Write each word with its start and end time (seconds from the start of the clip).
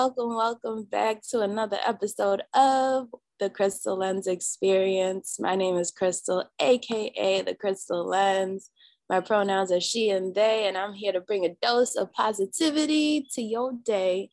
welcome, 0.00 0.34
welcome, 0.34 0.82
back 0.84 1.20
to 1.20 1.40
another 1.40 1.76
episode 1.86 2.42
of 2.54 3.08
the 3.38 3.50
Crystal 3.50 3.98
Lens 3.98 4.26
Experience. 4.26 5.36
My 5.38 5.54
name 5.54 5.76
is 5.76 5.90
Crystal, 5.90 6.46
aka 6.58 7.42
the 7.42 7.54
Crystal 7.54 8.06
Lens. 8.06 8.70
My 9.10 9.20
pronouns 9.20 9.70
are 9.70 9.78
she 9.78 10.08
and 10.08 10.34
they, 10.34 10.66
and 10.66 10.78
I'm 10.78 10.94
here 10.94 11.12
to 11.12 11.20
bring 11.20 11.44
a 11.44 11.54
dose 11.60 11.96
of 11.96 12.14
positivity 12.14 13.28
to 13.34 13.42
your 13.42 13.74
day. 13.74 14.30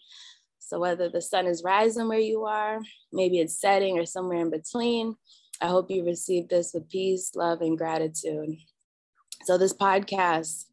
So, 0.59 0.79
whether 0.79 1.09
the 1.09 1.21
sun 1.21 1.47
is 1.47 1.63
rising 1.65 2.07
where 2.07 2.17
you 2.17 2.45
are, 2.45 2.79
maybe 3.11 3.39
it's 3.39 3.59
setting 3.59 3.99
or 3.99 4.05
somewhere 4.05 4.39
in 4.39 4.49
between, 4.49 5.17
I 5.59 5.67
hope 5.67 5.91
you 5.91 6.05
receive 6.05 6.47
this 6.47 6.71
with 6.73 6.89
peace, 6.89 7.31
love, 7.35 7.59
and 7.59 7.77
gratitude. 7.77 8.55
So, 9.43 9.57
this 9.57 9.73
podcast 9.73 10.66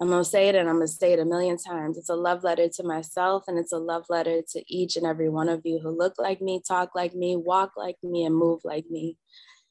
I'm 0.00 0.08
going 0.08 0.24
to 0.24 0.28
say 0.28 0.48
it 0.48 0.54
and 0.54 0.68
I'm 0.68 0.76
going 0.76 0.86
to 0.86 0.92
say 0.92 1.12
it 1.12 1.18
a 1.18 1.26
million 1.26 1.58
times. 1.58 1.98
It's 1.98 2.08
a 2.08 2.14
love 2.14 2.42
letter 2.42 2.68
to 2.68 2.82
myself 2.82 3.44
and 3.46 3.58
it's 3.58 3.72
a 3.72 3.78
love 3.78 4.06
letter 4.08 4.40
to 4.52 4.64
each 4.66 4.96
and 4.96 5.04
every 5.04 5.28
one 5.28 5.50
of 5.50 5.60
you 5.64 5.78
who 5.78 5.90
look 5.90 6.14
like 6.18 6.40
me, 6.40 6.62
talk 6.66 6.94
like 6.94 7.14
me, 7.14 7.36
walk 7.36 7.72
like 7.76 7.96
me, 8.02 8.24
and 8.24 8.34
move 8.34 8.60
like 8.64 8.86
me. 8.88 9.18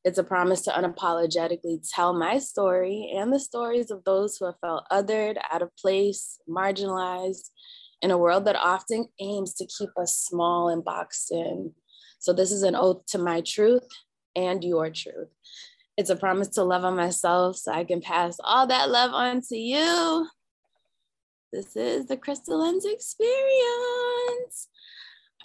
It's 0.05 0.20
a 0.20 0.23
promise 0.23 0.61
to 0.61 0.71
unapologetically 0.71 1.79
tell 1.93 2.13
my 2.13 2.37
story 2.37 3.11
and 3.17 3.34
the 3.34 3.39
stories 3.39 3.89
of 3.89 4.04
those 4.04 4.37
who 4.37 4.45
have 4.45 4.59
felt 4.62 4.85
othered, 4.91 5.37
out 5.51 5.63
of 5.63 5.76
place, 5.76 6.39
marginalized 6.48 7.49
in 8.01 8.11
a 8.11 8.17
world 8.17 8.45
that 8.45 8.55
often 8.55 9.07
aims 9.20 9.55
to 9.55 9.65
keep 9.65 9.89
us 9.99 10.17
small 10.17 10.70
and 10.70 10.85
boxed 10.85 11.32
in. 11.32 11.73
So, 12.20 12.34
this 12.34 12.51
is 12.51 12.63
an 12.63 12.76
oath 12.76 13.05
to 13.07 13.17
my 13.17 13.41
truth 13.41 13.87
and 14.35 14.63
your 14.63 14.89
truth. 14.89 15.29
It's 15.99 16.09
a 16.09 16.15
promise 16.15 16.47
to 16.51 16.63
love 16.63 16.85
on 16.85 16.95
myself 16.95 17.57
so 17.57 17.73
I 17.73 17.83
can 17.83 17.99
pass 17.99 18.37
all 18.41 18.65
that 18.67 18.89
love 18.89 19.11
on 19.11 19.41
to 19.49 19.57
you. 19.57 20.29
This 21.51 21.75
is 21.75 22.05
the 22.05 22.15
Crystal 22.15 22.57
Lens 22.57 22.85
Experience. 22.85 24.70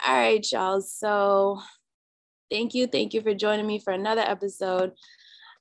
All 0.06 0.14
right, 0.14 0.46
y'all. 0.52 0.80
So 0.80 1.60
thank 2.52 2.72
you. 2.72 2.86
Thank 2.86 3.14
you 3.14 3.20
for 3.20 3.34
joining 3.34 3.66
me 3.66 3.80
for 3.80 3.92
another 3.92 4.20
episode. 4.20 4.92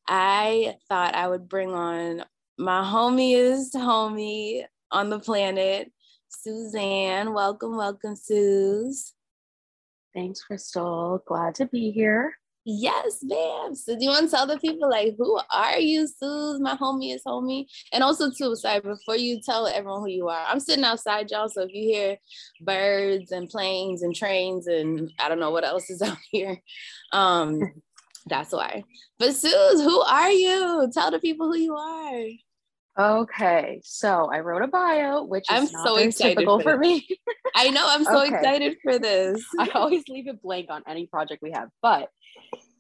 I 0.08 0.76
thought 0.90 1.16
I 1.16 1.28
would 1.28 1.50
bring 1.50 1.74
on 1.74 2.24
my 2.60 2.84
homiest 2.84 3.74
homie 3.74 4.64
on 4.92 5.10
the 5.10 5.18
planet, 5.18 5.92
Suzanne. 6.30 7.34
Welcome, 7.34 7.78
welcome, 7.78 8.16
Suze. 8.16 9.14
Thanks, 10.14 10.44
Crystal. 10.44 11.24
Glad 11.26 11.56
to 11.56 11.66
be 11.66 11.90
here. 11.90 12.36
Yes, 12.66 13.20
ma'am. 13.22 13.76
So 13.76 13.94
do 13.98 14.04
you 14.04 14.10
want 14.10 14.30
to 14.30 14.36
tell 14.36 14.48
the 14.48 14.58
people 14.58 14.90
like 14.90 15.16
who 15.18 15.40
are 15.52 15.80
you, 15.80 16.08
Suze? 16.08 16.62
My 16.62 16.76
homie 16.78 17.14
is 17.14 17.22
homie. 17.28 17.66
And 17.92 18.04
also 18.04 18.32
too, 18.32 18.56
sorry, 18.56 18.80
before 18.80 19.18
you 19.18 19.42
tell 19.42 19.68
everyone 19.68 20.02
who 20.02 20.08
you 20.08 20.30
are, 20.30 20.46
I'm 20.48 20.62
sitting 20.62 20.86
outside, 20.86 21.30
y'all. 21.30 21.50
So 21.50 21.64
if 21.64 21.74
you 21.74 21.84
hear 21.84 22.18
birds 22.62 23.32
and 23.32 23.50
planes 23.50 24.02
and 24.02 24.16
trains 24.16 24.68
and 24.68 25.12
I 25.20 25.28
don't 25.28 25.40
know 25.40 25.52
what 25.52 25.66
else 25.66 25.90
is 25.90 26.02
out 26.02 26.18
here, 26.32 26.62
um, 27.12 27.60
that's 28.28 28.54
why. 28.54 28.84
But 29.20 29.36
Suze, 29.36 29.82
who 29.82 30.00
are 30.00 30.32
you? 30.32 30.90
Tell 30.94 31.12
the 31.12 31.20
people 31.20 31.52
who 31.52 31.58
you 31.58 31.76
are. 31.76 32.24
Okay, 32.96 33.82
so 33.84 34.30
I 34.32 34.42
wrote 34.42 34.62
a 34.62 34.68
bio, 34.68 35.24
which 35.24 35.46
I'm 35.50 35.66
so 35.66 35.96
excited 35.96 36.36
typical 36.36 36.60
for, 36.60 36.74
for 36.74 36.78
me. 36.78 37.08
I 37.56 37.70
know 37.72 37.84
I'm 37.88 38.04
so 38.04 38.22
okay. 38.26 38.36
excited 38.36 38.78
for 38.84 39.00
this. 39.00 39.44
I 39.58 39.70
always 39.70 40.04
leave 40.08 40.28
it 40.28 40.44
blank 40.44 40.68
on 40.70 40.84
any 40.88 41.08
project 41.08 41.42
we 41.42 41.52
have, 41.52 41.70
but 41.82 42.10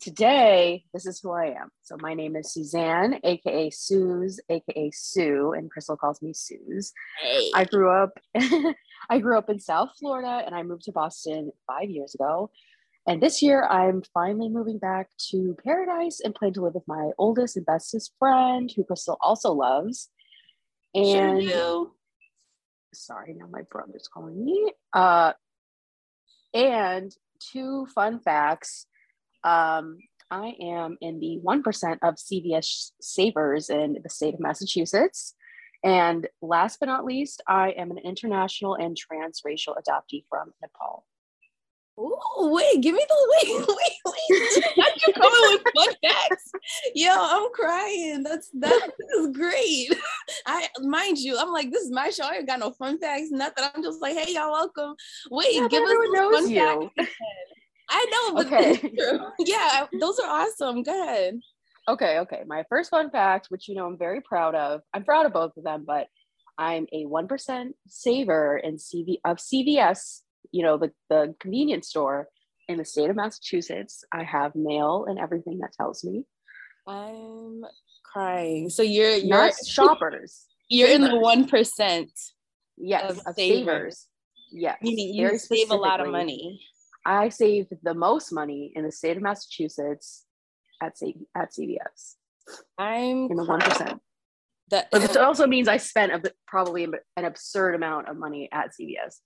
today 0.03 0.83
this 0.93 1.05
is 1.05 1.19
who 1.21 1.31
I 1.31 1.45
am. 1.47 1.69
So 1.83 1.95
my 2.01 2.13
name 2.13 2.35
is 2.35 2.53
Suzanne, 2.53 3.19
aka 3.23 3.69
Suze, 3.69 4.39
aka 4.49 4.91
Sue, 4.91 5.53
and 5.53 5.71
Crystal 5.71 5.95
calls 5.95 6.21
me 6.21 6.33
Suze. 6.33 6.93
Hey. 7.21 7.51
I 7.55 7.63
grew 7.63 7.89
up 7.89 8.19
I 9.09 9.19
grew 9.19 9.37
up 9.37 9.49
in 9.49 9.59
South 9.59 9.91
Florida 9.99 10.43
and 10.45 10.53
I 10.53 10.63
moved 10.63 10.83
to 10.83 10.91
Boston 10.91 11.51
five 11.67 11.89
years 11.89 12.13
ago. 12.15 12.51
And 13.07 13.21
this 13.21 13.41
year 13.41 13.65
I'm 13.65 14.01
finally 14.13 14.49
moving 14.49 14.77
back 14.77 15.09
to 15.31 15.55
Paradise 15.63 16.19
and 16.23 16.35
plan 16.35 16.53
to 16.53 16.61
live 16.61 16.75
with 16.75 16.87
my 16.87 17.11
oldest 17.17 17.57
and 17.57 17.65
bestest 17.65 18.13
friend, 18.19 18.71
who 18.75 18.83
Crystal 18.83 19.17
also 19.21 19.51
loves. 19.51 20.09
And 20.93 21.43
sure 21.43 21.91
sorry, 22.93 23.33
now 23.33 23.47
my 23.51 23.61
brother's 23.69 24.07
calling 24.07 24.43
me. 24.43 24.71
Uh, 24.93 25.33
and 26.53 27.11
two 27.39 27.87
fun 27.93 28.19
facts 28.19 28.85
um, 29.43 29.97
I 30.31 30.55
am 30.61 30.97
in 31.01 31.19
the 31.19 31.39
1% 31.43 31.97
of 32.01 32.15
CVS 32.15 32.91
savers 32.99 33.69
in 33.69 33.97
the 34.01 34.09
state 34.09 34.33
of 34.33 34.39
Massachusetts. 34.39 35.35
And 35.83 36.27
last 36.41 36.79
but 36.79 36.87
not 36.87 37.05
least, 37.05 37.41
I 37.47 37.69
am 37.71 37.91
an 37.91 37.97
international 37.97 38.75
and 38.75 38.97
transracial 38.97 39.75
adoptee 39.75 40.23
from 40.29 40.53
Nepal. 40.61 41.05
Oh 41.95 42.49
wait, 42.51 42.81
give 42.81 42.95
me 42.95 43.05
the 43.07 43.37
wait, 43.43 43.67
wait, 43.67 44.15
wait. 44.31 44.63
Are 44.79 44.91
you 45.05 45.13
coming 45.13 45.39
with 45.51 45.61
fun 45.75 45.95
facts? 46.03 46.51
Yo, 46.95 47.11
I'm 47.15 47.51
crying. 47.53 48.23
That's 48.23 48.49
that 48.59 48.89
is 49.19 49.27
great. 49.27 49.93
I 50.47 50.67
mind 50.79 51.19
you, 51.19 51.37
I'm 51.37 51.51
like, 51.51 51.71
this 51.71 51.83
is 51.83 51.91
my 51.91 52.09
show. 52.09 52.23
I 52.23 52.37
ain't 52.37 52.47
got 52.47 52.59
no 52.59 52.71
fun 52.71 52.97
facts, 52.97 53.29
nothing. 53.29 53.65
I'm 53.75 53.83
just 53.83 54.01
like, 54.01 54.17
hey, 54.17 54.33
y'all, 54.33 54.51
welcome. 54.51 54.95
Wait, 55.29 55.69
give 55.69 55.83
us 55.83 55.93
knows 56.11 56.41
fun 56.41 56.49
you. 56.49 56.89
facts. 56.97 57.11
I 57.93 58.05
know, 58.11 58.33
but 58.35 58.47
okay. 58.47 58.91
yeah, 59.39 59.85
those 59.99 60.19
are 60.19 60.27
awesome. 60.27 60.81
Go 60.81 61.03
ahead. 61.03 61.39
Okay, 61.87 62.19
okay. 62.19 62.41
My 62.47 62.63
first 62.69 62.89
fun 62.89 63.11
fact, 63.11 63.47
which 63.49 63.67
you 63.69 63.75
know 63.75 63.85
I'm 63.85 63.97
very 63.97 64.19
proud 64.21 64.55
of. 64.55 64.81
I'm 64.93 65.03
proud 65.03 65.27
of 65.27 65.33
both 65.33 65.55
of 65.57 65.63
them, 65.63 65.83
but 65.85 66.07
I'm 66.57 66.87
a 66.91 67.05
one 67.05 67.27
percent 67.27 67.75
saver 67.87 68.57
in 68.57 68.77
CV 68.77 69.17
of 69.23 69.37
CVS. 69.37 70.21
You 70.51 70.63
know 70.63 70.77
the 70.77 70.91
the 71.09 71.35
convenience 71.39 71.87
store 71.87 72.29
in 72.67 72.77
the 72.77 72.85
state 72.85 73.11
of 73.11 73.15
Massachusetts. 73.15 74.03
I 74.11 74.23
have 74.23 74.55
mail 74.55 75.05
and 75.07 75.19
everything 75.19 75.59
that 75.59 75.73
tells 75.73 76.03
me. 76.03 76.23
I'm 76.87 77.61
crying. 78.11 78.69
So 78.69 78.81
you're 78.81 79.17
you're 79.17 79.37
Not 79.37 79.53
shoppers. 79.67 80.45
You're 80.67 80.87
savers. 80.87 81.05
in 81.05 81.11
the 81.13 81.19
one 81.19 81.47
percent. 81.47 82.11
Yes, 82.75 83.11
of, 83.11 83.19
of 83.27 83.35
savers. 83.35 83.65
savers. 83.65 84.07
Yes, 84.51 84.77
meaning 84.81 85.13
you 85.13 85.37
save 85.37 85.69
a 85.69 85.75
lot 85.75 85.99
of 85.99 86.09
money. 86.09 86.59
I 87.05 87.29
saved 87.29 87.73
the 87.83 87.93
most 87.93 88.31
money 88.31 88.71
in 88.75 88.83
the 88.83 88.91
state 88.91 89.17
of 89.17 89.23
Massachusetts 89.23 90.25
at 90.81 90.97
C- 90.97 91.27
at 91.35 91.51
CVS. 91.53 92.15
I'm 92.77 93.29
in 93.29 93.35
the 93.35 93.45
one 93.45 93.61
percent. 93.61 94.01
That 94.69 94.89
but 94.91 95.03
it 95.03 95.17
also 95.17 95.45
means 95.45 95.67
I 95.67 95.77
spent 95.77 96.13
a, 96.13 96.33
probably 96.47 96.85
an 97.17 97.25
absurd 97.25 97.75
amount 97.75 98.07
of 98.09 98.17
money 98.17 98.49
at 98.51 98.71
CVS. 98.71 99.17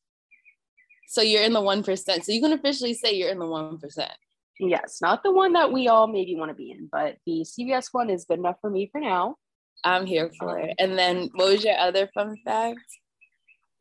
So 1.08 1.22
you're 1.22 1.44
in 1.44 1.54
the 1.54 1.62
one 1.62 1.84
percent. 1.84 2.26
So 2.26 2.32
you 2.32 2.42
can 2.42 2.54
officially 2.54 2.94
say 2.94 3.14
you're 3.14 3.30
in 3.30 3.40
the 3.40 3.46
one 3.46 3.78
percent. 3.78 4.12
Yes, 4.60 5.00
not 5.02 5.24
the 5.24 5.32
one 5.32 5.54
that 5.54 5.72
we 5.72 5.88
all 5.88 6.08
maybe 6.08 6.36
want 6.36 6.50
to 6.50 6.56
be 6.56 6.72
in, 6.72 6.90
but 6.92 7.18
the 7.26 7.46
CVS 7.46 7.90
one 7.92 8.10
is 8.10 8.26
good 8.26 8.40
enough 8.40 8.58
for 8.60 8.70
me 8.70 8.90
for 8.92 9.00
now. 9.00 9.36
I'm 9.84 10.06
here 10.08 10.32
for 10.40 10.60
um, 10.60 10.66
it. 10.66 10.76
And 10.80 10.98
then 10.98 11.30
what 11.36 11.50
was 11.50 11.64
your 11.64 11.78
other 11.78 12.10
fun 12.14 12.36
fact? 12.44 12.80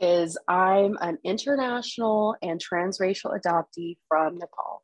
Is 0.01 0.37
I'm 0.49 0.97
an 1.01 1.19
international 1.25 2.37
and 2.43 2.61
transracial 2.61 3.39
adoptee 3.39 3.97
from 4.09 4.39
Nepal. 4.39 4.83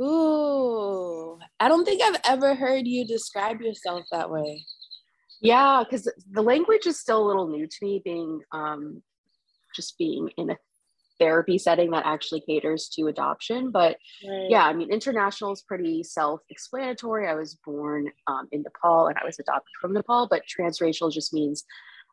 Ooh, 0.00 1.38
I 1.58 1.68
don't 1.68 1.84
think 1.84 2.02
I've 2.02 2.20
ever 2.24 2.54
heard 2.54 2.86
you 2.86 3.06
describe 3.06 3.60
yourself 3.60 4.04
that 4.12 4.30
way. 4.30 4.64
Yeah, 5.40 5.82
because 5.84 6.10
the 6.30 6.42
language 6.42 6.86
is 6.86 6.98
still 6.98 7.24
a 7.24 7.26
little 7.26 7.48
new 7.48 7.66
to 7.66 7.76
me, 7.82 8.02
being 8.04 8.40
um, 8.52 9.02
just 9.74 9.98
being 9.98 10.30
in 10.36 10.50
a 10.50 10.56
therapy 11.18 11.58
setting 11.58 11.90
that 11.90 12.04
actually 12.06 12.42
caters 12.42 12.88
to 12.90 13.06
adoption. 13.06 13.70
But 13.70 13.96
right. 14.28 14.46
yeah, 14.48 14.64
I 14.64 14.72
mean, 14.72 14.90
international 14.90 15.52
is 15.52 15.62
pretty 15.62 16.02
self 16.02 16.40
explanatory. 16.50 17.28
I 17.28 17.34
was 17.34 17.58
born 17.64 18.10
um, 18.26 18.48
in 18.52 18.62
Nepal 18.62 19.08
and 19.08 19.16
I 19.18 19.24
was 19.24 19.38
adopted 19.38 19.72
from 19.80 19.92
Nepal, 19.92 20.28
but 20.30 20.42
transracial 20.46 21.12
just 21.12 21.32
means 21.32 21.64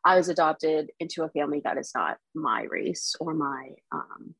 I 0.04 0.16
was 0.16 0.28
adopted 0.28 0.90
into 1.00 1.22
a 1.22 1.30
family 1.30 1.60
that 1.64 1.78
is 1.78 1.90
not 1.94 2.18
my 2.34 2.64
race 2.64 3.14
or 3.20 3.34
my 3.34 3.70
um, 3.92 4.34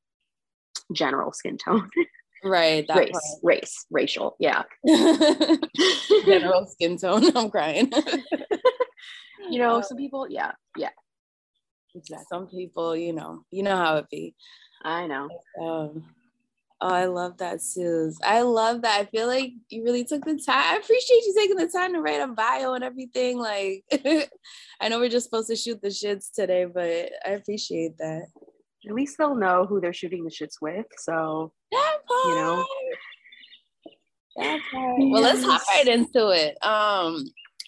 general 0.93 1.33
skin 1.33 1.59
tone. 1.59 1.91
Right. 2.47 2.85
race, 2.95 3.11
part. 3.11 3.25
race, 3.43 3.87
racial. 3.91 4.37
Yeah. 4.39 4.65
general 6.27 6.67
skin 6.67 6.99
tone. 6.99 7.35
I'm 7.35 7.49
crying. 7.49 7.91
you 9.51 9.59
know, 9.59 9.81
some 9.81 9.97
people, 9.97 10.27
yeah, 10.29 10.53
yeah. 10.77 10.91
Exactly. 11.95 12.27
Some 12.29 12.49
people, 12.49 12.95
you 12.95 13.15
know, 13.15 13.45
you 13.51 13.63
know 13.63 13.77
how 13.77 13.97
it 13.97 14.11
be. 14.11 14.35
I 14.83 15.07
know. 15.07 15.31
Um, 15.59 16.05
Oh, 16.81 16.89
I 16.89 17.07
love 17.07 17.39
that, 17.39 17.63
Suze. 17.63 18.19
I 18.23 18.43
love 18.43 18.83
that. 18.83 19.01
I 19.01 19.05
feel 19.07 19.27
like 19.27 19.53
you 19.71 19.85
really 19.85 20.05
took 20.05 20.25
the 20.25 20.33
time. 20.45 20.75
I 20.75 20.77
appreciate 20.77 21.23
you 21.25 21.35
taking 21.37 21.57
the 21.57 21.69
time 21.69 21.95
to 21.95 22.01
write 22.01 22.21
a 22.21 22.27
bio 22.27 22.75
and 22.75 22.85
everything. 22.85 23.39
Like, 23.39 23.85
I 24.81 24.89
know 24.89 24.99
we're 24.99 25.09
just 25.09 25.25
supposed 25.25 25.49
to 25.49 25.57
shoot 25.57 25.81
the 25.81 25.89
shits 25.89 26.33
today, 26.35 26.67
but 26.67 27.11
I 27.25 27.31
appreciate 27.31 27.97
that. 27.99 28.27
At 28.87 28.95
least 28.95 29.17
they'll 29.17 29.37
know 29.37 29.65
who 29.67 29.81
they're 29.81 29.95
shooting 29.95 30.25
the 30.25 30.31
shits 30.31 30.61
with. 30.61 30.87
So, 30.99 31.53
that 31.73 31.97
part. 32.07 32.25
you 32.27 32.35
know. 32.35 32.67
That 34.37 34.61
part. 34.71 34.97
Well, 34.99 35.23
let's 35.23 35.45
hop 35.45 35.63
right 35.69 35.89
into 35.89 36.31
it. 36.31 36.63
Um, 36.63 37.25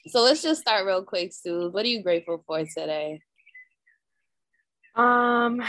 so 0.09 0.23
let's 0.23 0.43
just 0.43 0.61
start 0.61 0.85
real 0.85 1.03
quick, 1.03 1.33
Suze. 1.33 1.73
What 1.73 1.85
are 1.85 1.89
you 1.89 2.03
grateful 2.03 2.43
for 2.47 2.65
today? 2.65 3.21
Um, 4.97 5.63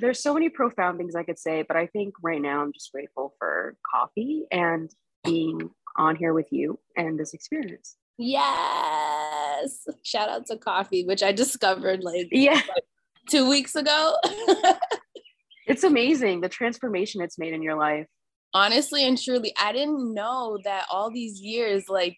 there's 0.00 0.22
so 0.22 0.34
many 0.34 0.48
profound 0.48 0.98
things 0.98 1.14
I 1.14 1.22
could 1.22 1.38
say, 1.38 1.62
but 1.62 1.76
I 1.76 1.86
think 1.86 2.14
right 2.22 2.40
now 2.40 2.62
I'm 2.62 2.72
just 2.72 2.92
grateful 2.92 3.34
for 3.38 3.76
coffee 3.94 4.44
and 4.50 4.90
being 5.24 5.70
on 5.96 6.16
here 6.16 6.32
with 6.32 6.46
you 6.50 6.78
and 6.96 7.18
this 7.18 7.34
experience. 7.34 7.96
Yes. 8.18 9.86
Shout 10.02 10.28
out 10.28 10.46
to 10.46 10.56
coffee, 10.56 11.04
which 11.04 11.22
I 11.22 11.32
discovered 11.32 12.02
like 12.02 12.28
yeah 12.32 12.54
like 12.54 12.84
two 13.30 13.48
weeks 13.48 13.74
ago. 13.74 14.16
it's 15.66 15.84
amazing 15.84 16.40
the 16.40 16.48
transformation 16.48 17.22
it's 17.22 17.38
made 17.38 17.52
in 17.52 17.62
your 17.62 17.76
life. 17.76 18.06
Honestly 18.52 19.06
and 19.06 19.20
truly, 19.20 19.54
I 19.58 19.72
didn't 19.72 20.12
know 20.12 20.58
that 20.64 20.86
all 20.90 21.10
these 21.10 21.40
years, 21.40 21.84
like 21.88 22.16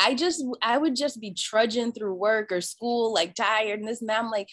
I 0.00 0.14
just 0.14 0.42
I 0.62 0.78
would 0.78 0.96
just 0.96 1.20
be 1.20 1.34
trudging 1.34 1.92
through 1.92 2.14
work 2.14 2.50
or 2.50 2.60
school 2.60 3.12
like 3.12 3.34
tired 3.34 3.80
and 3.80 3.88
this 3.88 4.00
and 4.00 4.08
that. 4.08 4.20
I'm 4.20 4.30
like, 4.30 4.48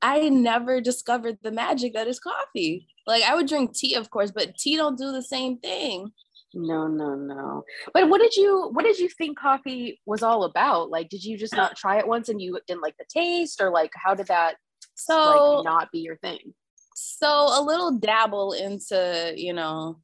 I 0.00 0.30
never 0.30 0.80
discovered 0.80 1.38
the 1.42 1.52
magic 1.52 1.92
that 1.94 2.08
is 2.08 2.18
coffee. 2.18 2.88
Like 3.06 3.22
I 3.22 3.34
would 3.34 3.46
drink 3.46 3.74
tea, 3.74 3.94
of 3.94 4.10
course, 4.10 4.30
but 4.30 4.56
tea 4.56 4.76
don't 4.76 4.98
do 4.98 5.12
the 5.12 5.22
same 5.22 5.58
thing. 5.58 6.12
No, 6.54 6.86
no, 6.86 7.14
no. 7.14 7.64
But 7.92 8.08
what 8.08 8.22
did 8.22 8.34
you 8.36 8.70
what 8.72 8.84
did 8.84 8.98
you 8.98 9.08
think 9.10 9.38
coffee 9.38 10.00
was 10.06 10.22
all 10.22 10.44
about? 10.44 10.90
Like 10.90 11.10
did 11.10 11.22
you 11.22 11.36
just 11.36 11.54
not 11.54 11.76
try 11.76 11.98
it 11.98 12.08
once 12.08 12.30
and 12.30 12.40
you 12.40 12.58
didn't 12.66 12.82
like 12.82 12.96
the 12.98 13.04
taste 13.08 13.60
or 13.60 13.70
like 13.70 13.90
how 13.94 14.14
did 14.14 14.28
that 14.28 14.56
so 14.94 15.58
like 15.58 15.64
not 15.64 15.92
be 15.92 15.98
your 15.98 16.16
thing? 16.16 16.54
So 16.94 17.28
a 17.28 17.60
little 17.62 17.98
dabble 17.98 18.52
into, 18.52 19.34
you 19.36 19.52
know, 19.52 19.98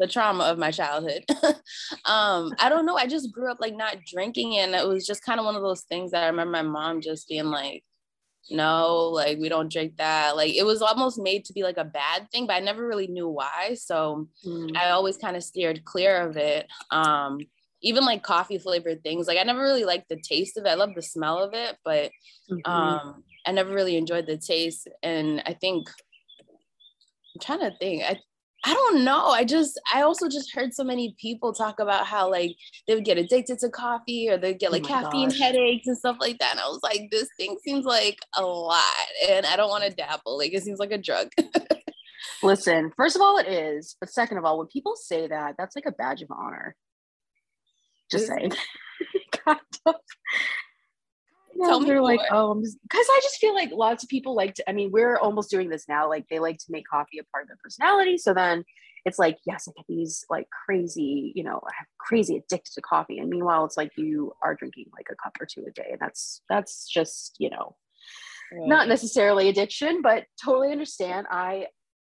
the 0.00 0.06
trauma 0.06 0.44
of 0.44 0.58
my 0.58 0.70
childhood. 0.70 1.24
um, 2.06 2.52
I 2.58 2.68
don't 2.68 2.86
know. 2.86 2.96
I 2.96 3.06
just 3.06 3.32
grew 3.32 3.52
up 3.52 3.58
like 3.60 3.76
not 3.76 3.98
drinking, 4.10 4.56
and 4.56 4.74
it 4.74 4.88
was 4.88 5.06
just 5.06 5.22
kind 5.22 5.38
of 5.38 5.46
one 5.46 5.54
of 5.54 5.62
those 5.62 5.82
things 5.82 6.10
that 6.10 6.24
I 6.24 6.28
remember 6.28 6.50
my 6.50 6.62
mom 6.62 7.02
just 7.02 7.28
being 7.28 7.44
like, 7.44 7.84
"No, 8.50 9.10
like 9.10 9.38
we 9.38 9.50
don't 9.50 9.70
drink 9.70 9.98
that." 9.98 10.36
Like 10.36 10.54
it 10.54 10.64
was 10.64 10.80
almost 10.80 11.20
made 11.20 11.44
to 11.44 11.52
be 11.52 11.62
like 11.62 11.76
a 11.76 11.84
bad 11.84 12.30
thing, 12.32 12.46
but 12.46 12.54
I 12.54 12.60
never 12.60 12.84
really 12.84 13.08
knew 13.08 13.28
why. 13.28 13.74
So 13.74 14.28
mm. 14.44 14.74
I 14.74 14.90
always 14.90 15.18
kind 15.18 15.36
of 15.36 15.44
steered 15.44 15.84
clear 15.84 16.16
of 16.22 16.38
it. 16.38 16.66
Um, 16.90 17.38
even 17.82 18.04
like 18.04 18.22
coffee 18.22 18.58
flavored 18.58 19.02
things, 19.02 19.26
like 19.26 19.38
I 19.38 19.42
never 19.42 19.60
really 19.60 19.84
liked 19.84 20.08
the 20.08 20.20
taste 20.20 20.56
of 20.56 20.64
it. 20.64 20.70
I 20.70 20.74
love 20.74 20.94
the 20.94 21.02
smell 21.02 21.38
of 21.38 21.52
it, 21.52 21.76
but 21.84 22.10
mm-hmm. 22.50 22.70
um, 22.70 23.22
I 23.46 23.52
never 23.52 23.72
really 23.72 23.96
enjoyed 23.96 24.26
the 24.26 24.38
taste. 24.38 24.88
And 25.02 25.42
I 25.44 25.52
think 25.54 25.88
I'm 27.34 27.40
trying 27.40 27.70
to 27.70 27.76
think. 27.78 28.02
I 28.02 28.18
I 28.64 28.74
don't 28.74 29.04
know. 29.04 29.28
I 29.28 29.44
just, 29.44 29.80
I 29.92 30.02
also 30.02 30.28
just 30.28 30.54
heard 30.54 30.74
so 30.74 30.84
many 30.84 31.14
people 31.18 31.52
talk 31.52 31.80
about 31.80 32.06
how 32.06 32.30
like 32.30 32.56
they 32.86 32.94
would 32.94 33.04
get 33.04 33.16
addicted 33.16 33.58
to 33.60 33.70
coffee 33.70 34.28
or 34.28 34.36
they'd 34.36 34.58
get 34.58 34.68
oh 34.68 34.72
like 34.72 34.84
oh 34.84 34.88
caffeine 34.88 35.30
gosh. 35.30 35.38
headaches 35.38 35.86
and 35.86 35.96
stuff 35.96 36.18
like 36.20 36.38
that. 36.38 36.52
And 36.52 36.60
I 36.60 36.68
was 36.68 36.80
like, 36.82 37.08
this 37.10 37.28
thing 37.38 37.56
seems 37.64 37.86
like 37.86 38.18
a 38.36 38.42
lot 38.42 38.82
and 39.30 39.46
I 39.46 39.56
don't 39.56 39.70
want 39.70 39.84
to 39.84 39.90
dabble. 39.90 40.36
Like 40.36 40.52
it 40.52 40.62
seems 40.62 40.78
like 40.78 40.92
a 40.92 40.98
drug. 40.98 41.30
Listen, 42.42 42.92
first 42.96 43.16
of 43.16 43.22
all, 43.22 43.38
it 43.38 43.48
is. 43.48 43.96
But 43.98 44.10
second 44.10 44.38
of 44.38 44.44
all, 44.44 44.58
when 44.58 44.66
people 44.66 44.94
say 44.96 45.26
that, 45.28 45.54
that's 45.58 45.74
like 45.74 45.86
a 45.86 45.92
badge 45.92 46.22
of 46.22 46.30
honor. 46.30 46.76
Just 48.10 48.26
saying. 48.26 48.52
of 49.46 49.94
tell 51.64 51.80
me 51.80 51.86
they're 51.86 52.02
like 52.02 52.20
oh 52.30 52.54
because 52.54 53.06
i 53.10 53.20
just 53.22 53.36
feel 53.36 53.54
like 53.54 53.70
lots 53.72 54.02
of 54.02 54.08
people 54.08 54.34
like 54.34 54.54
to 54.54 54.68
i 54.68 54.72
mean 54.72 54.90
we're 54.90 55.16
almost 55.18 55.50
doing 55.50 55.68
this 55.68 55.86
now 55.88 56.08
like 56.08 56.24
they 56.30 56.38
like 56.38 56.58
to 56.58 56.66
make 56.70 56.84
coffee 56.90 57.18
a 57.18 57.24
part 57.32 57.44
of 57.44 57.48
their 57.48 57.58
personality 57.62 58.16
so 58.16 58.32
then 58.34 58.64
it's 59.04 59.18
like 59.18 59.38
yes 59.46 59.68
i 59.68 59.72
get 59.76 59.86
these 59.88 60.24
like 60.30 60.46
crazy 60.64 61.32
you 61.34 61.42
know 61.42 61.60
i 61.64 61.72
have 61.76 61.86
crazy 61.98 62.36
addicted 62.36 62.72
to 62.72 62.80
coffee 62.80 63.18
and 63.18 63.28
meanwhile 63.28 63.64
it's 63.64 63.76
like 63.76 63.90
you 63.96 64.32
are 64.42 64.54
drinking 64.54 64.86
like 64.94 65.06
a 65.10 65.16
cup 65.22 65.36
or 65.40 65.46
two 65.46 65.64
a 65.66 65.70
day 65.72 65.88
and 65.92 66.00
that's 66.00 66.42
that's 66.48 66.88
just 66.88 67.36
you 67.38 67.50
know 67.50 67.76
right. 68.52 68.68
not 68.68 68.88
necessarily 68.88 69.48
addiction 69.48 70.02
but 70.02 70.24
totally 70.42 70.72
understand 70.72 71.26
i 71.30 71.66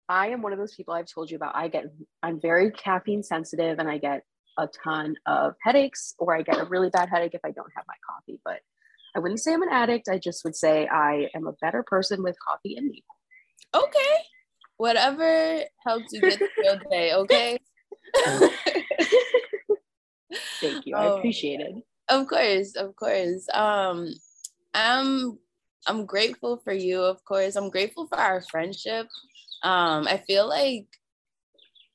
i 0.09 0.27
am 0.27 0.41
one 0.41 0.53
of 0.53 0.59
those 0.59 0.75
people 0.75 0.93
i've 0.93 1.11
told 1.11 1.29
you 1.29 1.35
about 1.35 1.55
i 1.55 1.67
get 1.67 1.85
i'm 2.23 2.39
very 2.39 2.71
caffeine 2.71 3.23
sensitive 3.23 3.79
and 3.79 3.89
i 3.89 3.97
get 3.97 4.23
a 4.59 4.67
ton 4.83 5.15
of 5.25 5.53
headaches 5.61 6.15
or 6.19 6.35
i 6.35 6.41
get 6.41 6.59
a 6.59 6.65
really 6.65 6.89
bad 6.89 7.09
headache 7.09 7.33
if 7.33 7.41
i 7.45 7.51
don't 7.51 7.71
have 7.75 7.85
my 7.87 7.93
coffee 8.09 8.39
but 8.43 8.59
I 9.15 9.19
wouldn't 9.19 9.39
say 9.39 9.53
I'm 9.53 9.63
an 9.63 9.69
addict. 9.71 10.09
I 10.09 10.19
just 10.19 10.43
would 10.43 10.55
say 10.55 10.87
I 10.87 11.29
am 11.35 11.47
a 11.47 11.53
better 11.53 11.83
person 11.83 12.23
with 12.23 12.37
coffee 12.39 12.75
in 12.77 12.87
me. 12.87 13.03
Okay. 13.73 14.15
Whatever 14.77 15.61
helps 15.85 16.13
you 16.13 16.21
get 16.21 16.37
through 16.37 16.47
your 16.63 16.79
day, 16.89 17.13
okay? 17.15 17.59
Thank 20.61 20.85
you. 20.85 20.95
I 20.95 21.07
oh, 21.07 21.17
appreciate 21.17 21.59
it. 21.59 21.75
Of 22.09 22.27
course, 22.27 22.75
of 22.75 22.95
course. 22.95 23.47
Um 23.53 24.13
I'm 24.73 25.39
I'm 25.87 26.05
grateful 26.05 26.57
for 26.57 26.73
you, 26.73 27.01
of 27.01 27.23
course. 27.23 27.55
I'm 27.55 27.69
grateful 27.69 28.07
for 28.07 28.17
our 28.17 28.41
friendship. 28.41 29.07
Um 29.63 30.07
I 30.07 30.17
feel 30.27 30.47
like 30.47 30.87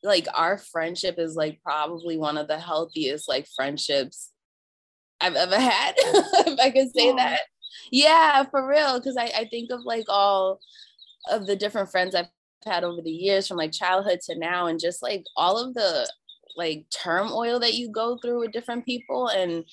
like 0.03 0.27
our 0.35 0.59
friendship 0.59 1.19
is 1.19 1.37
like 1.37 1.61
probably 1.63 2.17
one 2.17 2.37
of 2.37 2.49
the 2.49 2.59
healthiest 2.59 3.29
like 3.29 3.47
friendships 3.55 4.32
I've 5.23 5.37
ever 5.37 5.59
had, 5.59 5.95
if 5.99 6.61
I 6.61 6.71
can 6.71 6.91
say 6.93 7.15
that. 7.15 7.41
Yeah, 7.91 8.45
for 8.45 8.69
real. 8.69 9.01
Cause 9.01 9.17
I, 9.19 9.31
I 9.37 9.49
think 9.51 9.71
of 9.71 9.85
like 9.85 10.07
all 10.09 10.61
of 11.31 11.47
the 11.47 11.57
different 11.57 11.91
friends 11.91 12.15
I've 12.15 12.27
had 12.65 12.85
over 12.85 13.01
the 13.03 13.11
years 13.11 13.47
from 13.47 13.57
like 13.57 13.73
childhood 13.73 14.21
to 14.25 14.39
now 14.39 14.67
and 14.67 14.81
just 14.81 15.03
like 15.03 15.25
all 15.37 15.59
of 15.59 15.75
the 15.75 16.09
like 16.57 16.85
turmoil 16.91 17.59
that 17.61 17.75
you 17.75 17.91
go 17.91 18.19
through 18.19 18.41
with 18.41 18.53
different 18.53 18.85
people 18.85 19.29
and 19.29 19.65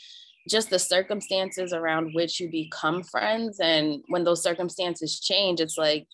just 0.50 0.70
the 0.70 0.80
circumstances 0.80 1.74
around 1.74 2.14
which 2.14 2.40
you 2.40 2.50
become 2.50 3.04
friends 3.04 3.60
and 3.60 4.02
when 4.08 4.24
those 4.24 4.42
circumstances 4.42 5.20
change 5.20 5.60
it's 5.60 5.78
like 5.78 6.08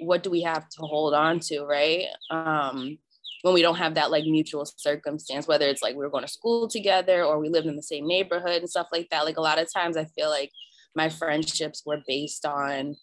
what 0.00 0.22
do 0.22 0.30
we 0.30 0.42
have 0.42 0.68
to 0.68 0.80
hold 0.80 1.14
on 1.14 1.38
to 1.38 1.62
right 1.64 2.06
um 2.30 2.98
when 3.42 3.54
we 3.54 3.62
don't 3.62 3.76
have 3.76 3.94
that 3.94 4.10
like 4.10 4.24
mutual 4.24 4.64
circumstance, 4.64 5.46
whether 5.46 5.66
it's 5.66 5.82
like 5.82 5.94
we 5.94 6.02
were 6.02 6.10
going 6.10 6.24
to 6.24 6.30
school 6.30 6.68
together 6.68 7.24
or 7.24 7.38
we 7.38 7.48
lived 7.48 7.66
in 7.66 7.76
the 7.76 7.82
same 7.82 8.06
neighborhood 8.06 8.60
and 8.60 8.70
stuff 8.70 8.88
like 8.92 9.08
that. 9.10 9.24
Like 9.24 9.36
a 9.36 9.42
lot 9.42 9.58
of 9.58 9.72
times 9.72 9.96
I 9.96 10.04
feel 10.04 10.28
like 10.28 10.50
my 10.94 11.08
friendships 11.08 11.82
were 11.86 12.02
based 12.06 12.44
on, 12.44 12.96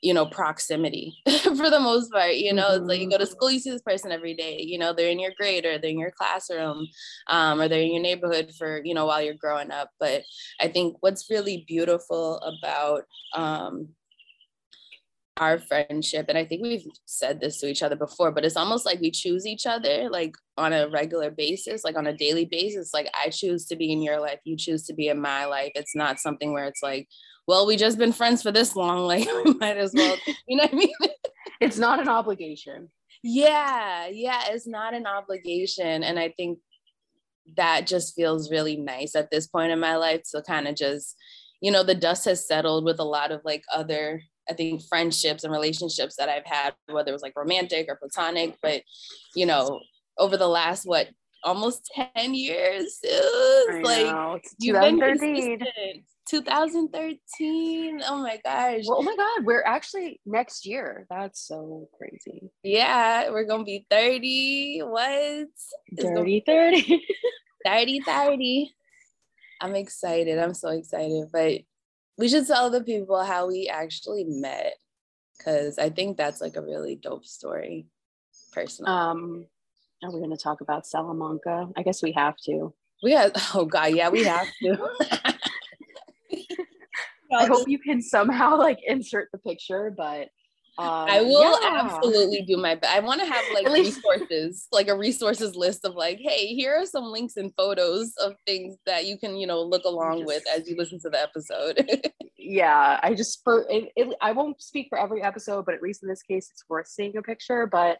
you 0.00 0.12
know, 0.12 0.26
proximity 0.26 1.16
for 1.42 1.70
the 1.70 1.78
most 1.80 2.10
part. 2.10 2.34
You 2.34 2.52
know, 2.52 2.70
mm-hmm. 2.70 2.82
it's 2.82 2.88
like 2.88 3.00
you 3.00 3.10
go 3.10 3.18
to 3.18 3.24
mm-hmm. 3.24 3.32
school, 3.32 3.50
you 3.50 3.60
see 3.60 3.70
this 3.70 3.82
person 3.82 4.10
every 4.10 4.34
day, 4.34 4.60
you 4.60 4.78
know, 4.78 4.92
they're 4.92 5.10
in 5.10 5.20
your 5.20 5.32
grade 5.38 5.64
or 5.64 5.78
they're 5.78 5.90
in 5.90 5.98
your 5.98 6.10
classroom, 6.10 6.88
um, 7.28 7.60
or 7.60 7.68
they're 7.68 7.82
in 7.82 7.92
your 7.92 8.02
neighborhood 8.02 8.52
for, 8.58 8.82
you 8.84 8.94
know, 8.94 9.06
while 9.06 9.22
you're 9.22 9.34
growing 9.34 9.70
up. 9.70 9.90
But 10.00 10.22
I 10.60 10.68
think 10.68 10.96
what's 11.00 11.30
really 11.30 11.64
beautiful 11.68 12.38
about 12.38 13.04
um, 13.34 13.90
our 15.38 15.58
friendship 15.58 16.26
and 16.28 16.36
i 16.36 16.44
think 16.44 16.62
we've 16.62 16.86
said 17.06 17.40
this 17.40 17.58
to 17.58 17.66
each 17.66 17.82
other 17.82 17.96
before 17.96 18.30
but 18.30 18.44
it's 18.44 18.56
almost 18.56 18.84
like 18.84 19.00
we 19.00 19.10
choose 19.10 19.46
each 19.46 19.66
other 19.66 20.08
like 20.10 20.34
on 20.58 20.72
a 20.72 20.88
regular 20.88 21.30
basis 21.30 21.84
like 21.84 21.96
on 21.96 22.06
a 22.06 22.16
daily 22.16 22.44
basis. 22.44 22.92
Like 22.92 23.08
i 23.14 23.30
choose 23.30 23.66
to 23.66 23.76
be 23.76 23.92
in 23.92 24.02
your 24.02 24.20
life 24.20 24.40
you 24.44 24.56
choose 24.56 24.84
to 24.86 24.94
be 24.94 25.08
in 25.08 25.20
my 25.20 25.46
life. 25.46 25.72
It's 25.74 25.96
not 25.96 26.20
something 26.20 26.52
where 26.52 26.66
it's 26.66 26.82
like 26.82 27.08
well 27.46 27.66
we 27.66 27.76
just 27.76 27.98
been 27.98 28.12
friends 28.12 28.42
for 28.42 28.52
this 28.52 28.76
long 28.76 28.98
like 29.06 29.26
we 29.44 29.54
might 29.54 29.78
as 29.78 29.92
well 29.94 30.16
you 30.46 30.56
know 30.56 30.64
what 30.64 30.72
i 30.72 30.76
mean? 30.76 30.94
It's 31.60 31.78
not 31.78 32.00
an 32.00 32.08
obligation. 32.08 32.90
Yeah 33.22 34.08
yeah 34.08 34.42
it's 34.48 34.66
not 34.66 34.94
an 34.94 35.06
obligation 35.06 36.02
and 36.02 36.18
i 36.18 36.28
think 36.28 36.58
that 37.56 37.86
just 37.86 38.14
feels 38.14 38.50
really 38.50 38.76
nice 38.76 39.14
at 39.14 39.30
this 39.30 39.46
point 39.46 39.72
in 39.72 39.80
my 39.80 39.96
life 39.96 40.22
to 40.30 40.42
kind 40.42 40.68
of 40.68 40.74
just 40.74 41.16
you 41.60 41.70
know 41.70 41.82
the 41.82 41.94
dust 41.94 42.24
has 42.24 42.46
settled 42.46 42.84
with 42.84 42.98
a 42.98 43.04
lot 43.04 43.30
of 43.30 43.40
like 43.44 43.62
other 43.72 44.22
I 44.48 44.54
think 44.54 44.82
friendships 44.88 45.44
and 45.44 45.52
relationships 45.52 46.16
that 46.16 46.28
I've 46.28 46.46
had, 46.46 46.74
whether 46.90 47.10
it 47.10 47.12
was 47.12 47.22
like 47.22 47.36
romantic 47.36 47.86
or 47.88 47.96
platonic, 47.96 48.56
but 48.62 48.82
you 49.34 49.46
know, 49.46 49.80
over 50.18 50.36
the 50.36 50.48
last 50.48 50.84
what 50.84 51.08
almost 51.44 51.90
10 52.16 52.34
years, 52.34 52.98
it 53.02 53.84
like 53.84 54.44
you've 54.58 54.80
been 54.80 55.00
consistent. 55.00 56.04
2013. 56.28 58.00
Oh 58.06 58.16
my 58.18 58.40
gosh. 58.44 58.84
Well, 58.86 58.98
oh 59.00 59.02
my 59.02 59.16
God. 59.16 59.44
We're 59.44 59.64
actually 59.64 60.20
next 60.24 60.64
year. 60.64 61.06
That's 61.10 61.46
so 61.46 61.88
crazy. 61.98 62.50
Yeah. 62.62 63.30
We're 63.30 63.44
going 63.44 63.62
to 63.62 63.64
be 63.64 63.86
30. 63.90 64.80
What? 64.84 65.48
30, 66.00 66.42
30. 66.46 67.02
30, 67.66 68.00
30. 68.00 68.74
I'm 69.60 69.74
excited. 69.74 70.38
I'm 70.38 70.54
so 70.54 70.70
excited. 70.70 71.26
But 71.32 71.62
we 72.22 72.28
should 72.28 72.46
tell 72.46 72.70
the 72.70 72.84
people 72.84 73.24
how 73.24 73.48
we 73.48 73.68
actually 73.68 74.22
met 74.22 74.74
because 75.36 75.76
I 75.76 75.90
think 75.90 76.16
that's 76.16 76.40
like 76.40 76.54
a 76.54 76.62
really 76.62 76.94
dope 76.94 77.26
story, 77.26 77.88
personally. 78.52 78.92
Um, 78.92 79.46
are 80.04 80.12
we 80.12 80.20
going 80.20 80.30
to 80.30 80.36
talk 80.36 80.60
about 80.60 80.86
Salamanca? 80.86 81.68
I 81.76 81.82
guess 81.82 82.00
we 82.00 82.12
have 82.12 82.36
to. 82.44 82.72
We 83.02 83.10
have. 83.10 83.32
Oh 83.54 83.64
God, 83.64 83.96
yeah, 83.96 84.08
we 84.08 84.22
have 84.22 84.46
to. 84.62 84.88
I 87.36 87.46
hope 87.46 87.66
you 87.66 87.80
can 87.80 88.00
somehow 88.00 88.56
like 88.56 88.78
insert 88.86 89.28
the 89.32 89.38
picture, 89.38 89.90
but 89.90 90.28
Um, 90.78 90.86
I 90.86 91.20
will 91.20 91.60
yeah. 91.60 91.82
absolutely 91.84 92.42
do 92.42 92.56
my 92.56 92.74
best. 92.74 92.94
I 92.94 93.00
want 93.00 93.20
to 93.20 93.26
have 93.26 93.44
like 93.52 93.68
resources, 93.72 94.68
like 94.72 94.88
a 94.88 94.96
resources 94.96 95.54
list 95.54 95.84
of 95.84 95.94
like, 95.94 96.18
hey, 96.18 96.54
here 96.54 96.74
are 96.74 96.86
some 96.86 97.04
links 97.04 97.36
and 97.36 97.52
photos 97.56 98.14
of 98.16 98.34
things 98.46 98.76
that 98.86 99.04
you 99.04 99.18
can, 99.18 99.36
you 99.36 99.46
know, 99.46 99.60
look 99.60 99.84
along 99.84 100.20
just, 100.20 100.26
with 100.26 100.42
as 100.54 100.68
you 100.68 100.76
listen 100.76 100.98
to 101.00 101.10
the 101.10 101.20
episode. 101.20 101.86
yeah, 102.38 102.98
I 103.02 103.12
just 103.12 103.42
for 103.44 103.66
it, 103.68 103.92
it, 103.96 104.16
I 104.22 104.32
won't 104.32 104.62
speak 104.62 104.86
for 104.88 104.98
every 104.98 105.22
episode, 105.22 105.66
but 105.66 105.74
at 105.74 105.82
least 105.82 106.02
in 106.02 106.08
this 106.08 106.22
case, 106.22 106.48
it's 106.50 106.64
worth 106.68 106.88
seeing 106.88 107.16
a 107.18 107.22
picture. 107.22 107.66
But 107.66 107.98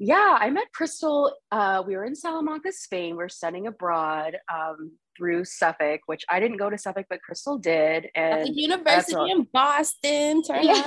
yeah, 0.00 0.36
I 0.38 0.50
met 0.50 0.72
Crystal. 0.72 1.32
Uh, 1.52 1.84
we 1.86 1.96
were 1.96 2.04
in 2.04 2.16
Salamanca, 2.16 2.72
Spain. 2.72 3.16
We 3.16 3.22
are 3.22 3.28
studying 3.28 3.68
abroad. 3.68 4.36
Um, 4.52 4.92
through 5.16 5.44
Suffolk, 5.44 6.02
which 6.06 6.24
I 6.30 6.38
didn't 6.38 6.58
go 6.58 6.70
to 6.70 6.78
Suffolk, 6.78 7.06
but 7.10 7.20
Crystal 7.22 7.58
did. 7.58 8.06
And 8.14 8.46
the 8.46 8.52
University 8.52 9.30
in 9.30 9.48
Boston. 9.52 10.42
Turn 10.44 10.62
yeah. 10.62 10.86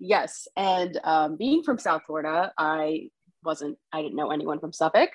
Yes. 0.00 0.48
And 0.56 0.98
um, 1.04 1.36
being 1.36 1.62
from 1.62 1.78
South 1.78 2.02
Florida, 2.06 2.52
I 2.58 3.10
wasn't, 3.44 3.78
I 3.92 4.02
didn't 4.02 4.16
know 4.16 4.30
anyone 4.30 4.60
from 4.60 4.72
Suffolk. 4.72 5.10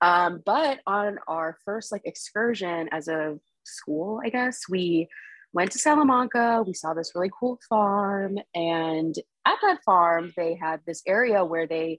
Um, 0.00 0.42
but 0.44 0.80
on 0.86 1.18
our 1.28 1.56
first 1.64 1.92
like 1.92 2.02
excursion 2.04 2.88
as 2.92 3.08
a 3.08 3.38
school, 3.64 4.20
I 4.24 4.30
guess, 4.30 4.62
we 4.68 5.08
went 5.52 5.72
to 5.72 5.78
Salamanca. 5.78 6.64
We 6.66 6.74
saw 6.74 6.94
this 6.94 7.12
really 7.14 7.30
cool 7.38 7.58
farm. 7.68 8.38
And 8.54 9.14
at 9.46 9.56
that 9.62 9.82
farm, 9.84 10.32
they 10.36 10.54
had 10.54 10.80
this 10.86 11.02
area 11.06 11.44
where 11.44 11.66
they 11.66 11.98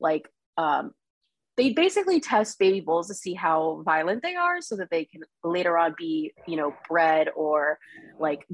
like 0.00 0.28
um, 0.56 0.92
they 1.56 1.72
basically 1.72 2.20
test 2.20 2.58
baby 2.58 2.80
bulls 2.80 3.08
to 3.08 3.14
see 3.14 3.34
how 3.34 3.82
violent 3.84 4.22
they 4.22 4.34
are 4.34 4.60
so 4.60 4.76
that 4.76 4.88
they 4.90 5.04
can 5.04 5.22
later 5.44 5.76
on 5.76 5.94
be 5.98 6.32
you 6.46 6.56
know 6.56 6.74
bred 6.88 7.28
or 7.36 7.78
like 8.18 8.46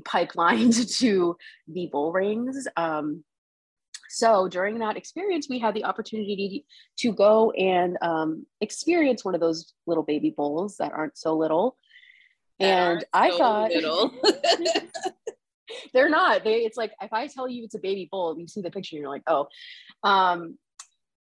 pipelined 0.00 0.94
to 0.98 1.36
the 1.68 1.88
bull 1.92 2.12
rings 2.12 2.66
um, 2.76 3.22
so 4.12 4.48
during 4.48 4.80
that 4.80 4.96
experience 4.96 5.46
we 5.48 5.60
had 5.60 5.72
the 5.72 5.84
opportunity 5.84 6.66
to 6.98 7.12
go 7.12 7.52
and 7.52 7.96
um, 8.02 8.44
experience 8.60 9.24
one 9.24 9.36
of 9.36 9.40
those 9.40 9.72
little 9.86 10.02
baby 10.02 10.34
bulls 10.36 10.76
that 10.78 10.92
aren't 10.92 11.16
so 11.16 11.36
little. 11.36 11.76
And 12.58 13.04
i 13.12 13.30
thought 13.38 13.70
they're 15.94 16.10
not. 16.10 16.42
They 16.42 16.56
it's 16.56 16.76
like 16.76 16.92
if 17.00 17.12
i 17.12 17.28
tell 17.28 17.48
you 17.48 17.64
it's 17.64 17.76
a 17.76 17.78
baby 17.78 18.08
bull 18.10 18.36
you 18.38 18.48
see 18.48 18.60
the 18.60 18.70
picture 18.70 18.96
you're 18.96 19.08
like 19.08 19.22
oh. 19.28 19.46
Um 20.02 20.58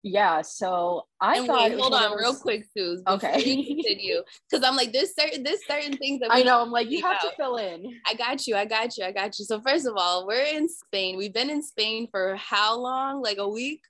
yeah 0.08 0.42
so 0.42 1.06
i 1.20 1.38
and 1.38 1.48
thought 1.48 1.70
wait, 1.70 1.80
hold 1.80 1.94
on 1.94 2.18
real 2.18 2.36
quick 2.36 2.66
Suze 2.76 3.02
okay. 3.08 3.66
continue 3.66 4.22
because 4.50 4.68
i'm 4.68 4.76
like 4.76 4.94
there's 4.94 5.14
certain 5.16 5.44
there's 5.44 5.66
certain 5.68 5.98
things 5.98 6.20
that 6.22 6.30
i 6.32 6.42
know 6.42 6.62
i'm 6.62 6.72
like 6.72 6.90
you 6.90 7.02
have 7.02 7.18
out. 7.18 7.22
to 7.22 7.36
fill 7.36 7.58
in. 7.58 8.00
I 8.06 8.14
got 8.14 8.48
you 8.48 8.56
i 8.56 8.66
got 8.66 8.98
you 8.98 9.04
i 9.04 9.12
got 9.12 9.38
you. 9.38 9.46
So 9.46 9.62
first 9.62 9.86
of 9.86 9.96
all 9.98 10.26
we're 10.26 10.44
in 10.44 10.70
spain. 10.70 11.18
We've 11.18 11.34
been 11.34 11.50
in 11.50 11.62
spain 11.62 12.08
for 12.10 12.36
how 12.36 12.78
long? 12.78 13.22
Like 13.22 13.38
a 13.38 13.48
week? 13.48 13.82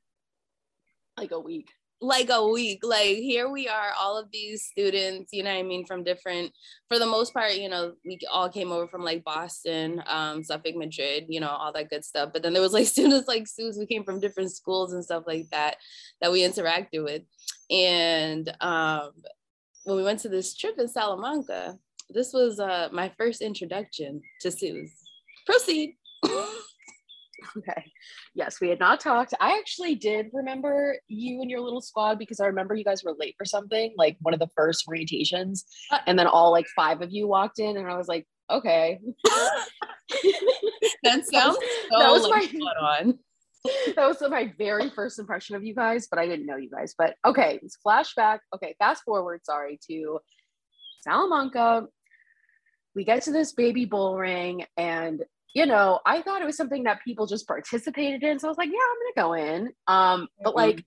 Like 1.18 1.32
a 1.32 1.40
week 1.40 1.70
like 2.00 2.30
a 2.30 2.48
week 2.48 2.80
like 2.84 3.18
here 3.18 3.50
we 3.50 3.68
are 3.68 3.92
all 4.00 4.18
of 4.18 4.30
these 4.32 4.64
students 4.64 5.34
you 5.34 5.44
know 5.44 5.50
i 5.50 5.64
mean 5.64 5.84
from 5.84 6.04
different 6.04 6.52
for 6.88 7.00
the 7.00 7.06
most 7.06 7.34
part 7.34 7.56
you 7.56 7.68
know 7.68 7.94
we 8.06 8.20
all 8.32 8.50
came 8.50 8.72
over 8.72 8.88
from 8.88 9.04
like 9.04 9.24
boston 9.24 10.04
um 10.06 10.44
suffolk 10.44 10.76
madrid 10.76 11.26
you 11.28 11.40
know 11.40 11.50
all 11.50 11.74
that 11.74 11.90
good 11.90 12.06
stuff 12.06 12.30
but 12.32 12.44
then 12.44 12.54
there 12.54 12.62
was 12.62 12.74
like 12.74 12.86
students 12.98 13.28
like 13.28 13.48
Suze 13.48 13.78
who 13.78 13.88
came 13.88 14.04
from 14.04 14.20
different 14.20 14.52
schools 14.52 14.94
and 14.94 15.04
stuff 15.04 15.24
like 15.26 15.48
that 15.50 15.78
that 16.22 16.32
we 16.32 16.42
interacted 16.42 17.04
with 17.04 17.24
and 17.72 18.56
um 18.62 19.12
when 19.86 19.98
we 19.98 20.04
went 20.04 20.20
to 20.20 20.30
this 20.30 20.56
trip 20.56 20.78
in 20.78 20.88
salamanca 20.88 21.80
this 22.10 22.32
was 22.32 22.60
uh 22.60 22.90
my 22.92 23.12
first 23.18 23.42
introduction 23.42 24.22
to 24.42 24.52
Suze. 24.52 24.94
Proceed 25.46 25.96
Okay. 27.58 27.92
Yes, 28.34 28.60
we 28.62 28.70
had 28.70 28.80
not 28.80 29.00
talked. 29.00 29.34
I 29.40 29.58
actually 29.58 29.96
did 29.96 30.28
remember 30.34 30.98
you 31.08 31.42
and 31.42 31.50
your 31.50 31.62
little 31.62 31.82
squad 31.82 32.20
because 32.20 32.40
I 32.40 32.48
remember 32.48 32.76
you 32.76 32.84
guys 32.84 33.04
were 33.04 33.16
late 33.18 33.36
for 33.38 33.46
something, 33.46 33.94
like 33.98 34.18
one 34.22 34.34
of 34.34 34.40
the 34.40 34.50
first 34.56 34.86
orientations. 34.88 35.64
Uh, 35.92 36.00
and 36.08 36.18
then 36.18 36.28
all 36.28 36.52
like 36.52 36.68
five 36.76 37.02
of 37.02 37.12
you 37.12 37.28
walked 37.28 37.60
in, 37.60 37.78
and 37.78 37.88
I 37.88 37.98
was 37.98 38.08
like, 38.08 38.26
okay. 38.50 39.00
that 41.04 41.26
sounds 41.26 41.58
so 41.58 42.00
that 42.00 42.12
was 42.12 42.30
my 42.30 42.48
on. 42.82 43.20
That 43.96 44.08
was 44.08 44.22
my 44.30 44.54
very 44.58 44.90
first 44.90 45.20
impression 45.20 45.56
of 45.56 45.64
you 45.64 45.76
guys, 45.76 46.08
but 46.10 46.20
I 46.20 46.28
didn't 46.28 46.46
know 46.46 46.58
you 46.58 46.70
guys. 46.70 46.96
But 46.98 47.16
okay, 47.26 47.60
it's 47.62 47.78
flashback. 47.86 48.40
Okay, 48.56 48.76
fast 48.80 49.04
forward, 49.04 49.42
sorry, 49.44 49.80
to 49.90 50.20
Salamanca. 51.02 51.88
We 52.96 53.04
get 53.04 53.24
to 53.24 53.32
this 53.32 53.52
baby 53.52 53.86
bull 53.86 54.18
ring, 54.18 54.66
and 54.78 55.24
you 55.54 55.66
know, 55.66 56.00
I 56.06 56.22
thought 56.22 56.42
it 56.42 56.46
was 56.46 56.58
something 56.58 56.84
that 56.84 57.04
people 57.04 57.26
just 57.26 57.48
participated 57.48 58.24
in. 58.24 58.40
So 58.40 58.48
I 58.48 58.52
was 58.52 58.58
like, 58.58 58.70
yeah, 58.70 58.76
I'm 58.76 59.16
gonna 59.16 59.28
go 59.28 59.34
in. 59.34 59.74
Um, 59.88 60.28
but 60.44 60.52
mm-hmm. 60.52 60.58
like 60.58 60.86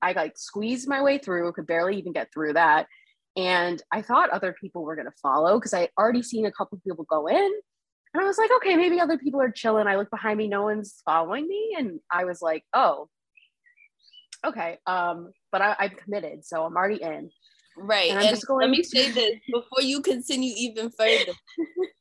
I 0.00 0.12
like 0.12 0.36
squeezed 0.36 0.88
my 0.88 1.02
way 1.02 1.18
through, 1.18 1.52
could 1.52 1.66
barely 1.66 1.96
even 1.96 2.12
get 2.12 2.32
through 2.32 2.54
that. 2.54 2.86
And 3.36 3.82
I 3.90 4.02
thought 4.02 4.30
other 4.30 4.54
people 4.60 4.84
were 4.84 4.96
gonna 4.96 5.12
follow 5.22 5.58
because 5.58 5.74
I 5.74 5.88
already 5.98 6.22
seen 6.22 6.46
a 6.46 6.52
couple 6.52 6.80
people 6.86 7.04
go 7.08 7.26
in. 7.28 7.52
And 8.14 8.22
I 8.22 8.26
was 8.26 8.36
like, 8.36 8.50
okay, 8.58 8.76
maybe 8.76 9.00
other 9.00 9.16
people 9.16 9.40
are 9.40 9.50
chilling. 9.50 9.86
I 9.86 9.96
look 9.96 10.10
behind 10.10 10.36
me, 10.36 10.46
no 10.46 10.62
one's 10.62 11.00
following 11.04 11.48
me. 11.48 11.76
And 11.78 11.98
I 12.10 12.24
was 12.26 12.42
like, 12.42 12.62
oh, 12.74 13.08
okay. 14.44 14.78
Um, 14.86 15.32
but 15.50 15.62
I, 15.62 15.76
I'm 15.78 15.90
committed, 15.90 16.44
so 16.44 16.64
I'm 16.64 16.76
already 16.76 17.02
in. 17.02 17.30
Right. 17.76 18.10
And, 18.10 18.20
and 18.20 18.40
going- 18.46 18.68
let 18.68 18.70
me 18.70 18.82
say 18.82 19.10
this 19.10 19.36
before 19.50 19.80
you 19.80 20.02
continue 20.02 20.52
even 20.56 20.90
further. 20.90 21.32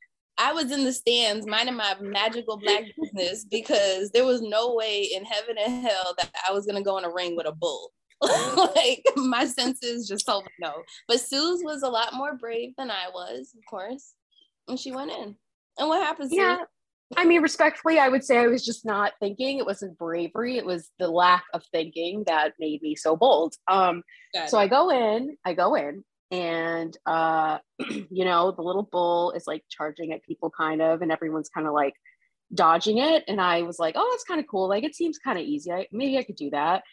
I 0.41 0.53
was 0.53 0.71
in 0.71 0.83
the 0.83 0.91
stands 0.91 1.45
minding 1.45 1.75
my 1.75 1.95
magical 2.01 2.57
black 2.57 2.83
business 2.99 3.45
because 3.45 4.09
there 4.09 4.25
was 4.25 4.41
no 4.41 4.73
way 4.73 5.03
in 5.03 5.23
heaven 5.23 5.55
and 5.63 5.85
hell 5.85 6.15
that 6.17 6.31
I 6.47 6.51
was 6.51 6.65
gonna 6.65 6.81
go 6.81 6.97
in 6.97 7.05
a 7.05 7.13
ring 7.13 7.35
with 7.35 7.45
a 7.45 7.51
bull. 7.51 7.91
like 8.75 9.03
my 9.15 9.45
senses 9.45 10.07
just 10.07 10.25
told 10.25 10.45
me 10.45 10.51
no. 10.59 10.73
But 11.07 11.19
Suze 11.19 11.61
was 11.63 11.83
a 11.83 11.89
lot 11.89 12.13
more 12.13 12.35
brave 12.35 12.73
than 12.77 12.89
I 12.89 13.09
was, 13.13 13.53
of 13.55 13.63
course. 13.69 14.13
And 14.67 14.79
she 14.79 14.91
went 14.91 15.11
in. 15.11 15.35
And 15.77 15.87
what 15.87 16.03
happens? 16.03 16.31
Yeah. 16.33 16.57
I 17.17 17.25
mean, 17.25 17.41
respectfully, 17.41 17.99
I 17.99 18.09
would 18.09 18.23
say 18.23 18.37
I 18.37 18.47
was 18.47 18.63
just 18.63 18.85
not 18.85 19.13
thinking. 19.19 19.57
It 19.57 19.65
wasn't 19.65 19.97
bravery. 19.97 20.57
It 20.57 20.65
was 20.65 20.89
the 20.97 21.09
lack 21.09 21.43
of 21.53 21.63
thinking 21.71 22.23
that 22.25 22.53
made 22.57 22.81
me 22.81 22.95
so 22.95 23.17
bold. 23.17 23.55
Um, 23.67 24.03
so 24.47 24.57
I 24.57 24.67
go 24.67 24.89
in, 24.89 25.35
I 25.43 25.53
go 25.53 25.75
in, 25.75 26.05
and 26.31 26.97
uh 27.05 27.59
you 28.09 28.25
know 28.25 28.51
the 28.51 28.61
little 28.61 28.87
bull 28.89 29.31
is 29.31 29.45
like 29.45 29.63
charging 29.69 30.13
at 30.13 30.23
people 30.23 30.49
kind 30.49 30.81
of 30.81 31.01
and 31.01 31.11
everyone's 31.11 31.49
kind 31.49 31.67
of 31.67 31.73
like 31.73 31.93
dodging 32.53 32.97
it 32.97 33.23
and 33.27 33.39
i 33.39 33.61
was 33.61 33.79
like 33.79 33.95
oh 33.97 34.09
that's 34.11 34.23
kind 34.23 34.39
of 34.39 34.47
cool. 34.47 34.67
Like 34.67 34.83
it 34.83 34.95
seems 34.95 35.17
kind 35.17 35.37
of 35.37 35.45
easy. 35.45 35.71
I, 35.71 35.87
maybe 35.91 36.17
i 36.17 36.23
could 36.23 36.35
do 36.35 36.49
that. 36.51 36.83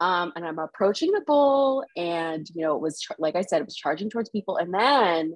Um 0.00 0.32
and 0.36 0.44
i'm 0.44 0.58
approaching 0.58 1.12
the 1.12 1.22
bull 1.26 1.84
and 1.96 2.46
you 2.54 2.62
know 2.62 2.76
it 2.76 2.82
was 2.82 3.06
like 3.18 3.36
i 3.36 3.42
said 3.42 3.60
it 3.60 3.66
was 3.66 3.76
charging 3.76 4.10
towards 4.10 4.30
people 4.30 4.56
and 4.56 4.72
then 4.72 5.34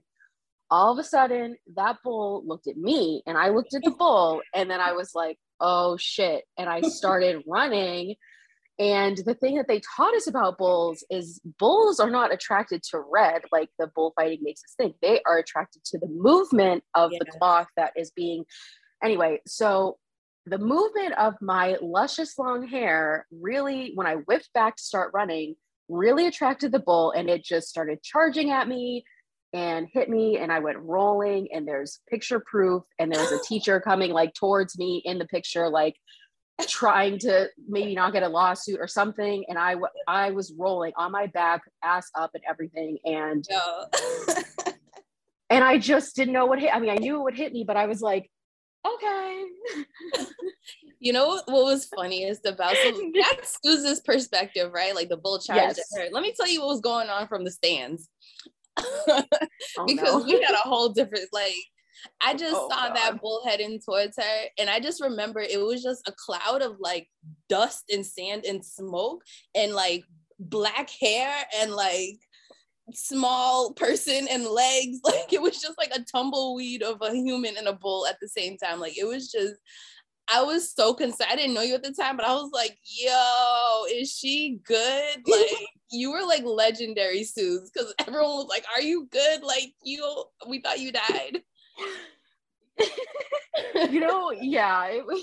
all 0.70 0.92
of 0.92 0.98
a 0.98 1.04
sudden 1.04 1.56
that 1.76 1.96
bull 2.02 2.42
looked 2.44 2.66
at 2.66 2.76
me 2.76 3.22
and 3.26 3.38
i 3.38 3.50
looked 3.50 3.74
at 3.74 3.84
the 3.84 3.90
bull 3.92 4.42
and 4.54 4.68
then 4.70 4.80
i 4.80 4.92
was 4.92 5.12
like 5.14 5.38
oh 5.60 5.96
shit 5.96 6.44
and 6.58 6.68
i 6.68 6.80
started 6.80 7.42
running 7.46 8.16
and 8.78 9.16
the 9.24 9.34
thing 9.34 9.56
that 9.56 9.68
they 9.68 9.80
taught 9.96 10.14
us 10.14 10.26
about 10.26 10.58
bulls 10.58 11.02
is 11.10 11.40
bulls 11.58 11.98
are 11.98 12.10
not 12.10 12.32
attracted 12.32 12.82
to 12.90 13.00
red 13.00 13.42
like 13.50 13.70
the 13.78 13.90
bullfighting 13.96 14.40
makes 14.42 14.60
us 14.64 14.74
think. 14.76 14.96
They 15.00 15.20
are 15.26 15.38
attracted 15.38 15.84
to 15.86 15.98
the 15.98 16.08
movement 16.08 16.84
of 16.94 17.10
yeah. 17.12 17.18
the 17.20 17.38
cloth 17.38 17.68
that 17.76 17.92
is 17.96 18.10
being. 18.10 18.44
Anyway, 19.02 19.40
so 19.46 19.96
the 20.44 20.58
movement 20.58 21.14
of 21.18 21.34
my 21.40 21.76
luscious 21.80 22.38
long 22.38 22.68
hair 22.68 23.26
really, 23.30 23.92
when 23.94 24.06
I 24.06 24.16
whipped 24.16 24.50
back 24.52 24.76
to 24.76 24.82
start 24.82 25.10
running, 25.14 25.56
really 25.88 26.26
attracted 26.26 26.70
the 26.70 26.78
bull 26.78 27.12
and 27.12 27.30
it 27.30 27.44
just 27.44 27.68
started 27.68 28.02
charging 28.02 28.50
at 28.50 28.68
me 28.68 29.04
and 29.54 29.88
hit 29.90 30.10
me 30.10 30.36
and 30.36 30.52
I 30.52 30.58
went 30.58 30.78
rolling 30.78 31.48
and 31.52 31.66
there's 31.66 32.00
picture 32.10 32.40
proof 32.40 32.82
and 32.98 33.10
there 33.10 33.20
was 33.20 33.32
a 33.32 33.42
teacher 33.48 33.80
coming 33.80 34.12
like 34.12 34.34
towards 34.34 34.78
me 34.78 35.00
in 35.04 35.18
the 35.18 35.26
picture 35.26 35.68
like 35.70 35.96
trying 36.64 37.18
to 37.18 37.48
maybe 37.68 37.94
not 37.94 38.12
get 38.12 38.22
a 38.22 38.28
lawsuit 38.28 38.80
or 38.80 38.88
something 38.88 39.44
and 39.48 39.58
I 39.58 39.76
I 40.08 40.30
was 40.30 40.54
rolling 40.56 40.92
on 40.96 41.12
my 41.12 41.26
back 41.26 41.62
ass 41.84 42.10
up 42.14 42.30
and 42.34 42.42
everything 42.48 42.98
and 43.04 43.46
and 45.50 45.62
I 45.62 45.78
just 45.78 46.16
didn't 46.16 46.32
know 46.32 46.46
what 46.46 46.58
hit 46.58 46.74
I 46.74 46.80
mean 46.80 46.90
I 46.90 46.96
knew 46.96 47.16
it 47.16 47.22
would 47.22 47.36
hit 47.36 47.52
me 47.52 47.64
but 47.64 47.76
I 47.76 47.86
was 47.86 48.00
like 48.00 48.30
okay 48.86 49.44
you 50.98 51.12
know 51.12 51.26
what 51.26 51.46
was 51.46 51.90
funniest 51.94 52.46
about 52.46 52.74
so 52.76 53.10
that's 53.20 53.58
Suze's 53.62 54.00
perspective 54.00 54.72
right 54.72 54.94
like 54.94 55.10
the 55.10 55.16
bull 55.18 55.38
charged 55.38 55.78
yes. 55.78 56.10
let 56.10 56.22
me 56.22 56.32
tell 56.34 56.48
you 56.48 56.60
what 56.60 56.68
was 56.68 56.80
going 56.80 57.10
on 57.10 57.28
from 57.28 57.44
the 57.44 57.50
stands 57.50 58.08
oh, 58.78 59.22
because 59.86 60.24
no. 60.24 60.24
we 60.24 60.40
had 60.42 60.54
a 60.54 60.68
whole 60.68 60.88
different 60.88 61.28
like 61.32 61.54
I 62.20 62.34
just 62.34 62.54
oh, 62.54 62.68
saw 62.70 62.88
God. 62.88 62.96
that 62.96 63.20
bull 63.20 63.42
heading 63.44 63.80
towards 63.80 64.16
her, 64.16 64.44
and 64.58 64.68
I 64.70 64.80
just 64.80 65.02
remember 65.02 65.40
it 65.40 65.60
was 65.60 65.82
just 65.82 66.08
a 66.08 66.12
cloud 66.12 66.62
of 66.62 66.76
like 66.80 67.08
dust 67.48 67.84
and 67.92 68.04
sand 68.04 68.44
and 68.46 68.64
smoke 68.64 69.22
and 69.54 69.72
like 69.72 70.04
black 70.38 70.90
hair 70.90 71.32
and 71.58 71.72
like 71.72 72.18
small 72.92 73.72
person 73.72 74.26
and 74.30 74.44
legs. 74.44 75.00
Like 75.04 75.32
it 75.32 75.42
was 75.42 75.60
just 75.60 75.78
like 75.78 75.92
a 75.94 76.04
tumbleweed 76.04 76.82
of 76.82 76.98
a 77.00 77.14
human 77.14 77.56
and 77.56 77.68
a 77.68 77.72
bull 77.72 78.06
at 78.06 78.16
the 78.20 78.28
same 78.28 78.56
time. 78.58 78.80
Like 78.80 78.98
it 78.98 79.06
was 79.06 79.30
just 79.30 79.54
I 80.28 80.42
was 80.42 80.72
so 80.72 80.92
concerned. 80.92 81.30
I 81.30 81.36
didn't 81.36 81.54
know 81.54 81.62
you 81.62 81.74
at 81.74 81.84
the 81.84 81.92
time, 81.92 82.16
but 82.16 82.26
I 82.26 82.34
was 82.34 82.50
like, 82.52 82.76
yo, 82.82 83.84
is 83.92 84.12
she 84.12 84.58
good? 84.64 85.18
Like 85.26 85.68
you 85.90 86.10
were 86.10 86.26
like 86.26 86.42
legendary 86.44 87.22
Suze 87.22 87.70
because 87.70 87.94
everyone 88.00 88.30
was 88.30 88.48
like, 88.48 88.64
Are 88.74 88.82
you 88.82 89.08
good? 89.10 89.42
Like 89.42 89.72
you 89.82 90.24
we 90.48 90.60
thought 90.60 90.80
you 90.80 90.92
died. 90.92 91.42
you 93.90 94.00
know, 94.00 94.32
yeah, 94.32 94.86
it 94.86 95.06
was 95.06 95.22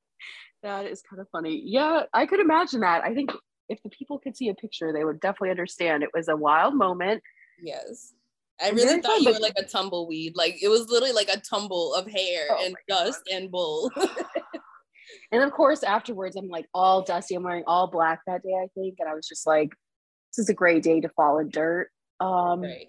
that 0.62 0.86
is 0.86 1.02
kind 1.02 1.20
of 1.20 1.28
funny. 1.30 1.62
Yeah, 1.64 2.04
I 2.12 2.26
could 2.26 2.40
imagine 2.40 2.80
that. 2.80 3.04
I 3.04 3.14
think 3.14 3.30
if 3.68 3.82
the 3.82 3.90
people 3.90 4.18
could 4.18 4.36
see 4.36 4.48
a 4.48 4.54
picture, 4.54 4.92
they 4.92 5.04
would 5.04 5.20
definitely 5.20 5.50
understand. 5.50 6.02
It 6.02 6.10
was 6.14 6.28
a 6.28 6.36
wild 6.36 6.74
moment. 6.74 7.22
Yes. 7.62 8.12
I 8.60 8.70
really 8.70 9.00
thought 9.00 9.20
you 9.20 9.32
were 9.32 9.40
like 9.40 9.58
a 9.58 9.64
tumbleweed. 9.64 10.36
Like 10.36 10.62
it 10.62 10.68
was 10.68 10.88
literally 10.88 11.12
like 11.12 11.28
a 11.28 11.40
tumble 11.40 11.94
of 11.94 12.06
hair 12.06 12.46
oh 12.50 12.64
and 12.64 12.76
dust 12.88 13.22
God. 13.28 13.36
and 13.36 13.50
bull. 13.50 13.90
and 15.32 15.42
of 15.42 15.50
course, 15.52 15.82
afterwards, 15.82 16.36
I'm 16.36 16.48
like 16.48 16.66
all 16.72 17.02
dusty. 17.02 17.34
I'm 17.34 17.42
wearing 17.42 17.64
all 17.66 17.88
black 17.88 18.20
that 18.26 18.42
day, 18.42 18.54
I 18.54 18.68
think. 18.74 18.96
And 19.00 19.08
I 19.08 19.14
was 19.14 19.26
just 19.26 19.46
like, 19.46 19.70
this 20.30 20.44
is 20.44 20.48
a 20.48 20.54
great 20.54 20.82
day 20.82 21.00
to 21.00 21.08
fall 21.10 21.38
in 21.38 21.48
dirt. 21.48 21.90
Um, 22.20 22.62
right. 22.62 22.88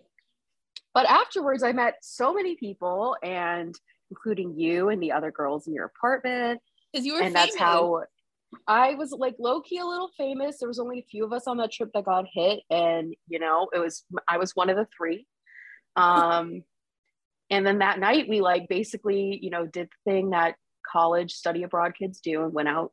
But 0.96 1.06
afterwards, 1.08 1.62
I 1.62 1.74
met 1.74 1.96
so 2.02 2.34
many 2.34 2.56
people, 2.56 3.18
and 3.22 3.76
including 4.10 4.58
you 4.58 4.90
and 4.90 5.04
the 5.04 5.12
other 5.12 5.30
girls 5.30 5.68
in 5.68 5.74
your 5.74 5.86
apartment. 5.86 6.62
Because 6.92 7.06
you 7.06 7.14
were, 7.14 7.20
and 7.20 7.36
famous. 7.36 7.52
that's 7.52 7.58
how 7.58 8.04
I 8.66 8.96
was 8.96 9.12
like 9.12 9.36
low 9.38 9.60
key 9.60 9.80
a 9.80 9.86
little 9.86 10.10
famous. 10.18 10.58
There 10.58 10.70
was 10.70 10.80
only 10.80 11.00
a 11.00 11.06
few 11.12 11.26
of 11.26 11.34
us 11.34 11.48
on 11.48 11.58
that 11.58 11.74
trip 11.74 11.92
that 11.94 12.06
got 12.06 12.26
hit, 12.34 12.62
and 12.70 13.14
you 13.28 13.40
know, 13.40 13.68
it 13.74 13.80
was 13.80 14.06
I 14.28 14.38
was 14.38 14.56
one 14.56 14.70
of 14.70 14.78
the 14.78 14.88
three. 14.98 15.28
Um, 15.98 16.64
and 17.50 17.66
then 17.66 17.78
that 17.78 18.00
night 18.00 18.28
we 18.28 18.42
like 18.42 18.68
basically, 18.68 19.40
you 19.42 19.50
know, 19.50 19.66
did 19.66 19.88
the 19.88 20.12
thing 20.12 20.32
that 20.32 20.56
college 20.92 21.32
study 21.32 21.64
abroad 21.64 21.94
kids 21.98 22.20
do 22.20 22.44
and 22.44 22.52
went 22.52 22.68
out 22.68 22.92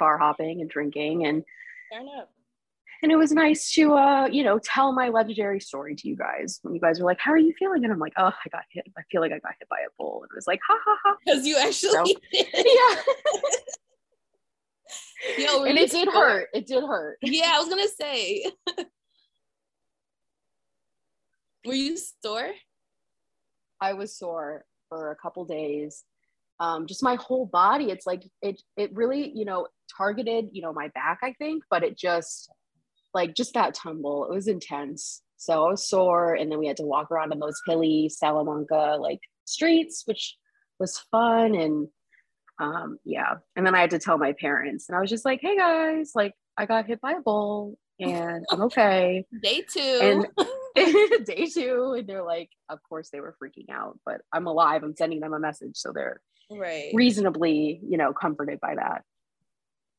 bar 0.00 0.18
hopping 0.18 0.60
and 0.60 0.68
drinking 0.68 1.24
and 1.24 1.44
and 3.02 3.12
it 3.12 3.16
was 3.16 3.32
nice 3.32 3.70
to 3.72 3.94
uh 3.94 4.26
you 4.26 4.42
know 4.42 4.58
tell 4.58 4.92
my 4.92 5.08
legendary 5.08 5.60
story 5.60 5.94
to 5.94 6.08
you 6.08 6.16
guys. 6.16 6.58
When 6.62 6.74
you 6.74 6.80
guys 6.80 6.98
were 7.00 7.06
like 7.06 7.20
how 7.20 7.32
are 7.32 7.38
you 7.38 7.52
feeling? 7.58 7.84
And 7.84 7.92
i'm 7.92 7.98
like 7.98 8.14
oh 8.16 8.32
i 8.32 8.48
got 8.50 8.62
hit 8.70 8.86
i 8.96 9.02
feel 9.10 9.20
like 9.20 9.32
i 9.32 9.38
got 9.38 9.52
hit 9.58 9.68
by 9.68 9.78
a 9.78 9.90
bull. 9.98 10.22
And 10.22 10.30
it 10.32 10.36
was 10.36 10.46
like 10.46 10.60
ha 10.66 10.78
ha 10.84 10.96
ha. 11.04 11.16
Because 11.24 11.46
you 11.46 11.56
actually 11.56 11.90
so, 11.90 12.04
yeah. 12.32 12.96
Yo, 15.38 15.64
and 15.64 15.78
it 15.78 15.90
did 15.90 16.08
hurt 16.08 16.48
it 16.54 16.66
did 16.66 16.84
hurt. 16.84 17.18
Yeah 17.22 17.52
i 17.54 17.58
was 17.58 17.68
gonna 17.68 17.88
say. 17.88 18.44
Were 21.66 21.74
you 21.74 21.96
sore? 21.96 22.52
I 23.80 23.94
was 23.94 24.16
sore 24.16 24.64
for 24.88 25.10
a 25.10 25.16
couple 25.16 25.44
days. 25.44 26.04
Um, 26.60 26.86
just 26.86 27.02
my 27.02 27.16
whole 27.16 27.44
body. 27.44 27.90
It's 27.90 28.06
like 28.06 28.22
it 28.40 28.62
it 28.76 28.94
really, 28.94 29.32
you 29.34 29.44
know, 29.44 29.66
targeted, 29.96 30.48
you 30.52 30.62
know, 30.62 30.72
my 30.72 30.88
back, 30.88 31.18
I 31.22 31.32
think, 31.34 31.64
but 31.68 31.82
it 31.82 31.98
just 31.98 32.50
like 33.16 33.34
just 33.34 33.54
that 33.54 33.74
tumble. 33.74 34.26
It 34.30 34.34
was 34.34 34.46
intense. 34.46 35.22
So 35.38 35.66
I 35.66 35.70
was 35.70 35.88
sore, 35.88 36.34
and 36.34 36.50
then 36.50 36.58
we 36.58 36.66
had 36.66 36.76
to 36.78 36.84
walk 36.84 37.10
around 37.10 37.32
in 37.32 37.40
those 37.40 37.60
hilly 37.66 38.08
Salamanca 38.08 38.96
like 39.00 39.20
streets, 39.44 40.02
which 40.06 40.36
was 40.78 40.98
fun. 41.10 41.54
And 41.54 41.88
um, 42.58 42.98
yeah. 43.04 43.34
And 43.56 43.66
then 43.66 43.74
I 43.74 43.80
had 43.80 43.90
to 43.90 43.98
tell 43.98 44.18
my 44.18 44.32
parents, 44.32 44.88
and 44.88 44.96
I 44.96 45.00
was 45.00 45.10
just 45.10 45.24
like, 45.24 45.40
hey 45.42 45.56
guys, 45.56 46.12
like 46.14 46.34
I 46.56 46.66
got 46.66 46.86
hit 46.86 47.00
by 47.00 47.12
a 47.12 47.20
bull 47.20 47.76
and 48.00 48.44
I'm 48.50 48.62
okay. 48.62 49.24
Day 49.42 49.64
two. 49.72 49.80
And 49.80 50.26
day 51.24 51.46
two. 51.46 51.94
And 51.96 52.06
they're 52.06 52.22
like, 52.22 52.50
of 52.68 52.78
course 52.86 53.08
they 53.10 53.20
were 53.20 53.34
freaking 53.42 53.70
out, 53.70 53.98
but 54.04 54.20
I'm 54.32 54.46
alive. 54.46 54.82
I'm 54.82 54.94
sending 54.94 55.20
them 55.20 55.32
a 55.32 55.40
message. 55.40 55.76
So 55.76 55.92
they're 55.92 56.20
right 56.50 56.90
reasonably, 56.94 57.80
you 57.82 57.96
know, 57.96 58.12
comforted 58.12 58.60
by 58.60 58.74
that. 58.74 59.02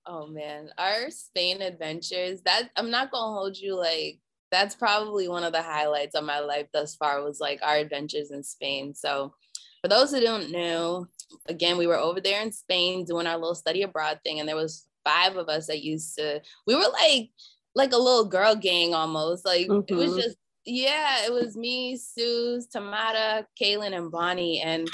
Oh 0.07 0.27
man. 0.27 0.69
Our 0.77 1.11
Spain 1.11 1.61
adventures, 1.61 2.41
that 2.43 2.69
I'm 2.75 2.89
not 2.89 3.11
gonna 3.11 3.33
hold 3.33 3.57
you 3.57 3.75
like 3.75 4.19
that's 4.51 4.75
probably 4.75 5.27
one 5.27 5.43
of 5.43 5.51
the 5.51 5.61
highlights 5.61 6.15
of 6.15 6.23
my 6.23 6.39
life 6.39 6.67
thus 6.71 6.95
far 6.95 7.21
was 7.23 7.39
like 7.39 7.59
our 7.61 7.75
adventures 7.75 8.31
in 8.31 8.43
Spain. 8.43 8.93
So 8.93 9.33
for 9.81 9.89
those 9.89 10.11
who 10.11 10.21
don't 10.21 10.51
know, 10.51 11.07
again, 11.47 11.77
we 11.77 11.87
were 11.87 11.97
over 11.97 12.21
there 12.21 12.41
in 12.41 12.51
Spain 12.51 13.03
doing 13.03 13.27
our 13.27 13.37
little 13.37 13.55
study 13.55 13.83
abroad 13.83 14.21
thing, 14.23 14.39
and 14.39 14.47
there 14.47 14.55
was 14.55 14.87
five 15.03 15.37
of 15.37 15.49
us 15.49 15.67
that 15.67 15.83
used 15.83 16.15
to 16.17 16.41
we 16.65 16.75
were 16.75 16.89
like 16.93 17.29
like 17.75 17.93
a 17.93 17.97
little 17.97 18.25
girl 18.25 18.55
gang 18.55 18.93
almost. 18.93 19.45
Like 19.45 19.67
mm-hmm. 19.67 19.93
it 19.93 19.95
was 19.95 20.11
mm-hmm. 20.11 20.21
just 20.21 20.37
yeah, 20.65 21.25
it 21.25 21.31
was 21.31 21.55
me, 21.55 21.95
Suze, 21.95 22.67
Tamara, 22.67 23.47
Kaylin, 23.61 23.95
and 23.95 24.11
Bonnie. 24.11 24.59
And 24.59 24.89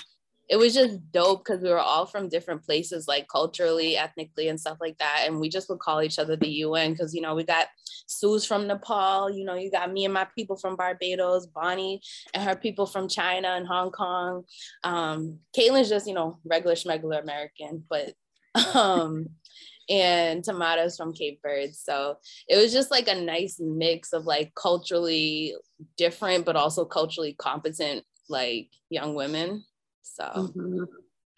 it 0.50 0.58
was 0.58 0.74
just 0.74 1.12
dope 1.12 1.46
because 1.46 1.62
we 1.62 1.70
were 1.70 1.80
all 1.80 2.06
from 2.06 2.30
different 2.30 2.64
places, 2.64 3.08
like 3.08 3.28
culturally, 3.28 3.96
ethnically, 3.98 4.50
and 4.50 4.60
stuff 4.60 4.78
like 4.82 4.98
that. 4.98 5.24
And 5.26 5.40
we 5.40 5.50
just 5.50 5.70
would 5.70 5.80
call 5.80 6.02
each 6.02 6.20
other 6.20 6.36
the 6.36 6.50
UN 6.50 6.92
because, 6.92 7.14
you 7.14 7.22
know, 7.22 7.34
we 7.34 7.44
got 7.44 7.68
Suze 8.08 8.46
from 8.46 8.68
Nepal, 8.68 9.30
you 9.30 9.46
know, 9.46 9.56
you 9.56 9.72
got 9.72 9.92
me 9.92 10.06
and 10.06 10.14
my 10.14 10.28
people 10.36 10.58
from 10.58 10.76
Barbados, 10.76 11.48
Bonnie 11.48 12.02
and 12.34 12.44
her 12.44 12.56
people 12.56 12.86
from 12.86 13.08
China 13.08 13.50
and 13.50 13.68
Hong 13.68 13.92
Kong. 13.92 14.44
Um, 14.84 15.40
Kaylin's 15.58 15.90
just, 15.90 16.08
you 16.08 16.14
know, 16.14 16.40
regular 16.46 16.76
schmegular 16.76 17.22
American, 17.22 17.84
but 17.90 18.14
um, 18.76 19.28
and 19.90 20.44
Tamara's 20.44 20.98
from 20.98 21.14
Cape 21.14 21.40
Verde. 21.42 21.74
So 21.74 22.18
it 22.48 22.58
was 22.58 22.72
just 22.72 22.92
like 22.92 23.08
a 23.08 23.16
nice 23.16 23.60
mix 23.60 24.14
of 24.14 24.26
like 24.26 24.54
culturally 24.56 25.56
different, 25.98 26.46
but 26.46 26.56
also 26.56 26.86
culturally 26.86 27.34
competent, 27.34 28.04
like 28.30 28.70
young 28.90 29.16
women. 29.16 29.64
So 30.04 30.24
mm-hmm. 30.24 30.84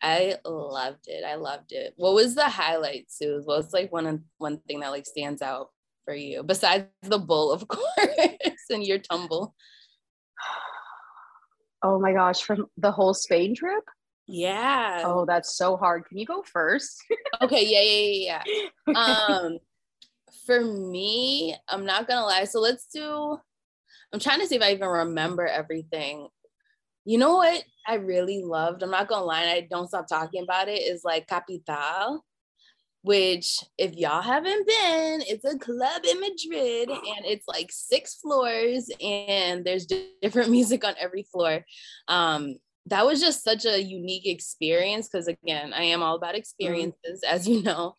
I 0.02 0.36
loved 0.46 1.08
it. 1.08 1.24
I 1.24 1.36
loved 1.36 1.72
it. 1.72 1.94
What 1.96 2.14
was 2.14 2.36
the 2.36 2.50
highlight, 2.50 3.06
Sue? 3.10 3.42
What's 3.46 3.74
like 3.74 3.92
one 3.92 4.26
one 4.38 4.60
thing 4.68 4.82
that 4.82 4.90
like 4.90 5.06
stands 5.06 5.42
out 5.42 5.70
for 6.04 6.14
you 6.14 6.44
besides 6.44 6.86
the 7.02 7.20
bull, 7.20 7.52
of 7.52 7.68
course, 7.70 8.66
and 8.70 8.86
your 8.86 9.00
tumble? 9.00 9.56
Oh 11.84 12.00
my 12.00 12.14
gosh, 12.14 12.42
from 12.42 12.66
the 12.78 12.90
whole 12.90 13.14
Spain 13.14 13.54
trip? 13.54 13.84
Yeah. 14.26 15.04
Oh, 15.06 15.26
that's 15.26 15.56
so 15.56 15.78
hard. 15.78 16.06
Can 16.06 16.18
you 16.18 16.26
go 16.26 16.42
first? 16.42 16.98
okay, 17.44 17.64
yeah, 17.64 17.82
yeah, 17.82 18.42
yeah, 18.48 18.64
yeah. 18.88 19.44
um 19.46 19.60
for 20.48 20.62
me, 20.62 21.56
I'm 21.68 21.86
not 21.86 22.08
gonna 22.08 22.26
lie. 22.26 22.46
So 22.46 22.60
let's 22.60 22.88
do 22.88 23.38
I'm 24.12 24.20
trying 24.20 24.40
to 24.40 24.48
see 24.48 24.56
if 24.56 24.64
I 24.64 24.72
even 24.72 24.88
remember 24.88 25.46
everything. 25.46 26.30
You 27.06 27.20
know 27.20 27.36
what 27.36 27.64
I 27.88 27.96
really 27.96 28.42
loved? 28.44 28.84
I'm 28.84 28.92
not 28.92 29.08
gonna 29.08 29.26
lie, 29.26 29.44
I 29.44 29.68
don't 29.70 29.88
stop 29.88 30.08
talking 30.08 30.44
about 30.44 30.68
it, 30.68 30.82
is 30.82 31.04
like 31.04 31.28
Kapital, 31.28 32.26
which 33.04 33.64
if 33.78 33.96
y'all 33.96 34.24
haven't 34.24 34.66
been, 34.66 35.22
it's 35.28 35.46
a 35.46 35.60
club 35.60 36.04
in 36.04 36.20
Madrid 36.20 36.90
and 36.90 37.26
it's 37.26 37.48
like 37.48 37.72
six 37.72 38.16
floors 38.16 38.90
and 39.00 39.64
there's 39.64 39.86
different 40.22 40.50
music 40.58 40.84
on 40.84 40.96
every 41.00 41.22
floor. 41.32 41.64
Um, 42.08 42.56
that 42.88 43.06
was 43.06 43.20
just 43.20 43.44
such 43.44 43.66
a 43.66 43.82
unique 43.82 44.28
experience 44.28 45.08
because 45.08 45.28
again 45.28 45.74
i 45.74 45.84
am 45.84 46.04
all 46.04 46.16
about 46.16 46.30
mm-hmm. 46.30 46.38
experiences 46.38 47.22
mm-hmm. 47.24 47.36
as 47.36 47.48
you 47.48 47.62
know 47.64 47.96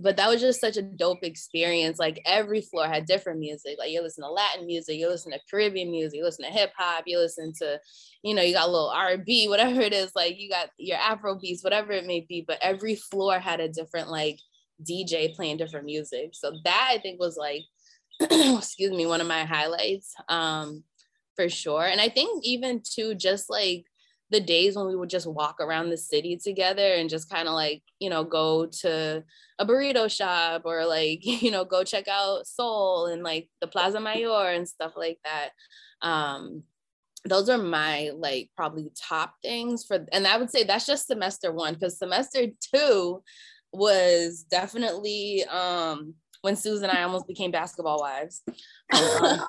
but 0.00 0.16
that 0.16 0.28
was 0.28 0.40
just 0.40 0.60
such 0.60 0.76
a 0.76 0.82
dope 0.82 1.22
experience 1.22 1.98
like 1.98 2.20
every 2.24 2.60
floor 2.60 2.86
had 2.86 3.04
different 3.04 3.38
music 3.38 3.76
like 3.78 3.90
you 3.90 4.02
listen 4.02 4.22
to 4.22 4.30
latin 4.30 4.66
music 4.66 4.96
you 4.96 5.08
listen 5.08 5.32
to 5.32 5.38
caribbean 5.50 5.90
music 5.90 6.18
you 6.18 6.24
listen 6.24 6.44
to 6.44 6.50
hip-hop 6.50 7.04
you 7.06 7.18
listen 7.18 7.52
to 7.52 7.78
you 8.22 8.34
know 8.34 8.42
you 8.42 8.52
got 8.52 8.68
a 8.68 8.70
little 8.70 8.90
r&b 8.90 9.48
whatever 9.48 9.80
it 9.80 9.92
is 9.92 10.12
like 10.14 10.38
you 10.38 10.48
got 10.48 10.70
your 10.78 10.98
afro 10.98 11.38
beats 11.38 11.64
whatever 11.64 11.92
it 11.92 12.06
may 12.06 12.24
be 12.28 12.44
but 12.46 12.58
every 12.62 12.94
floor 12.94 13.38
had 13.38 13.60
a 13.60 13.68
different 13.68 14.08
like 14.08 14.38
dj 14.88 15.34
playing 15.34 15.56
different 15.56 15.86
music 15.86 16.30
so 16.32 16.52
that 16.64 16.88
i 16.92 16.98
think 16.98 17.18
was 17.18 17.36
like 17.36 17.62
excuse 18.20 18.92
me 18.92 19.06
one 19.06 19.20
of 19.20 19.26
my 19.26 19.44
highlights 19.44 20.14
um 20.28 20.84
for 21.34 21.48
sure 21.48 21.84
and 21.84 22.00
i 22.00 22.08
think 22.08 22.44
even 22.44 22.80
too 22.84 23.14
just 23.14 23.50
like 23.50 23.84
the 24.30 24.40
days 24.40 24.76
when 24.76 24.86
we 24.86 24.96
would 24.96 25.08
just 25.08 25.26
walk 25.26 25.56
around 25.60 25.88
the 25.88 25.96
city 25.96 26.36
together 26.36 26.94
and 26.94 27.08
just 27.08 27.30
kind 27.30 27.48
of 27.48 27.54
like 27.54 27.82
you 27.98 28.10
know 28.10 28.24
go 28.24 28.66
to 28.66 29.24
a 29.58 29.66
burrito 29.66 30.10
shop 30.10 30.62
or 30.64 30.84
like 30.86 31.20
you 31.42 31.50
know 31.50 31.64
go 31.64 31.84
check 31.84 32.08
out 32.08 32.46
Sol 32.46 33.06
and 33.06 33.22
like 33.22 33.48
the 33.60 33.66
Plaza 33.66 34.00
Mayor 34.00 34.50
and 34.50 34.68
stuff 34.68 34.92
like 34.96 35.18
that. 35.24 35.50
Um, 36.06 36.62
those 37.24 37.48
are 37.48 37.58
my 37.58 38.10
like 38.14 38.50
probably 38.56 38.90
top 38.96 39.34
things 39.42 39.84
for, 39.84 40.06
and 40.12 40.26
I 40.26 40.36
would 40.36 40.50
say 40.50 40.64
that's 40.64 40.86
just 40.86 41.06
semester 41.06 41.52
one 41.52 41.74
because 41.74 41.98
semester 41.98 42.46
two 42.72 43.22
was 43.72 44.44
definitely 44.48 45.44
um, 45.44 46.14
when 46.42 46.56
Susan 46.56 46.88
and 46.88 46.98
I 46.98 47.02
almost 47.02 47.26
became 47.26 47.50
basketball 47.50 48.00
wives. 48.00 48.42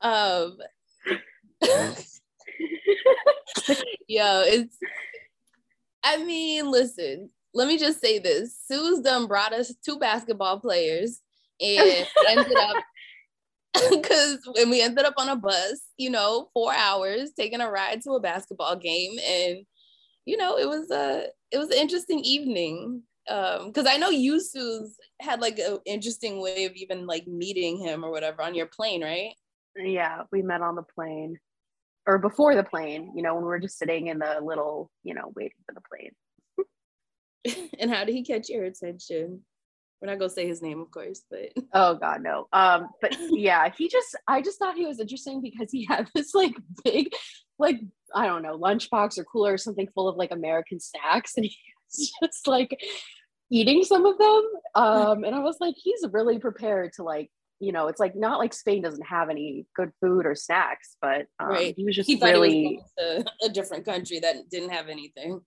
Um, 0.00 0.58
um 0.58 0.58
Yo, 4.08 4.42
it's 4.46 4.76
I 6.04 6.22
mean, 6.22 6.70
listen, 6.70 7.30
let 7.54 7.68
me 7.68 7.78
just 7.78 8.00
say 8.00 8.18
this. 8.18 8.58
Sue's 8.66 9.00
done 9.00 9.26
brought 9.26 9.52
us 9.52 9.74
two 9.84 9.98
basketball 9.98 10.58
players 10.60 11.20
and 11.60 12.06
ended 12.28 12.56
up 12.56 12.76
because 13.90 14.38
when 14.54 14.68
we 14.70 14.82
ended 14.82 15.04
up 15.04 15.14
on 15.16 15.28
a 15.28 15.36
bus, 15.36 15.82
you 15.96 16.10
know, 16.10 16.48
four 16.52 16.74
hours 16.74 17.30
taking 17.38 17.60
a 17.60 17.70
ride 17.70 18.02
to 18.02 18.12
a 18.12 18.20
basketball 18.20 18.76
game 18.76 19.18
and 19.26 19.64
you 20.24 20.36
know, 20.36 20.56
it 20.56 20.68
was 20.68 20.90
a 20.90 21.26
it 21.50 21.58
was 21.58 21.70
an 21.70 21.78
interesting 21.78 22.20
evening. 22.20 23.02
Um, 23.28 23.68
because 23.68 23.86
I 23.86 23.98
know 23.98 24.10
Yusuf 24.10 24.88
had 25.20 25.40
like 25.40 25.58
an 25.60 25.78
interesting 25.86 26.40
way 26.40 26.64
of 26.64 26.72
even 26.72 27.06
like 27.06 27.26
meeting 27.28 27.78
him 27.78 28.04
or 28.04 28.10
whatever 28.10 28.42
on 28.42 28.54
your 28.54 28.66
plane, 28.66 29.02
right? 29.02 29.34
Yeah, 29.76 30.22
we 30.32 30.42
met 30.42 30.60
on 30.60 30.74
the 30.74 30.82
plane 30.82 31.38
or 32.06 32.18
before 32.18 32.54
the 32.54 32.64
plane, 32.64 33.12
you 33.14 33.22
know, 33.22 33.34
when 33.34 33.44
we 33.44 33.48
were 33.48 33.60
just 33.60 33.78
sitting 33.78 34.08
in 34.08 34.18
the 34.18 34.40
little, 34.42 34.90
you 35.02 35.14
know, 35.14 35.32
waiting 35.34 35.58
for 35.66 35.74
the 35.74 35.80
plane. 35.88 37.70
and 37.78 37.90
how 37.90 38.04
did 38.04 38.14
he 38.14 38.24
catch 38.24 38.48
your 38.48 38.64
attention? 38.64 39.42
We're 40.00 40.08
not 40.08 40.18
gonna 40.18 40.30
say 40.30 40.48
his 40.48 40.62
name, 40.62 40.80
of 40.80 40.90
course, 40.90 41.22
but 41.30 41.52
oh 41.74 41.94
god, 41.94 42.22
no. 42.22 42.48
Um, 42.52 42.88
but 43.00 43.16
yeah, 43.30 43.68
he 43.76 43.88
just 43.88 44.16
I 44.26 44.42
just 44.42 44.58
thought 44.58 44.76
he 44.76 44.86
was 44.86 44.98
interesting 45.00 45.40
because 45.40 45.70
he 45.70 45.84
had 45.84 46.08
this 46.14 46.34
like 46.34 46.54
big, 46.84 47.12
like 47.58 47.80
I 48.14 48.26
don't 48.26 48.42
know, 48.42 48.58
lunchbox 48.58 49.18
or 49.18 49.24
cooler 49.24 49.54
or 49.54 49.58
something 49.58 49.88
full 49.94 50.08
of 50.08 50.16
like 50.16 50.32
American 50.32 50.80
snacks, 50.80 51.36
and 51.36 51.46
he 51.46 51.56
was 51.88 52.12
just 52.22 52.48
like 52.48 52.76
eating 53.50 53.84
some 53.84 54.06
of 54.06 54.18
them. 54.18 54.42
Um, 54.74 55.24
and 55.24 55.34
I 55.34 55.40
was 55.40 55.58
like, 55.60 55.74
he's 55.76 56.04
really 56.10 56.38
prepared 56.38 56.94
to 56.94 57.04
like 57.04 57.30
you 57.62 57.70
know, 57.70 57.86
it's 57.86 58.00
like 58.00 58.16
not 58.16 58.40
like 58.40 58.52
Spain 58.52 58.82
doesn't 58.82 59.06
have 59.06 59.30
any 59.30 59.66
good 59.76 59.92
food 60.00 60.26
or 60.26 60.34
snacks, 60.34 60.96
but 61.00 61.26
um, 61.38 61.50
right. 61.50 61.74
he 61.76 61.84
was 61.84 61.94
just 61.94 62.08
he 62.08 62.18
really 62.20 62.80
was 62.98 63.24
a 63.44 63.48
different 63.48 63.84
country 63.84 64.18
that 64.18 64.50
didn't 64.50 64.70
have 64.70 64.88
anything. 64.88 65.40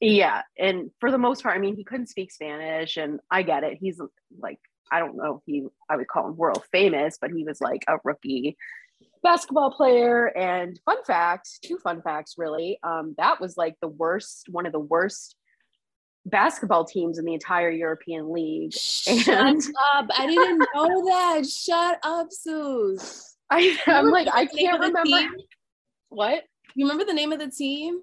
Yeah, 0.00 0.42
and 0.58 0.90
for 0.98 1.12
the 1.12 1.18
most 1.18 1.44
part, 1.44 1.56
I 1.56 1.60
mean, 1.60 1.76
he 1.76 1.84
couldn't 1.84 2.08
speak 2.08 2.32
Spanish, 2.32 2.96
and 2.96 3.20
I 3.30 3.42
get 3.42 3.62
it. 3.62 3.78
He's 3.80 4.00
like, 4.40 4.58
I 4.90 4.98
don't 4.98 5.16
know 5.16 5.36
if 5.36 5.42
he, 5.46 5.64
I 5.88 5.96
would 5.96 6.08
call 6.08 6.26
him 6.26 6.36
world 6.36 6.64
famous, 6.72 7.18
but 7.20 7.30
he 7.30 7.44
was 7.44 7.60
like 7.60 7.84
a 7.86 7.98
rookie 8.02 8.56
basketball 9.22 9.70
player. 9.70 10.26
And 10.26 10.78
fun 10.84 11.04
fact, 11.04 11.50
two 11.64 11.78
fun 11.78 12.02
facts, 12.02 12.34
really. 12.36 12.80
Um, 12.82 13.14
that 13.16 13.40
was 13.40 13.56
like 13.56 13.76
the 13.80 13.88
worst, 13.88 14.48
one 14.50 14.66
of 14.66 14.72
the 14.72 14.80
worst 14.80 15.36
basketball 16.26 16.84
teams 16.84 17.18
in 17.18 17.24
the 17.24 17.34
entire 17.34 17.70
European 17.70 18.32
League. 18.32 18.72
Shut 18.72 19.28
and 19.28 19.62
up. 19.94 20.06
I 20.16 20.26
didn't 20.26 20.58
know 20.74 21.04
that. 21.06 21.46
Shut 21.46 21.98
up, 22.02 22.28
Suze. 22.30 23.36
I, 23.50 23.76
am 23.86 24.10
like, 24.10 24.28
I 24.32 24.46
can't 24.46 24.80
remember. 24.80 25.36
What? 26.08 26.44
You 26.74 26.86
remember 26.86 27.04
the 27.04 27.14
name 27.14 27.32
of 27.32 27.38
the 27.38 27.50
team? 27.50 28.00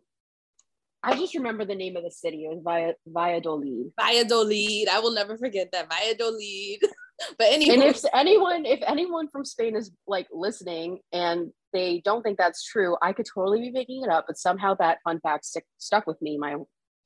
I 1.03 1.15
just 1.15 1.35
remember 1.35 1.63
the 1.63 1.75
name 1.75 1.95
of 1.95 2.03
the 2.03 2.11
city. 2.11 2.45
It 2.45 2.49
was 2.49 2.61
Via, 2.63 2.93
Valladolid. 3.07 3.91
Valladolid. 3.99 4.89
I 4.89 4.99
will 4.99 5.13
never 5.13 5.37
forget 5.37 5.69
that. 5.71 5.87
Valladolid. 5.89 6.79
but 7.37 7.47
anyway. 7.47 7.75
And 7.75 7.83
if 7.83 8.03
anyone, 8.13 8.65
if 8.65 8.79
anyone 8.85 9.29
from 9.29 9.45
Spain 9.45 9.75
is 9.75 9.91
like 10.07 10.27
listening 10.33 10.99
and 11.13 11.51
they 11.71 12.01
don't 12.03 12.23
think 12.23 12.37
that's 12.37 12.65
true, 12.65 12.97
I 13.01 13.13
could 13.13 13.27
totally 13.33 13.61
be 13.61 13.71
making 13.71 14.03
it 14.03 14.09
up. 14.09 14.25
But 14.27 14.37
somehow 14.37 14.75
that 14.79 14.97
fun 15.03 15.19
fact 15.21 15.45
stick, 15.45 15.65
stuck 15.77 16.07
with 16.07 16.21
me 16.21 16.37
my 16.37 16.57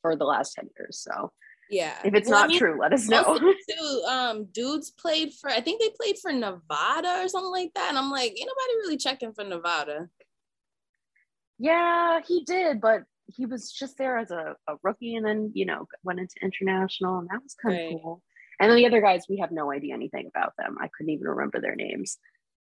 for 0.01 0.15
the 0.15 0.25
last 0.25 0.53
10 0.53 0.69
years. 0.77 0.99
So 0.99 1.31
yeah. 1.71 1.95
If 2.03 2.13
it's 2.13 2.29
well, 2.29 2.39
not 2.39 2.45
I 2.45 2.47
mean, 2.49 2.59
true, 2.59 2.77
let 2.79 2.91
us 2.91 3.07
know. 3.07 3.37
Too, 3.69 4.03
um, 4.07 4.45
dudes 4.51 4.91
played 4.91 5.31
for 5.33 5.49
I 5.49 5.61
think 5.61 5.81
they 5.81 5.89
played 5.89 6.17
for 6.21 6.31
Nevada 6.31 7.23
or 7.23 7.29
something 7.29 7.51
like 7.51 7.71
that. 7.75 7.89
And 7.89 7.97
I'm 7.97 8.11
like, 8.11 8.31
ain't 8.31 8.39
nobody 8.39 8.77
really 8.81 8.97
checking 8.97 9.33
for 9.33 9.45
Nevada. 9.45 10.09
Yeah, 11.57 12.19
he 12.27 12.43
did, 12.43 12.81
but 12.81 13.03
he 13.27 13.45
was 13.45 13.71
just 13.71 13.97
there 13.97 14.17
as 14.17 14.31
a, 14.31 14.55
a 14.67 14.75
rookie 14.83 15.15
and 15.15 15.25
then, 15.25 15.51
you 15.53 15.65
know, 15.65 15.87
went 16.03 16.19
into 16.19 16.35
international 16.41 17.19
and 17.19 17.29
that 17.29 17.41
was 17.41 17.53
kind 17.53 17.77
right. 17.77 17.93
of 17.93 18.01
cool. 18.01 18.21
And 18.59 18.69
then 18.69 18.77
the 18.77 18.85
other 18.85 19.01
guys, 19.01 19.25
we 19.29 19.37
have 19.37 19.51
no 19.51 19.71
idea 19.71 19.93
anything 19.93 20.27
about 20.27 20.53
them. 20.57 20.77
I 20.79 20.89
couldn't 20.89 21.13
even 21.13 21.27
remember 21.27 21.61
their 21.61 21.75
names. 21.75 22.17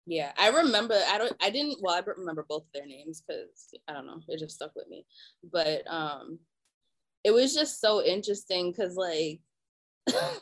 Yeah, 0.05 0.31
I 0.37 0.49
remember. 0.49 0.99
I 1.07 1.17
don't. 1.17 1.33
I 1.41 1.49
didn't. 1.49 1.77
Well, 1.81 1.95
I 1.95 2.01
remember 2.05 2.45
both 2.47 2.65
their 2.73 2.85
names 2.85 3.23
because 3.25 3.73
I 3.87 3.93
don't 3.93 4.05
know. 4.05 4.19
It 4.27 4.39
just 4.39 4.55
stuck 4.55 4.71
with 4.75 4.89
me. 4.89 5.05
But 5.49 5.83
um, 5.87 6.39
it 7.23 7.31
was 7.31 7.53
just 7.53 7.79
so 7.79 8.03
interesting 8.03 8.71
because 8.71 8.95
like 8.95 9.39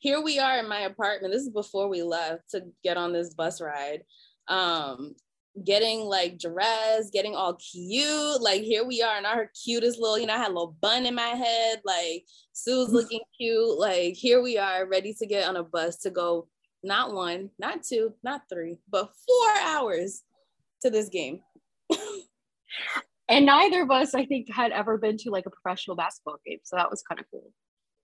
here 0.00 0.20
we 0.22 0.38
are 0.38 0.58
in 0.58 0.68
my 0.68 0.80
apartment. 0.80 1.32
This 1.32 1.42
is 1.42 1.50
before 1.50 1.88
we 1.88 2.02
left 2.02 2.50
to 2.50 2.64
get 2.82 2.96
on 2.96 3.12
this 3.12 3.34
bus 3.34 3.60
ride. 3.60 4.04
Um 4.48 5.14
getting 5.62 6.00
like 6.00 6.38
dressed 6.38 7.12
getting 7.12 7.34
all 7.34 7.54
cute. 7.54 8.40
Like 8.40 8.62
here 8.62 8.84
we 8.84 9.02
are 9.02 9.18
in 9.18 9.26
our 9.26 9.50
cutest 9.62 9.98
little 9.98 10.18
you 10.18 10.26
know 10.26 10.34
i 10.34 10.38
had 10.38 10.48
a 10.50 10.54
little 10.54 10.76
bun 10.80 11.04
in 11.04 11.14
my 11.14 11.22
head. 11.22 11.82
Like 11.84 12.24
sue's 12.52 12.88
looking 12.88 13.20
cute. 13.38 13.78
Like 13.78 14.14
here 14.14 14.42
we 14.42 14.56
are 14.56 14.88
ready 14.88 15.14
to 15.14 15.26
get 15.26 15.46
on 15.46 15.56
a 15.56 15.62
bus 15.62 15.98
to 15.98 16.10
go 16.10 16.48
not 16.82 17.14
one 17.14 17.50
not 17.58 17.82
two 17.82 18.12
not 18.22 18.42
three 18.48 18.78
but 18.90 19.12
four 19.26 19.50
hours 19.62 20.22
to 20.80 20.90
this 20.90 21.08
game 21.08 21.40
and 23.32 23.46
neither 23.46 23.82
of 23.82 23.90
us 23.90 24.14
i 24.14 24.24
think 24.24 24.46
had 24.52 24.70
ever 24.72 24.98
been 24.98 25.16
to 25.16 25.30
like 25.30 25.46
a 25.46 25.50
professional 25.50 25.96
basketball 25.96 26.36
game 26.46 26.58
so 26.62 26.76
that 26.76 26.90
was 26.90 27.02
kind 27.02 27.18
of 27.20 27.26
cool 27.30 27.50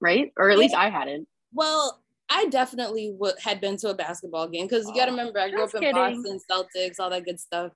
right? 0.01 0.33
Or 0.39 0.51
at 0.51 0.59
least 0.59 0.75
i 0.75 0.89
hadn't. 0.91 1.27
Well 1.53 2.03
i 2.31 2.47
definitely 2.47 3.13
w- 3.13 3.35
had 3.43 3.61
been 3.61 3.77
to 3.79 3.91
a 3.91 3.95
basketball 3.95 4.49
game 4.49 4.67
because 4.67 4.87
you 4.87 4.95
got 4.95 5.07
to 5.07 5.11
remember 5.13 5.39
i 5.39 5.51
grew 5.51 5.65
up 5.65 5.75
in 5.75 5.81
kidding. 5.81 5.95
boston 5.95 6.39
celtics 6.51 6.97
all 6.99 7.11
that 7.11 7.25
good 7.25 7.41
stuff. 7.41 7.73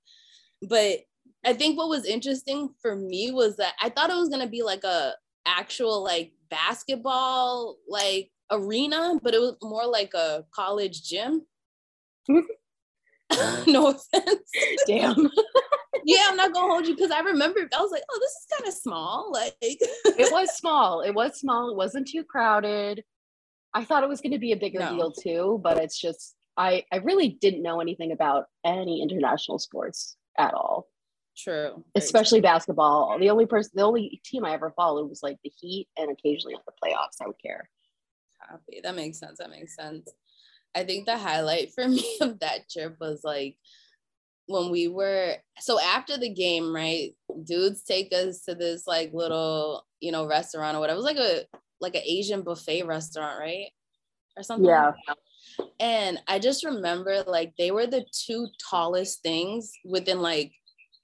But 0.62 1.00
i 1.44 1.52
think 1.52 1.76
what 1.76 1.88
was 1.88 2.04
interesting 2.04 2.70
for 2.80 2.96
me 2.96 3.30
was 3.30 3.56
that 3.56 3.74
i 3.80 3.88
thought 3.88 4.10
it 4.10 4.16
was 4.16 4.28
going 4.28 4.42
to 4.42 4.48
be 4.48 4.62
like 4.62 4.84
a 4.84 5.12
actual 5.46 6.02
like 6.04 6.32
basketball 6.50 7.76
like 7.88 8.30
arena 8.50 9.18
but 9.22 9.34
it 9.34 9.40
was 9.40 9.56
more 9.62 9.86
like 9.86 10.14
a 10.14 10.44
college 10.54 11.02
gym. 11.02 11.42
No 13.66 13.88
offense. 13.88 14.50
Damn 14.86 15.30
yeah, 16.06 16.26
I'm 16.28 16.36
not 16.36 16.52
gonna 16.52 16.72
hold 16.72 16.86
you 16.86 16.94
because 16.94 17.10
I 17.10 17.20
remember 17.20 17.60
I 17.60 17.80
was 17.80 17.90
like, 17.90 18.02
oh, 18.10 18.18
this 18.20 18.30
is 18.32 18.46
kind 18.58 18.68
of 18.68 18.74
small. 18.74 19.30
Like 19.32 19.56
it 19.60 20.32
was 20.32 20.56
small. 20.56 21.00
It 21.00 21.14
was 21.14 21.38
small. 21.38 21.70
It 21.70 21.76
wasn't 21.76 22.08
too 22.08 22.24
crowded. 22.24 23.04
I 23.74 23.84
thought 23.84 24.02
it 24.02 24.08
was 24.08 24.20
gonna 24.20 24.38
be 24.38 24.52
a 24.52 24.56
bigger 24.56 24.80
no. 24.80 24.96
deal 24.96 25.12
too, 25.12 25.60
but 25.62 25.78
it's 25.78 25.98
just 26.00 26.34
I 26.56 26.84
I 26.92 26.96
really 26.96 27.28
didn't 27.40 27.62
know 27.62 27.80
anything 27.80 28.12
about 28.12 28.46
any 28.64 29.02
international 29.02 29.58
sports 29.58 30.16
at 30.38 30.54
all. 30.54 30.88
True. 31.36 31.82
Especially 31.94 32.40
true. 32.40 32.48
basketball. 32.48 33.18
The 33.18 33.30
only 33.30 33.46
person 33.46 33.72
the 33.74 33.82
only 33.82 34.20
team 34.24 34.44
I 34.44 34.52
ever 34.52 34.72
followed 34.76 35.08
was 35.08 35.22
like 35.22 35.38
the 35.42 35.52
Heat 35.60 35.88
and 35.96 36.10
occasionally 36.10 36.56
the 36.66 36.72
playoffs. 36.72 37.22
I 37.22 37.26
would 37.26 37.40
care. 37.42 37.68
Copy. 38.50 38.80
That 38.82 38.96
makes 38.96 39.18
sense. 39.18 39.38
That 39.38 39.50
makes 39.50 39.74
sense. 39.74 40.10
I 40.74 40.84
think 40.84 41.06
the 41.06 41.16
highlight 41.16 41.72
for 41.74 41.86
me 41.88 42.16
of 42.20 42.40
that 42.40 42.68
trip 42.70 42.96
was 43.00 43.20
like 43.24 43.56
when 44.46 44.70
we 44.70 44.88
were 44.88 45.36
so 45.60 45.80
after 45.80 46.18
the 46.18 46.28
game, 46.28 46.74
right? 46.74 47.14
Dudes 47.44 47.82
take 47.84 48.12
us 48.12 48.44
to 48.44 48.54
this 48.54 48.86
like 48.86 49.12
little, 49.12 49.84
you 50.00 50.12
know, 50.12 50.26
restaurant 50.26 50.76
or 50.76 50.80
whatever. 50.80 50.96
It 50.96 51.02
was 51.02 51.14
like 51.14 51.16
a 51.16 51.44
like 51.80 51.94
an 51.94 52.02
Asian 52.04 52.42
buffet 52.42 52.84
restaurant, 52.84 53.38
right? 53.38 53.70
Or 54.36 54.42
something. 54.42 54.68
Yeah. 54.68 54.92
Like 55.08 55.16
and 55.80 56.18
I 56.28 56.38
just 56.38 56.64
remember 56.64 57.22
like 57.26 57.54
they 57.58 57.70
were 57.70 57.86
the 57.86 58.04
two 58.12 58.48
tallest 58.70 59.22
things 59.22 59.72
within 59.84 60.20
like 60.20 60.52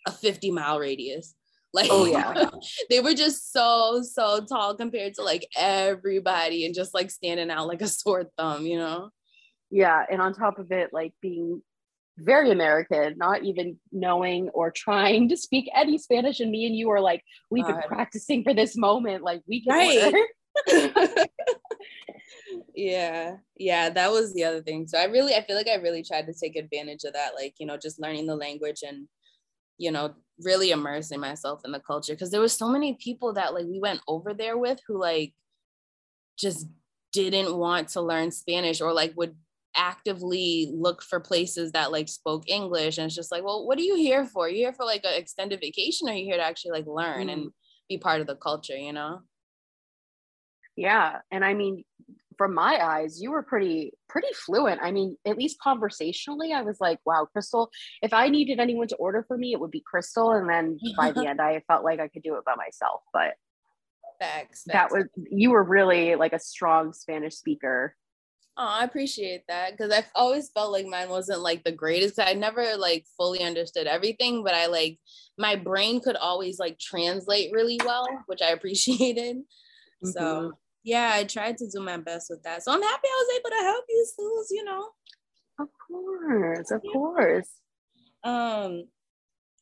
a 0.06 0.12
50 0.12 0.50
mile 0.50 0.78
radius. 0.78 1.34
Like, 1.74 1.88
oh 1.90 2.06
yeah, 2.06 2.48
they 2.90 3.00
were 3.00 3.12
just 3.12 3.52
so 3.52 4.00
so 4.02 4.40
tall 4.40 4.74
compared 4.74 5.12
to 5.14 5.22
like 5.22 5.46
everybody, 5.54 6.64
and 6.64 6.74
just 6.74 6.94
like 6.94 7.10
standing 7.10 7.50
out 7.50 7.68
like 7.68 7.82
a 7.82 7.86
sore 7.86 8.24
thumb, 8.38 8.64
you 8.64 8.78
know. 8.78 9.10
Yeah, 9.70 10.02
and 10.10 10.22
on 10.22 10.32
top 10.32 10.58
of 10.58 10.72
it, 10.72 10.94
like 10.94 11.12
being 11.20 11.60
very 12.18 12.50
American, 12.50 13.16
not 13.16 13.44
even 13.44 13.78
knowing 13.92 14.48
or 14.50 14.70
trying 14.70 15.28
to 15.28 15.36
speak 15.36 15.70
any 15.74 15.98
Spanish. 15.98 16.40
And 16.40 16.50
me 16.50 16.66
and 16.66 16.76
you 16.76 16.90
are 16.90 17.00
like, 17.00 17.22
we've 17.50 17.64
God. 17.64 17.80
been 17.80 17.88
practicing 17.88 18.44
for 18.44 18.54
this 18.54 18.76
moment. 18.76 19.22
Like 19.22 19.42
we 19.46 19.62
can 19.62 19.74
right. 19.74 20.14
yeah. 22.74 23.36
Yeah. 23.56 23.90
That 23.90 24.10
was 24.10 24.34
the 24.34 24.44
other 24.44 24.62
thing. 24.62 24.86
So 24.88 24.98
I 24.98 25.04
really, 25.04 25.34
I 25.34 25.44
feel 25.44 25.56
like 25.56 25.68
I 25.68 25.76
really 25.76 26.02
tried 26.02 26.26
to 26.26 26.34
take 26.34 26.56
advantage 26.56 27.04
of 27.04 27.12
that. 27.12 27.34
Like, 27.34 27.54
you 27.58 27.66
know, 27.66 27.76
just 27.76 28.00
learning 28.00 28.26
the 28.26 28.36
language 28.36 28.82
and, 28.86 29.08
you 29.78 29.90
know, 29.90 30.14
really 30.40 30.70
immersing 30.70 31.20
myself 31.20 31.60
in 31.64 31.72
the 31.72 31.80
culture. 31.80 32.16
Cause 32.16 32.30
there 32.30 32.40
was 32.40 32.52
so 32.52 32.68
many 32.68 32.94
people 32.94 33.32
that 33.34 33.54
like 33.54 33.66
we 33.66 33.80
went 33.80 34.00
over 34.08 34.34
there 34.34 34.58
with 34.58 34.80
who 34.86 34.98
like 34.98 35.32
just 36.38 36.66
didn't 37.12 37.56
want 37.56 37.88
to 37.88 38.00
learn 38.00 38.30
Spanish 38.30 38.80
or 38.80 38.92
like 38.92 39.12
would 39.16 39.34
actively 39.78 40.70
look 40.74 41.02
for 41.02 41.20
places 41.20 41.72
that 41.72 41.92
like 41.92 42.08
spoke 42.08 42.44
English. 42.48 42.98
And 42.98 43.06
it's 43.06 43.14
just 43.14 43.32
like, 43.32 43.44
well, 43.44 43.66
what 43.66 43.78
are 43.78 43.82
you 43.82 43.96
here 43.96 44.26
for? 44.26 44.46
Are 44.46 44.48
you 44.50 44.56
here 44.56 44.72
for 44.72 44.84
like 44.84 45.04
an 45.04 45.14
extended 45.14 45.60
vacation 45.60 46.08
or 46.08 46.12
are 46.12 46.16
you 46.16 46.24
here 46.24 46.36
to 46.36 46.42
actually 46.42 46.72
like 46.72 46.86
learn 46.86 47.28
mm 47.28 47.32
and 47.32 47.50
be 47.88 47.96
part 47.96 48.20
of 48.20 48.26
the 48.26 48.36
culture, 48.36 48.76
you 48.76 48.92
know? 48.92 49.20
Yeah. 50.76 51.20
And 51.30 51.42
I 51.42 51.54
mean, 51.54 51.84
from 52.36 52.54
my 52.54 52.78
eyes, 52.84 53.20
you 53.20 53.30
were 53.30 53.42
pretty, 53.42 53.92
pretty 54.10 54.28
fluent. 54.34 54.80
I 54.82 54.92
mean, 54.92 55.16
at 55.26 55.38
least 55.38 55.58
conversationally, 55.58 56.52
I 56.52 56.60
was 56.60 56.80
like, 56.80 56.98
wow, 57.06 57.26
Crystal, 57.32 57.70
if 58.02 58.12
I 58.12 58.28
needed 58.28 58.60
anyone 58.60 58.88
to 58.88 58.96
order 58.96 59.24
for 59.26 59.38
me, 59.38 59.52
it 59.52 59.60
would 59.60 59.70
be 59.70 59.82
Crystal. 59.84 60.32
And 60.32 60.48
then 60.50 60.78
by 60.98 61.12
the 61.12 61.26
end, 61.28 61.40
I 61.40 61.62
felt 61.66 61.82
like 61.82 61.98
I 61.98 62.08
could 62.08 62.22
do 62.22 62.36
it 62.36 62.44
by 62.44 62.54
myself. 62.56 63.00
But 63.12 63.34
Facts, 64.20 64.64
that 64.66 64.90
was 64.90 65.04
you 65.30 65.50
were 65.50 65.62
really 65.62 66.14
like 66.16 66.32
a 66.32 66.40
strong 66.40 66.92
Spanish 66.92 67.36
speaker 67.36 67.94
Oh, 68.60 68.66
I 68.66 68.82
appreciate 68.82 69.44
that 69.46 69.70
because 69.70 69.92
I've 69.92 70.10
always 70.16 70.50
felt 70.50 70.72
like 70.72 70.84
mine 70.84 71.08
wasn't 71.08 71.42
like 71.42 71.62
the 71.62 71.70
greatest. 71.70 72.18
I 72.18 72.32
never 72.32 72.76
like 72.76 73.06
fully 73.16 73.44
understood 73.44 73.86
everything, 73.86 74.42
but 74.42 74.52
I 74.52 74.66
like 74.66 74.98
my 75.38 75.54
brain 75.54 76.00
could 76.00 76.16
always 76.16 76.58
like 76.58 76.76
translate 76.80 77.52
really 77.52 77.78
well, 77.84 78.08
which 78.26 78.42
I 78.42 78.48
appreciated. 78.50 79.36
Mm-hmm. 79.36 80.10
So 80.10 80.52
yeah, 80.82 81.12
I 81.14 81.22
tried 81.22 81.56
to 81.58 81.68
do 81.68 81.80
my 81.80 81.98
best 81.98 82.26
with 82.30 82.42
that. 82.42 82.64
So 82.64 82.72
I'm 82.72 82.82
happy 82.82 83.06
I 83.06 83.24
was 83.24 83.38
able 83.38 83.50
to 83.50 83.64
help 83.64 83.84
you, 83.88 84.06
Suze, 84.16 84.48
you 84.50 84.64
know. 84.64 84.88
Of 85.60 85.68
course, 85.86 86.70
of 86.72 86.80
yeah. 86.82 86.92
course. 86.92 87.48
Um, 88.24 88.88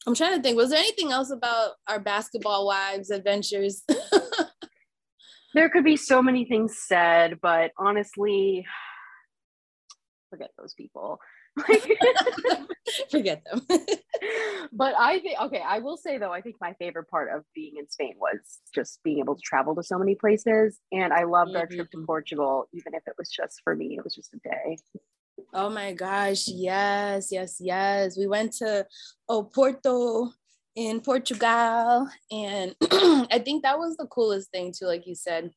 I'm 0.07 0.15
trying 0.15 0.37
to 0.37 0.43
think, 0.43 0.57
was 0.57 0.71
there 0.71 0.79
anything 0.79 1.13
else 1.13 1.31
about 1.31 1.73
our 1.87 2.01
basketball 2.01 2.67
wives 2.67 3.11
adventures? 3.11 3.83
there 5.55 5.69
could 5.69 5.85
be 5.85 5.97
so 5.99 6.23
many 6.23 6.47
things 6.47 6.79
said, 6.79 7.41
but 7.43 7.73
honestly, 7.79 8.65
forget 10.37 10.51
those 10.59 10.75
people. 10.75 11.19
forget 13.11 13.43
them. 13.45 13.63
but 14.73 14.95
I 14.99 15.19
think 15.21 15.41
okay, 15.41 15.63
I 15.67 15.79
will 15.79 15.97
say 15.97 16.19
though, 16.19 16.33
I 16.33 16.41
think 16.41 16.57
my 16.61 16.75
favorite 16.75 17.09
part 17.09 17.31
of 17.35 17.45
being 17.55 17.75
in 17.79 17.89
Spain 17.89 18.15
was 18.19 18.61
just 18.75 19.03
being 19.03 19.19
able 19.19 19.35
to 19.35 19.43
travel 19.43 19.75
to 19.77 19.83
so 19.83 19.99
many 19.99 20.15
places. 20.15 20.79
And 20.93 21.13
I 21.13 21.25
loved 21.25 21.51
mm-hmm. 21.51 21.61
our 21.61 21.67
trip 21.67 21.91
to 21.91 21.97
mm-hmm. 21.97 22.07
Portugal, 22.07 22.69
even 22.73 22.95
if 22.95 23.03
it 23.07 23.15
was 23.19 23.31
just 23.31 23.61
for 23.65 23.75
me, 23.75 23.97
it 23.97 24.05
was 24.05 24.15
just 24.15 24.35
a 24.35 24.39
day. 24.39 24.79
Oh 25.53 25.71
my 25.71 25.93
gosh, 25.93 26.49
yes, 26.49 27.29
yes, 27.31 27.57
yes. 27.61 28.17
We 28.17 28.27
went 28.27 28.53
to 28.55 28.87
Oporto 29.31 30.31
in 30.75 31.01
Portugal. 31.01 32.09
And 32.31 32.75
I 32.91 33.41
think 33.45 33.63
that 33.63 33.79
was 33.79 33.97
the 33.97 34.07
coolest 34.07 34.51
thing 34.51 34.73
too, 34.77 34.87
like 34.87 35.07
you 35.07 35.15
said. 35.15 35.51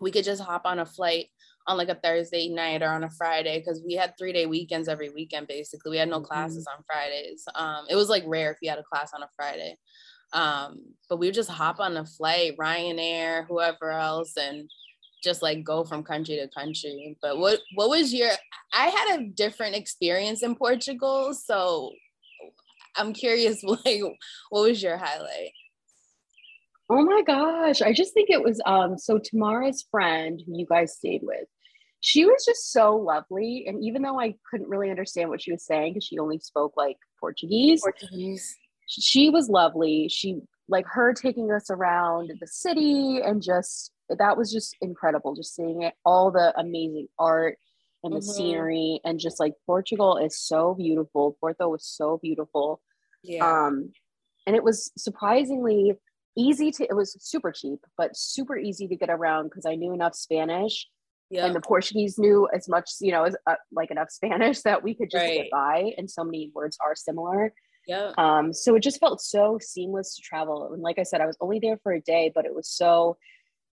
We 0.00 0.10
could 0.10 0.24
just 0.24 0.42
hop 0.42 0.62
on 0.64 0.78
a 0.78 0.86
flight 0.86 1.26
on 1.66 1.76
like 1.76 1.88
a 1.88 1.94
Thursday 1.94 2.48
night 2.48 2.82
or 2.82 2.88
on 2.88 3.04
a 3.04 3.10
Friday 3.10 3.58
because 3.58 3.82
we 3.84 3.94
had 3.94 4.14
three 4.18 4.32
day 4.32 4.46
weekends 4.46 4.88
every 4.88 5.10
weekend 5.10 5.46
basically. 5.46 5.90
We 5.90 5.98
had 5.98 6.08
no 6.08 6.16
mm-hmm. 6.16 6.26
classes 6.26 6.66
on 6.66 6.82
Fridays. 6.84 7.44
Um, 7.54 7.86
it 7.88 7.96
was 7.96 8.08
like 8.08 8.24
rare 8.26 8.50
if 8.50 8.58
you 8.62 8.70
had 8.70 8.78
a 8.78 8.84
class 8.84 9.12
on 9.14 9.22
a 9.22 9.28
Friday. 9.36 9.76
Um, 10.32 10.80
but 11.08 11.18
we 11.18 11.26
would 11.26 11.34
just 11.34 11.50
hop 11.50 11.80
on 11.80 11.96
a 11.96 12.06
flight, 12.06 12.56
Ryanair, 12.56 13.46
whoever 13.46 13.90
else, 13.90 14.36
and 14.36 14.70
just 15.22 15.42
like 15.42 15.64
go 15.64 15.84
from 15.84 16.02
country 16.02 16.36
to 16.36 16.48
country. 16.48 17.16
But 17.20 17.38
what 17.38 17.60
what 17.74 17.90
was 17.90 18.12
your 18.14 18.30
I 18.72 18.86
had 18.86 19.20
a 19.20 19.24
different 19.24 19.76
experience 19.76 20.42
in 20.42 20.54
Portugal, 20.54 21.34
so 21.34 21.92
I'm 22.96 23.12
curious 23.12 23.62
like 23.64 24.02
what 24.50 24.62
was 24.62 24.82
your 24.82 24.96
highlight? 24.96 25.52
Oh 26.92 27.04
my 27.04 27.22
gosh, 27.22 27.82
I 27.82 27.92
just 27.92 28.12
think 28.12 28.30
it 28.30 28.42
was 28.42 28.60
um 28.66 28.98
so 28.98 29.18
Tamara's 29.18 29.86
friend 29.92 30.42
who 30.44 30.58
you 30.58 30.66
guys 30.66 30.96
stayed 30.96 31.20
with. 31.22 31.46
She 32.00 32.24
was 32.24 32.44
just 32.44 32.72
so 32.72 32.96
lovely 32.96 33.64
and 33.68 33.84
even 33.84 34.02
though 34.02 34.18
I 34.18 34.34
couldn't 34.50 34.68
really 34.68 34.90
understand 34.90 35.28
what 35.28 35.40
she 35.40 35.52
was 35.52 35.64
saying 35.64 35.92
because 35.92 36.04
she 36.04 36.18
only 36.18 36.40
spoke 36.40 36.72
like 36.76 36.96
Portuguese. 37.20 37.82
Portuguese. 37.82 38.56
She 38.88 39.30
was 39.30 39.48
lovely. 39.48 40.08
She 40.08 40.40
like 40.68 40.86
her 40.88 41.14
taking 41.14 41.52
us 41.52 41.70
around 41.70 42.32
the 42.40 42.46
city 42.46 43.20
and 43.24 43.40
just 43.40 43.92
that 44.08 44.36
was 44.36 44.52
just 44.52 44.76
incredible 44.80 45.36
just 45.36 45.54
seeing 45.54 45.82
it 45.82 45.94
all 46.04 46.32
the 46.32 46.52
amazing 46.58 47.06
art 47.20 47.56
and 48.02 48.14
the 48.14 48.18
mm-hmm. 48.18 48.30
scenery 48.30 49.00
and 49.04 49.20
just 49.20 49.38
like 49.38 49.52
Portugal 49.64 50.16
is 50.16 50.40
so 50.40 50.74
beautiful. 50.74 51.36
Porto 51.38 51.68
was 51.68 51.86
so 51.86 52.18
beautiful. 52.20 52.80
Yeah. 53.22 53.46
Um 53.66 53.92
and 54.46 54.56
it 54.56 54.64
was 54.64 54.90
surprisingly 54.96 55.92
easy 56.36 56.70
to 56.70 56.84
it 56.84 56.94
was 56.94 57.16
super 57.20 57.50
cheap 57.52 57.80
but 57.96 58.16
super 58.16 58.56
easy 58.56 58.86
to 58.86 58.96
get 58.96 59.10
around 59.10 59.44
because 59.44 59.66
I 59.66 59.74
knew 59.74 59.92
enough 59.92 60.14
Spanish. 60.14 60.86
Yeah. 61.28 61.46
And 61.46 61.54
the 61.54 61.60
Portuguese 61.60 62.18
knew 62.18 62.48
as 62.52 62.68
much, 62.68 62.90
you 63.00 63.12
know, 63.12 63.22
as 63.22 63.36
uh, 63.46 63.54
like 63.70 63.92
enough 63.92 64.10
Spanish 64.10 64.62
that 64.62 64.82
we 64.82 64.94
could 64.94 65.10
just 65.10 65.22
right. 65.22 65.42
get 65.42 65.50
by 65.50 65.92
and 65.96 66.10
so 66.10 66.24
many 66.24 66.50
words 66.54 66.76
are 66.84 66.94
similar. 66.94 67.52
Yeah. 67.86 68.12
Um 68.18 68.52
so 68.52 68.74
it 68.74 68.82
just 68.82 69.00
felt 69.00 69.20
so 69.20 69.58
seamless 69.60 70.16
to 70.16 70.22
travel 70.22 70.72
and 70.72 70.82
like 70.82 70.98
I 70.98 71.04
said 71.04 71.20
I 71.20 71.26
was 71.26 71.36
only 71.40 71.58
there 71.58 71.78
for 71.82 71.92
a 71.92 72.00
day 72.00 72.32
but 72.34 72.46
it 72.46 72.54
was 72.54 72.68
so 72.68 73.16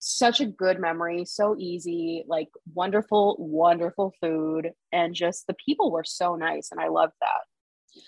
such 0.06 0.40
a 0.40 0.46
good 0.46 0.78
memory, 0.78 1.24
so 1.24 1.56
easy, 1.58 2.24
like 2.28 2.50
wonderful, 2.74 3.36
wonderful 3.38 4.12
food. 4.20 4.72
And 4.92 5.14
just 5.14 5.46
the 5.46 5.56
people 5.64 5.90
were 5.90 6.04
so 6.04 6.36
nice. 6.36 6.68
And 6.70 6.80
I 6.80 6.88
loved 6.88 7.14
that. 7.20 8.02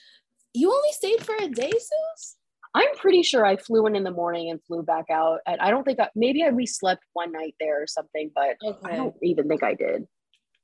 You 0.52 0.72
only 0.72 0.92
stayed 0.92 1.24
for 1.24 1.34
a 1.36 1.48
day, 1.48 1.70
Suze? 1.70 2.36
I'm 2.76 2.94
pretty 2.96 3.22
sure 3.22 3.46
I 3.46 3.56
flew 3.56 3.86
in 3.86 3.96
in 3.96 4.04
the 4.04 4.10
morning 4.10 4.50
and 4.50 4.62
flew 4.62 4.82
back 4.82 5.06
out. 5.10 5.40
And 5.46 5.58
I 5.62 5.70
don't 5.70 5.82
think 5.82 5.98
I, 5.98 6.10
maybe 6.14 6.44
I, 6.44 6.50
we 6.50 6.66
slept 6.66 7.02
one 7.14 7.32
night 7.32 7.54
there 7.58 7.82
or 7.82 7.86
something, 7.86 8.30
but 8.34 8.58
okay. 8.62 8.92
I 8.92 8.96
don't 8.96 9.14
even 9.22 9.48
think 9.48 9.62
I 9.62 9.72
did. 9.72 10.06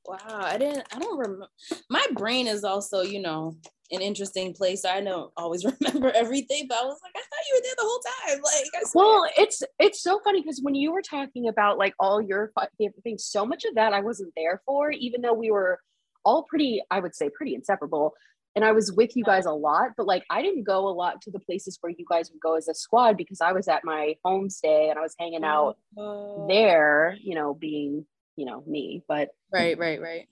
Wow, 0.04 0.18
I 0.28 0.58
didn't. 0.58 0.84
I 0.94 0.98
don't 0.98 1.16
remember. 1.16 1.46
My 1.88 2.04
brain 2.12 2.48
is 2.48 2.64
also, 2.64 3.00
you 3.00 3.22
know, 3.22 3.56
an 3.90 4.02
interesting 4.02 4.52
place. 4.52 4.84
I 4.84 5.00
don't 5.00 5.32
always 5.38 5.64
remember 5.80 6.10
everything, 6.10 6.66
but 6.68 6.76
I 6.76 6.84
was 6.84 6.98
like, 7.02 7.14
I 7.16 7.20
thought 7.20 7.48
you 7.48 7.56
were 7.56 7.62
there 7.62 7.74
the 7.78 7.82
whole 7.82 8.00
time. 8.28 8.42
Like, 8.42 8.94
well, 8.94 9.26
it's 9.38 9.62
it's 9.78 10.02
so 10.02 10.20
funny 10.22 10.42
because 10.42 10.60
when 10.60 10.74
you 10.74 10.92
were 10.92 11.02
talking 11.02 11.48
about 11.48 11.78
like 11.78 11.94
all 11.98 12.20
your 12.20 12.52
favorite 12.76 13.02
things, 13.02 13.24
so 13.24 13.46
much 13.46 13.64
of 13.64 13.74
that 13.76 13.94
I 13.94 14.00
wasn't 14.00 14.34
there 14.36 14.60
for, 14.66 14.90
even 14.90 15.22
though 15.22 15.34
we 15.34 15.50
were 15.50 15.80
all 16.26 16.42
pretty, 16.42 16.82
I 16.90 17.00
would 17.00 17.14
say, 17.14 17.30
pretty 17.34 17.54
inseparable. 17.54 18.12
And 18.54 18.64
I 18.64 18.72
was 18.72 18.92
with 18.92 19.16
you 19.16 19.24
guys 19.24 19.46
a 19.46 19.52
lot, 19.52 19.92
but 19.96 20.06
like 20.06 20.24
I 20.28 20.42
didn't 20.42 20.64
go 20.64 20.86
a 20.88 20.90
lot 20.92 21.22
to 21.22 21.30
the 21.30 21.40
places 21.40 21.78
where 21.80 21.92
you 21.96 22.04
guys 22.08 22.30
would 22.30 22.40
go 22.40 22.54
as 22.54 22.68
a 22.68 22.74
squad 22.74 23.16
because 23.16 23.40
I 23.40 23.52
was 23.52 23.66
at 23.66 23.84
my 23.84 24.14
homestay 24.24 24.90
and 24.90 24.98
I 24.98 25.02
was 25.02 25.14
hanging 25.18 25.44
out 25.44 25.78
uh, 25.98 26.46
there, 26.46 27.16
you 27.20 27.34
know, 27.34 27.54
being 27.54 28.04
you 28.36 28.46
know 28.46 28.62
me 28.66 29.02
but 29.08 29.30
right 29.52 29.78
right 29.78 30.00
right. 30.00 30.28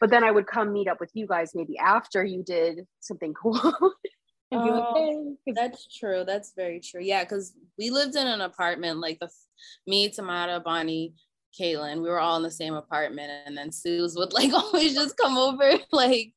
But 0.00 0.10
then 0.10 0.22
i 0.22 0.30
would 0.30 0.46
come 0.46 0.72
meet 0.72 0.86
up 0.86 1.00
with 1.00 1.10
you 1.14 1.26
guys 1.26 1.52
maybe 1.54 1.76
after 1.78 2.24
you 2.24 2.42
did 2.42 2.86
something 3.00 3.34
cool 3.42 3.58
oh, 3.64 3.94
like, 4.50 5.36
hey. 5.46 5.52
that's 5.54 5.86
true. 5.98 6.24
That's 6.26 6.52
very 6.56 6.80
true. 6.80 7.02
Yeah 7.02 7.24
because 7.24 7.54
we 7.78 7.90
lived 7.90 8.16
in 8.16 8.26
an 8.26 8.40
apartment 8.40 9.00
like 9.00 9.18
the 9.20 9.28
me 9.86 10.08
tamara 10.08 10.60
bonnie 10.60 11.14
Caitlin, 11.58 12.02
we 12.02 12.08
were 12.08 12.20
all 12.20 12.36
in 12.36 12.42
the 12.42 12.50
same 12.50 12.74
apartment, 12.74 13.30
and 13.46 13.56
then 13.56 13.72
Suze 13.72 14.14
would 14.16 14.32
like 14.32 14.52
always 14.54 14.94
just 14.94 15.16
come 15.16 15.36
over 15.36 15.72
like 15.92 16.32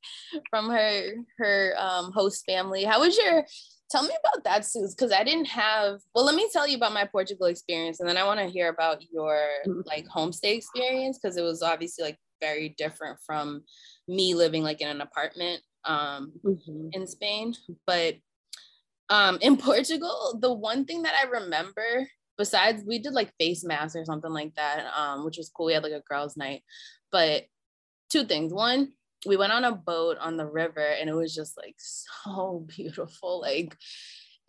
from 0.49 0.69
her 0.69 1.13
her 1.37 1.73
um, 1.77 2.11
host 2.11 2.43
family. 2.45 2.83
How 2.83 2.99
was 3.01 3.17
your 3.17 3.45
Tell 3.91 4.03
me 4.03 4.15
about 4.23 4.45
that, 4.45 4.65
Suze, 4.65 4.95
because 4.95 5.11
I 5.11 5.25
didn't 5.25 5.49
have. 5.49 5.99
Well, 6.15 6.23
let 6.23 6.35
me 6.35 6.47
tell 6.53 6.65
you 6.65 6.77
about 6.77 6.93
my 6.93 7.03
Portugal 7.03 7.47
experience, 7.47 7.99
and 7.99 8.07
then 8.07 8.15
I 8.15 8.23
want 8.23 8.39
to 8.39 8.45
hear 8.45 8.69
about 8.69 9.03
your 9.11 9.37
mm-hmm. 9.67 9.81
like 9.85 10.07
homestay 10.07 10.55
experience 10.55 11.19
because 11.21 11.35
it 11.35 11.41
was 11.41 11.61
obviously 11.61 12.05
like 12.05 12.17
very 12.39 12.73
different 12.77 13.19
from 13.25 13.63
me 14.07 14.33
living 14.33 14.63
like 14.63 14.79
in 14.79 14.87
an 14.87 15.01
apartment 15.01 15.61
um, 15.83 16.31
mm-hmm. 16.41 16.87
in 16.93 17.05
Spain. 17.05 17.53
But 17.85 18.15
um, 19.09 19.37
in 19.41 19.57
Portugal, 19.57 20.39
the 20.39 20.53
one 20.53 20.85
thing 20.85 21.01
that 21.01 21.13
I 21.21 21.29
remember, 21.29 22.07
besides 22.41 22.83
we 22.87 22.97
did 22.97 23.13
like 23.13 23.31
face 23.39 23.63
masks 23.63 23.95
or 23.95 24.03
something 24.03 24.31
like 24.31 24.55
that, 24.55 24.91
um, 24.97 25.23
which 25.23 25.37
was 25.37 25.51
cool. 25.55 25.67
We 25.67 25.73
had 25.73 25.83
like 25.83 25.91
a 25.91 26.01
girls' 26.01 26.35
night, 26.35 26.63
but 27.11 27.43
two 28.09 28.25
things. 28.25 28.51
One, 28.51 28.93
we 29.27 29.37
went 29.37 29.53
on 29.53 29.63
a 29.63 29.75
boat 29.75 30.17
on 30.19 30.37
the 30.37 30.47
river 30.47 30.83
and 30.99 31.07
it 31.07 31.13
was 31.13 31.35
just 31.35 31.55
like 31.55 31.75
so 31.77 32.65
beautiful. 32.75 33.41
Like 33.41 33.77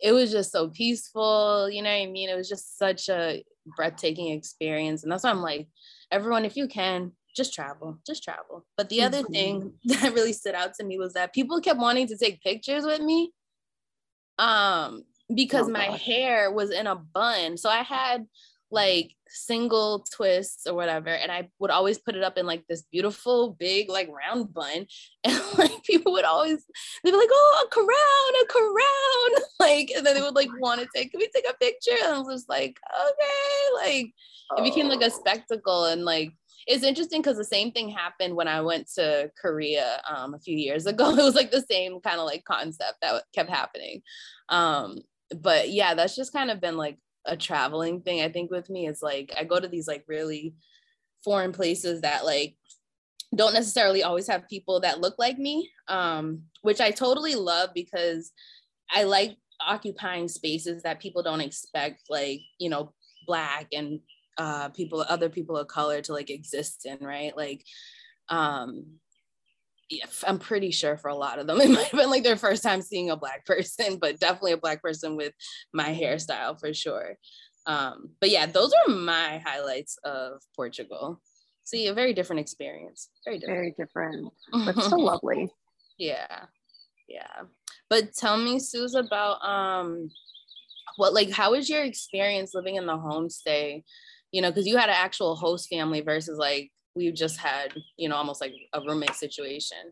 it 0.01 0.11
was 0.11 0.31
just 0.31 0.51
so 0.51 0.69
peaceful. 0.69 1.69
You 1.69 1.83
know 1.83 1.91
what 1.91 2.07
i 2.07 2.07
mean? 2.07 2.29
It 2.29 2.35
was 2.35 2.49
just 2.49 2.79
such 2.79 3.09
a 3.09 3.43
breathtaking 3.77 4.31
experience. 4.31 5.03
And 5.03 5.11
that's 5.11 5.23
why 5.23 5.29
i'm 5.29 5.43
like 5.43 5.67
everyone 6.11 6.45
if 6.45 6.55
you 6.55 6.67
can 6.67 7.11
just 7.35 7.53
travel 7.53 7.99
just 8.07 8.23
travel. 8.23 8.65
But 8.75 8.89
the 8.89 9.03
other 9.03 9.21
mm-hmm. 9.21 9.33
thing 9.33 9.73
that 9.85 10.13
really 10.15 10.33
stood 10.33 10.55
out 10.55 10.73
to 10.79 10.83
me 10.83 10.97
was 10.97 11.13
that 11.13 11.31
people 11.31 11.61
kept 11.61 11.79
wanting 11.79 12.07
to 12.07 12.17
take 12.17 12.41
pictures 12.41 12.85
with 12.85 13.01
me. 13.01 13.33
Um 14.39 15.03
because 15.33 15.67
oh, 15.67 15.71
my 15.71 15.85
hair 15.85 16.51
was 16.51 16.71
in 16.71 16.87
a 16.87 16.95
bun 16.95 17.57
so 17.57 17.69
i 17.69 17.83
had 17.83 18.25
like 18.71 19.11
single 19.27 20.03
twists 20.15 20.67
or 20.67 20.73
whatever 20.73 21.09
and 21.09 21.31
i 21.31 21.47
would 21.59 21.71
always 21.71 21.97
put 21.99 22.15
it 22.15 22.23
up 22.23 22.37
in 22.37 22.45
like 22.45 22.63
this 22.67 22.83
beautiful 22.91 23.55
big 23.59 23.89
like 23.89 24.09
round 24.09 24.51
bun 24.53 24.85
and 25.23 25.41
like 25.57 25.83
people 25.83 26.11
would 26.11 26.25
always 26.25 26.65
they'd 27.03 27.11
be 27.11 27.17
like 27.17 27.29
oh 27.31 27.65
a 27.65 27.69
crown 27.69 28.41
a 28.41 28.45
crown 28.47 29.43
like 29.59 29.91
and 29.95 30.05
then 30.05 30.15
they 30.15 30.21
would 30.21 30.35
like 30.35 30.49
want 30.59 30.81
to 30.81 30.87
take 30.93 31.11
can 31.11 31.19
we 31.19 31.29
take 31.33 31.47
a 31.49 31.57
picture 31.57 31.91
and 32.03 32.13
i 32.13 32.19
was 32.19 32.27
just 32.27 32.49
like 32.49 32.77
okay 33.09 33.87
like 33.87 34.13
it 34.57 34.63
became 34.63 34.87
like 34.87 35.01
a 35.01 35.05
oh. 35.05 35.09
spectacle 35.09 35.85
and 35.85 36.03
like 36.03 36.31
it's 36.67 36.83
interesting 36.83 37.21
because 37.21 37.37
the 37.37 37.43
same 37.43 37.71
thing 37.71 37.89
happened 37.89 38.35
when 38.35 38.47
I 38.47 38.61
went 38.61 38.87
to 38.95 39.29
Korea 39.41 40.01
um, 40.09 40.33
a 40.33 40.39
few 40.39 40.57
years 40.57 40.85
ago. 40.85 41.11
It 41.17 41.23
was 41.23 41.35
like 41.35 41.51
the 41.51 41.65
same 41.69 41.99
kind 41.99 42.19
of 42.19 42.25
like 42.25 42.45
concept 42.45 42.99
that 43.01 43.23
kept 43.33 43.49
happening. 43.49 44.01
Um, 44.49 44.99
but 45.41 45.69
yeah, 45.69 45.93
that's 45.93 46.15
just 46.15 46.33
kind 46.33 46.51
of 46.51 46.61
been 46.61 46.77
like 46.77 46.97
a 47.25 47.37
traveling 47.37 48.01
thing 48.01 48.21
i 48.21 48.27
think 48.27 48.51
with 48.51 48.69
me 48.69 48.85
is 48.85 49.01
like 49.01 49.33
i 49.39 49.45
go 49.45 49.57
to 49.57 49.69
these 49.69 49.87
like 49.87 50.03
really 50.09 50.53
foreign 51.23 51.53
places 51.53 52.01
that 52.01 52.25
like 52.25 52.57
don't 53.33 53.53
necessarily 53.53 54.03
always 54.03 54.27
have 54.27 54.45
people 54.49 54.81
that 54.81 54.99
look 54.99 55.15
like 55.17 55.37
me 55.37 55.69
um 55.87 56.41
which 56.63 56.81
i 56.81 56.91
totally 56.91 57.35
love 57.35 57.69
because 57.73 58.33
i 58.91 59.03
like 59.03 59.37
occupying 59.65 60.27
spaces 60.27 60.83
that 60.83 60.99
people 60.99 61.23
don't 61.23 61.39
expect 61.39 62.01
like 62.09 62.41
you 62.59 62.69
know 62.69 62.91
black 63.25 63.67
and 63.71 64.01
uh 64.37 64.67
people 64.69 65.05
other 65.07 65.29
people 65.29 65.55
of 65.55 65.67
color 65.67 66.01
to 66.01 66.11
like 66.11 66.29
exist 66.29 66.85
in 66.85 66.97
right? 66.99 67.35
Like 67.37 67.63
Um, 68.29 68.99
I'm 70.25 70.39
pretty 70.39 70.71
sure 70.71 70.97
for 70.97 71.09
a 71.09 71.15
lot 71.15 71.39
of 71.39 71.47
them, 71.47 71.59
it 71.61 71.69
might 71.69 71.87
have 71.87 71.99
been 71.99 72.09
like 72.09 72.23
their 72.23 72.37
first 72.37 72.63
time 72.63 72.81
seeing 72.81 73.09
a 73.09 73.17
black 73.17 73.45
person, 73.45 73.97
but 73.99 74.19
definitely 74.19 74.53
a 74.53 74.57
black 74.57 74.81
person 74.81 75.15
with 75.15 75.33
my 75.73 75.89
hairstyle 75.89 76.59
for 76.59 76.73
sure. 76.73 77.17
Um, 77.65 78.09
but 78.19 78.29
yeah, 78.29 78.45
those 78.45 78.73
are 78.73 78.93
my 78.93 79.41
highlights 79.45 79.97
of 80.03 80.41
Portugal. 80.55 81.21
See, 81.63 81.87
a 81.87 81.93
very 81.93 82.13
different 82.13 82.41
experience. 82.41 83.09
Very 83.23 83.39
different. 83.39 83.57
Very 83.57 83.73
different, 83.77 84.33
but 84.51 84.81
still 84.81 85.01
lovely. 85.05 85.49
Yeah, 85.97 86.45
yeah. 87.07 87.43
But 87.89 88.13
tell 88.13 88.35
me, 88.35 88.59
Suze, 88.59 88.95
about 88.95 89.43
um, 89.45 90.09
what 90.97 91.13
like 91.13 91.31
how 91.31 91.51
was 91.51 91.69
your 91.69 91.83
experience 91.83 92.53
living 92.53 92.75
in 92.75 92.85
the 92.85 92.97
homestay? 92.97 93.83
You 94.33 94.41
know, 94.41 94.51
because 94.51 94.67
you 94.67 94.75
had 94.75 94.89
an 94.89 94.95
actual 94.97 95.37
host 95.37 95.69
family 95.69 96.01
versus 96.01 96.37
like 96.37 96.72
we 96.95 97.11
just 97.11 97.37
had, 97.37 97.73
you 97.97 98.09
know, 98.09 98.15
almost 98.15 98.41
like 98.41 98.53
a 98.73 98.81
roommate 98.81 99.15
situation. 99.15 99.91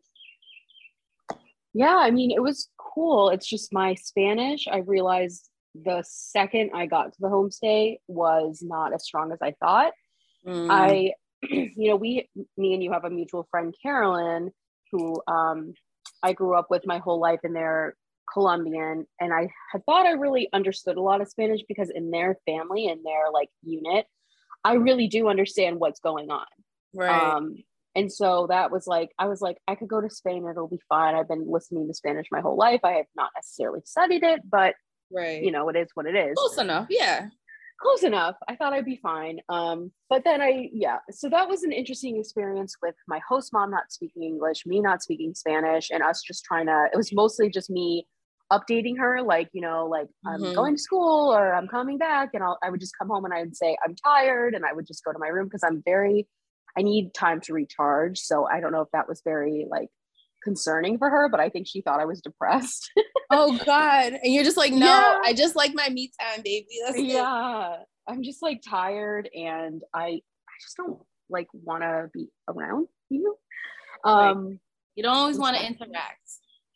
Yeah, 1.74 1.96
I 1.96 2.12
mean, 2.12 2.32
it 2.32 2.42
was 2.42 2.70
cool. 2.78 3.30
It's 3.30 3.48
just 3.48 3.74
my 3.74 3.96
Spanish. 3.96 4.68
I 4.68 4.80
realized 4.80 5.50
the 5.74 6.04
second 6.06 6.72
I 6.74 6.86
got 6.86 7.14
to 7.14 7.22
the 7.22 7.28
homestay 7.28 7.98
was 8.08 8.62
not 8.62 8.94
as 8.94 9.06
strong 9.06 9.32
as 9.32 9.40
I 9.42 9.54
thought. 9.60 9.94
Mm. 10.46 10.68
I, 10.70 11.14
you 11.50 11.90
know, 11.90 11.96
we, 11.96 12.30
me 12.58 12.74
and 12.74 12.84
you 12.84 12.92
have 12.92 13.06
a 13.06 13.10
mutual 13.10 13.48
friend, 13.50 13.74
Carolyn, 13.82 14.52
who 14.92 15.22
um, 15.28 15.74
I 16.22 16.34
grew 16.34 16.56
up 16.56 16.68
with 16.70 16.86
my 16.86 16.98
whole 16.98 17.20
life, 17.20 17.40
and 17.44 17.56
they're 17.56 17.96
Colombian. 18.32 19.08
And 19.20 19.34
I 19.34 19.50
had 19.72 19.86
thought 19.86 20.06
I 20.06 20.12
really 20.12 20.50
understood 20.54 20.98
a 20.98 21.02
lot 21.02 21.22
of 21.22 21.30
Spanish 21.30 21.62
because 21.68 21.90
in 21.90 22.12
their 22.12 22.38
family, 22.46 22.88
in 22.88 23.02
their 23.04 23.32
like 23.34 23.50
unit, 23.64 24.06
I 24.64 24.74
really 24.74 25.08
do 25.08 25.30
understand 25.30 25.80
what's 25.80 26.00
going 26.00 26.30
on. 26.30 26.46
Right. 26.94 27.36
Um, 27.36 27.56
and 27.96 28.12
so 28.12 28.48
that 28.50 28.72
was 28.72 28.88
like, 28.88 29.10
I 29.20 29.28
was 29.28 29.42
like, 29.42 29.58
I 29.68 29.76
could 29.76 29.90
go 29.90 30.00
to 30.00 30.10
Spain, 30.10 30.46
it'll 30.50 30.68
be 30.68 30.80
fine. 30.88 31.16
I've 31.16 31.28
been 31.28 31.50
listening 31.50 31.88
to 31.88 31.94
Spanish 31.94 32.28
my 32.32 32.40
whole 32.40 32.58
life. 32.58 32.82
I 32.84 32.94
have 32.94 33.06
not 33.16 33.32
necessarily 33.36 33.82
studied 33.86 34.24
it, 34.24 34.42
but 34.50 34.76
right, 35.12 35.44
you 35.44 35.52
know, 35.52 35.68
it 35.70 35.76
is 35.76 35.90
what 35.94 36.06
it 36.06 36.16
is. 36.16 36.36
Close 36.38 36.58
enough, 36.58 36.88
yeah. 36.90 37.28
Close 37.82 38.04
enough. 38.04 38.36
I 38.48 38.56
thought 38.56 38.74
I'd 38.74 38.86
be 38.86 39.00
fine. 39.02 39.40
Um, 39.50 39.92
but 40.10 40.24
then 40.24 40.40
I, 40.40 40.70
yeah, 40.72 41.00
so 41.10 41.28
that 41.30 41.50
was 41.50 41.64
an 41.64 41.72
interesting 41.72 42.18
experience 42.18 42.76
with 42.82 42.96
my 43.08 43.20
host 43.28 43.52
mom 43.52 43.72
not 43.72 43.92
speaking 43.92 44.24
English, 44.24 44.66
me 44.66 44.80
not 44.80 45.02
speaking 45.02 45.34
Spanish, 45.34 45.90
and 45.90 46.04
us 46.04 46.22
just 46.22 46.46
trying 46.46 46.68
to, 46.68 46.88
it 46.94 46.96
was 46.96 47.12
mostly 47.12 47.50
just 47.50 47.70
me 47.70 48.06
updating 48.52 48.98
her 48.98 49.22
like 49.22 49.48
you 49.54 49.62
know 49.62 49.86
like 49.86 50.08
i'm 50.26 50.42
mm-hmm. 50.42 50.54
going 50.54 50.76
to 50.76 50.82
school 50.82 51.34
or 51.34 51.54
i'm 51.54 51.70
coming 51.70 51.98
back 51.98 52.32
and 52.34 52.44
I'll, 52.44 52.60
i 52.62 52.70
would 52.70 52.82
just 52.82 52.92
come 53.00 53.08
home 53.08 53.24
and 53.24 53.34
i 53.34 53.40
would 53.40 53.56
say 53.56 53.78
i'm 53.86 53.96
tired 53.96 54.56
and 54.56 54.66
i 54.66 54.74
would 54.74 54.86
just 54.86 55.06
go 55.06 55.14
to 55.14 55.20
my 55.20 55.30
room 55.30 55.46
because 55.46 55.64
i'm 55.64 55.82
very 55.86 56.28
I 56.78 56.82
need 56.82 57.14
time 57.14 57.42
to 57.42 57.54
recharge. 57.54 58.20
So 58.20 58.48
I 58.48 58.60
don't 58.60 58.72
know 58.72 58.82
if 58.82 58.92
that 58.94 59.08
was 59.08 59.22
very 59.24 59.66
like 59.70 59.90
concerning 60.44 60.98
for 60.98 61.10
her, 61.10 61.30
but 61.30 61.40
I 61.40 61.50
think 61.50 61.68
she 61.68 61.82
thought 61.82 62.00
I 62.00 62.06
was 62.06 62.22
depressed. 62.22 62.92
oh 63.30 63.58
God. 63.66 64.14
And 64.14 64.34
you're 64.34 64.44
just 64.44 64.58
like, 64.58 64.74
no, 64.74 64.86
yeah. 64.86 65.20
I 65.24 65.34
just 65.34 65.56
like 65.56 65.74
my 65.74 65.90
me 65.90 66.12
time, 66.20 66.42
baby. 66.44 66.68
That's 66.86 67.00
yeah. 67.00 67.74
It. 67.74 67.80
I'm 68.08 68.24
just 68.24 68.42
like 68.42 68.62
tired 68.68 69.30
and 69.36 69.82
I 69.94 70.06
I 70.06 70.56
just 70.62 70.78
don't 70.78 71.00
like 71.30 71.48
wanna 71.54 72.10
be 72.14 72.28
around 72.48 72.88
you. 73.10 73.38
Um 74.04 74.48
right. 74.48 74.58
you 74.96 75.04
don't 75.04 75.16
always 75.16 75.38
want 75.38 75.56
to 75.58 75.66
interact. 75.66 76.18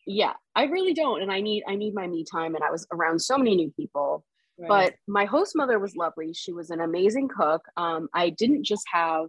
Yeah, 0.07 0.33
I 0.55 0.65
really 0.65 0.93
don't. 0.93 1.21
And 1.21 1.31
I 1.31 1.41
need 1.41 1.63
I 1.67 1.75
need 1.75 1.95
my 1.95 2.07
me 2.07 2.23
time. 2.31 2.55
And 2.55 2.63
I 2.63 2.69
was 2.69 2.85
around 2.91 3.19
so 3.19 3.37
many 3.37 3.55
new 3.55 3.73
people. 3.75 4.23
Right. 4.57 4.67
But 4.69 4.95
my 5.07 5.25
host 5.25 5.53
mother 5.55 5.79
was 5.79 5.95
lovely. 5.95 6.31
She 6.33 6.53
was 6.53 6.69
an 6.69 6.79
amazing 6.79 7.27
cook. 7.27 7.65
Um, 7.75 8.07
I 8.13 8.29
didn't 8.29 8.63
just 8.63 8.85
have 8.93 9.27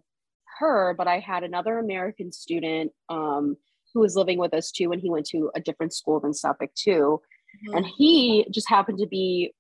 her, 0.59 0.95
but 0.97 1.09
I 1.09 1.19
had 1.19 1.45
another 1.45 1.79
American 1.79 2.33
student 2.33 2.93
um, 3.09 3.57
who 3.93 4.01
was 4.01 4.17
living 4.17 4.39
with 4.39 4.55
us 4.55 4.71
too, 4.71 4.93
and 4.93 5.01
he 5.01 5.11
went 5.11 5.27
to 5.27 5.51
a 5.55 5.61
different 5.61 5.95
school 5.95 6.21
than 6.21 6.35
Suffolk 6.35 6.71
too. 6.75 7.21
Mm-hmm. 7.69 7.77
And 7.77 7.87
he 7.97 8.47
just 8.51 8.69
happened 8.69 8.99
to 8.99 9.07
be 9.07 9.53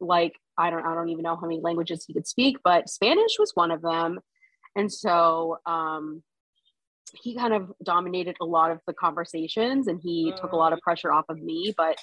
like, 0.00 0.34
I 0.58 0.70
don't, 0.70 0.84
I 0.84 0.94
don't 0.94 1.08
even 1.08 1.22
know 1.22 1.36
how 1.36 1.46
many 1.46 1.60
languages 1.60 2.04
he 2.06 2.14
could 2.14 2.26
speak, 2.26 2.58
but 2.62 2.88
Spanish 2.88 3.38
was 3.38 3.52
one 3.54 3.70
of 3.70 3.82
them. 3.82 4.20
And 4.76 4.92
so 4.92 5.58
um, 5.66 6.22
he 7.22 7.34
kind 7.34 7.54
of 7.54 7.72
dominated 7.82 8.36
a 8.40 8.44
lot 8.44 8.70
of 8.70 8.80
the 8.86 8.92
conversations 8.92 9.88
and 9.88 10.00
he 10.02 10.32
took 10.40 10.52
a 10.52 10.56
lot 10.56 10.72
of 10.72 10.78
mm. 10.78 10.82
pressure 10.82 11.12
off 11.12 11.26
of 11.28 11.40
me. 11.40 11.74
But 11.76 11.98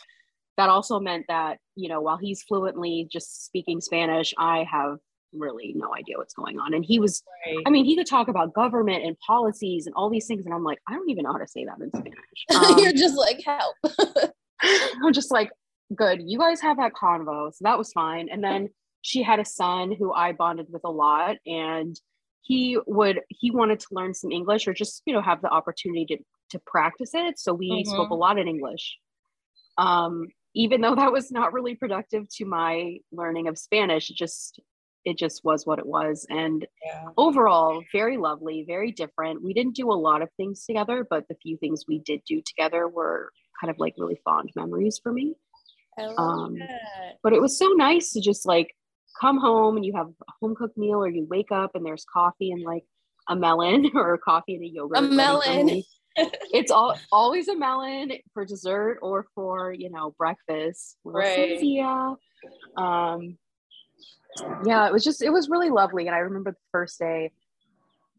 that 0.57 0.69
also 0.69 0.99
meant 0.99 1.25
that, 1.27 1.59
you 1.75 1.89
know, 1.89 2.01
while 2.01 2.17
he's 2.17 2.43
fluently 2.43 3.07
just 3.11 3.45
speaking 3.45 3.81
Spanish, 3.81 4.33
I 4.37 4.65
have 4.69 4.97
really 5.33 5.73
no 5.75 5.93
idea 5.95 6.17
what's 6.17 6.33
going 6.33 6.59
on. 6.59 6.73
And 6.73 6.83
he 6.83 6.99
was, 6.99 7.23
right. 7.45 7.57
I 7.65 7.69
mean, 7.69 7.85
he 7.85 7.95
could 7.95 8.07
talk 8.07 8.27
about 8.27 8.53
government 8.53 9.03
and 9.03 9.17
policies 9.19 9.85
and 9.85 9.95
all 9.95 10.09
these 10.09 10.27
things. 10.27 10.45
And 10.45 10.53
I'm 10.53 10.63
like, 10.63 10.79
I 10.87 10.93
don't 10.93 11.09
even 11.09 11.23
know 11.23 11.33
how 11.33 11.39
to 11.39 11.47
say 11.47 11.65
that 11.65 11.79
in 11.81 11.89
Spanish. 11.95 12.15
Um, 12.71 12.79
You're 12.79 12.93
just 12.93 13.17
like, 13.17 13.41
help. 13.45 13.75
I'm 15.03 15.13
just 15.13 15.31
like, 15.31 15.51
good. 15.95 16.21
You 16.25 16.39
guys 16.39 16.61
have 16.61 16.77
that 16.77 16.93
convo. 16.93 17.51
So 17.53 17.59
that 17.61 17.77
was 17.77 17.91
fine. 17.91 18.29
And 18.31 18.43
then 18.43 18.69
she 19.01 19.23
had 19.23 19.39
a 19.39 19.45
son 19.45 19.93
who 19.97 20.13
I 20.13 20.31
bonded 20.31 20.67
with 20.69 20.83
a 20.85 20.91
lot. 20.91 21.37
And 21.45 21.99
he 22.41 22.77
would, 22.87 23.21
he 23.29 23.51
wanted 23.51 23.79
to 23.79 23.87
learn 23.91 24.13
some 24.13 24.31
English 24.31 24.67
or 24.67 24.73
just, 24.73 25.01
you 25.05 25.13
know, 25.13 25.21
have 25.21 25.41
the 25.41 25.49
opportunity 25.49 26.05
to, 26.07 26.17
to 26.51 26.59
practice 26.65 27.11
it. 27.13 27.39
So 27.39 27.53
we 27.53 27.69
mm-hmm. 27.71 27.91
spoke 27.91 28.09
a 28.09 28.15
lot 28.15 28.37
in 28.37 28.47
English. 28.47 28.97
Um, 29.77 30.27
even 30.53 30.81
though 30.81 30.95
that 30.95 31.11
was 31.11 31.31
not 31.31 31.53
really 31.53 31.75
productive 31.75 32.27
to 32.37 32.45
my 32.45 32.97
learning 33.11 33.47
of 33.47 33.57
Spanish, 33.57 34.09
just 34.09 34.59
it 35.05 35.17
just 35.17 35.43
was 35.43 35.65
what 35.65 35.79
it 35.79 35.85
was. 35.85 36.25
And 36.29 36.65
yeah. 36.85 37.05
overall, 37.17 37.83
very 37.91 38.17
lovely, 38.17 38.63
very 38.67 38.91
different. 38.91 39.43
We 39.43 39.53
didn't 39.53 39.75
do 39.75 39.91
a 39.91 39.93
lot 39.93 40.21
of 40.21 40.29
things 40.37 40.65
together, 40.65 41.05
but 41.09 41.27
the 41.27 41.35
few 41.41 41.57
things 41.57 41.85
we 41.87 41.99
did 41.99 42.21
do 42.27 42.41
together 42.45 42.87
were 42.87 43.31
kind 43.59 43.71
of 43.71 43.79
like 43.79 43.95
really 43.97 44.19
fond 44.23 44.51
memories 44.55 44.99
for 45.01 45.11
me. 45.11 45.35
Um, 46.17 46.57
but 47.21 47.33
it 47.33 47.41
was 47.41 47.57
so 47.57 47.67
nice 47.75 48.11
to 48.13 48.21
just 48.21 48.45
like 48.45 48.75
come 49.19 49.37
home 49.37 49.75
and 49.75 49.85
you 49.85 49.93
have 49.95 50.07
a 50.07 50.31
home 50.39 50.55
cooked 50.55 50.77
meal, 50.77 51.03
or 51.03 51.09
you 51.09 51.27
wake 51.29 51.51
up 51.51 51.75
and 51.75 51.85
there's 51.85 52.05
coffee 52.11 52.51
and 52.51 52.63
like 52.63 52.83
a 53.29 53.35
melon 53.35 53.91
or 53.95 54.13
a 54.13 54.19
coffee 54.19 54.55
and 54.55 54.63
a 54.63 54.67
yogurt. 54.67 54.97
A 54.97 55.01
melon. 55.01 55.83
it's 56.15 56.71
all 56.71 56.97
always 57.11 57.47
a 57.47 57.55
melon 57.55 58.11
for 58.33 58.45
dessert 58.45 58.99
or 59.01 59.25
for 59.35 59.73
you 59.73 59.89
know 59.89 60.13
breakfast. 60.17 60.97
Right. 61.03 61.59
Um, 62.77 63.37
yeah 64.65 64.87
it 64.87 64.93
was 64.93 65.03
just 65.03 65.21
it 65.21 65.29
was 65.31 65.49
really 65.49 65.69
lovely 65.69 66.07
and 66.07 66.15
i 66.15 66.19
remember 66.19 66.51
the 66.51 66.57
first 66.71 66.99
day 66.99 67.31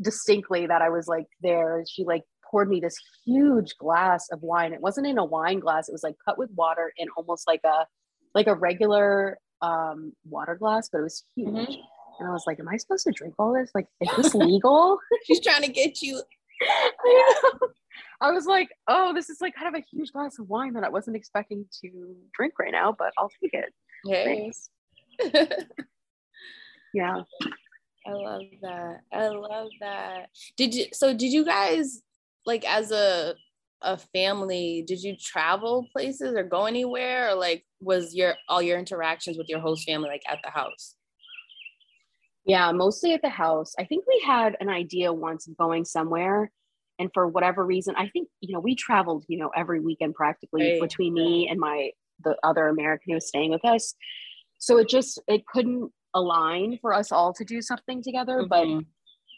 distinctly 0.00 0.66
that 0.66 0.82
i 0.82 0.88
was 0.88 1.06
like 1.06 1.26
there 1.42 1.84
she 1.88 2.04
like 2.04 2.22
poured 2.52 2.68
me 2.68 2.80
this 2.80 2.96
huge 3.24 3.74
glass 3.78 4.28
of 4.30 4.42
wine. 4.42 4.74
It 4.74 4.80
wasn't 4.80 5.06
in 5.06 5.18
a 5.18 5.24
wine 5.24 5.58
glass 5.58 5.88
it 5.88 5.92
was 5.92 6.02
like 6.04 6.16
cut 6.24 6.38
with 6.38 6.50
water 6.54 6.92
in 6.96 7.08
almost 7.16 7.48
like 7.48 7.62
a 7.64 7.86
like 8.34 8.46
a 8.46 8.54
regular 8.54 9.38
um 9.62 10.12
water 10.28 10.54
glass 10.54 10.88
but 10.92 10.98
it 10.98 11.02
was 11.02 11.24
huge. 11.34 11.48
Mm-hmm. 11.48 11.72
and 12.20 12.28
i 12.28 12.32
was 12.32 12.44
like 12.46 12.60
am 12.60 12.68
i 12.68 12.76
supposed 12.76 13.04
to 13.04 13.12
drink 13.12 13.34
all 13.38 13.54
this? 13.54 13.70
Like 13.74 13.86
is 14.00 14.10
this 14.16 14.34
legal? 14.46 14.98
She's 15.26 15.40
trying 15.40 15.62
to 15.62 15.72
get 15.72 16.02
you. 16.02 16.22
I 18.20 18.30
was 18.30 18.46
like, 18.46 18.68
oh, 18.86 19.12
this 19.12 19.28
is 19.28 19.40
like 19.40 19.54
kind 19.56 19.74
of 19.74 19.74
a 19.74 19.84
huge 19.90 20.12
glass 20.12 20.38
of 20.38 20.48
wine 20.48 20.74
that 20.74 20.84
I 20.84 20.88
wasn't 20.88 21.16
expecting 21.16 21.66
to 21.80 22.14
drink 22.32 22.54
right 22.58 22.70
now, 22.70 22.94
but 22.96 23.12
I'll 23.18 23.30
take 23.42 23.52
it. 23.52 23.74
Hey. 24.06 24.52
yeah. 26.94 27.22
I 28.06 28.12
love 28.12 28.42
that. 28.62 29.00
I 29.12 29.28
love 29.28 29.68
that. 29.80 30.28
Did 30.56 30.74
you 30.74 30.86
so 30.92 31.14
did 31.14 31.32
you 31.32 31.44
guys 31.44 32.02
like 32.46 32.64
as 32.64 32.90
a 32.90 33.34
a 33.84 33.96
family 33.96 34.84
did 34.86 35.02
you 35.02 35.16
travel 35.16 35.88
places 35.92 36.34
or 36.34 36.42
go 36.42 36.66
anywhere? 36.66 37.30
Or 37.30 37.34
like 37.34 37.64
was 37.80 38.14
your 38.14 38.34
all 38.48 38.62
your 38.62 38.78
interactions 38.78 39.38
with 39.38 39.48
your 39.48 39.60
host 39.60 39.84
family 39.86 40.08
like 40.08 40.22
at 40.28 40.38
the 40.42 40.50
house? 40.50 40.94
Yeah 42.44 42.72
mostly 42.72 43.14
at 43.14 43.22
the 43.22 43.28
house. 43.28 43.74
I 43.78 43.84
think 43.84 44.04
we 44.06 44.22
had 44.26 44.56
an 44.60 44.68
idea 44.68 45.12
once 45.12 45.46
of 45.46 45.56
going 45.56 45.84
somewhere 45.84 46.50
and 46.98 47.10
for 47.14 47.26
whatever 47.26 47.64
reason 47.64 47.94
i 47.96 48.06
think 48.08 48.28
you 48.42 48.52
know 48.52 48.60
we 48.60 48.74
traveled 48.74 49.24
you 49.26 49.38
know 49.38 49.50
every 49.56 49.80
weekend 49.80 50.14
practically 50.14 50.72
right. 50.72 50.80
between 50.82 51.14
me 51.14 51.48
and 51.48 51.58
my 51.58 51.90
the 52.22 52.36
other 52.42 52.68
american 52.68 53.10
who 53.10 53.14
was 53.14 53.28
staying 53.28 53.50
with 53.50 53.64
us. 53.64 53.94
So 54.58 54.78
it 54.78 54.88
just 54.88 55.20
it 55.26 55.46
couldn't 55.46 55.92
align 56.14 56.78
for 56.80 56.94
us 56.94 57.12
all 57.12 57.32
to 57.34 57.44
do 57.44 57.62
something 57.62 58.02
together. 58.02 58.38
Mm-hmm. 58.42 58.48
But 58.78 58.84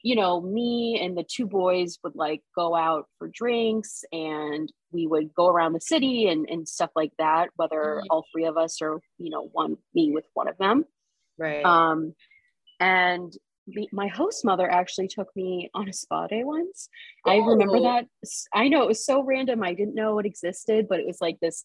you 0.04 0.14
know, 0.14 0.38
me 0.38 1.00
and 1.02 1.16
the 1.16 1.24
two 1.24 1.46
boys 1.46 1.98
would 2.04 2.14
like 2.14 2.42
go 2.54 2.74
out 2.74 3.08
for 3.18 3.26
drinks 3.26 4.04
and 4.12 4.70
we 4.92 5.06
would 5.06 5.32
go 5.32 5.46
around 5.46 5.72
the 5.72 5.80
city 5.80 6.28
and, 6.28 6.46
and 6.50 6.68
stuff 6.68 6.90
like 6.94 7.12
that, 7.18 7.48
whether 7.56 7.76
mm-hmm. 7.76 8.06
all 8.10 8.26
three 8.30 8.44
of 8.44 8.58
us 8.58 8.82
or, 8.82 9.00
you 9.16 9.30
know, 9.30 9.48
one 9.52 9.78
me 9.94 10.12
with 10.12 10.26
one 10.34 10.46
of 10.46 10.58
them. 10.58 10.84
Right. 11.38 11.64
Um, 11.64 12.14
and 12.78 13.32
the, 13.66 13.88
my 13.92 14.08
host 14.08 14.44
mother 14.44 14.70
actually 14.70 15.08
took 15.08 15.34
me 15.34 15.70
on 15.72 15.88
a 15.88 15.92
spa 15.94 16.26
day 16.26 16.44
once. 16.44 16.90
Oh. 17.26 17.30
I 17.30 17.36
remember 17.36 17.80
that. 17.80 18.04
I 18.52 18.68
know 18.68 18.82
it 18.82 18.88
was 18.88 19.06
so 19.06 19.22
random. 19.22 19.62
I 19.62 19.72
didn't 19.72 19.94
know 19.94 20.18
it 20.18 20.26
existed, 20.26 20.86
but 20.86 21.00
it 21.00 21.06
was 21.06 21.22
like 21.22 21.40
this 21.40 21.64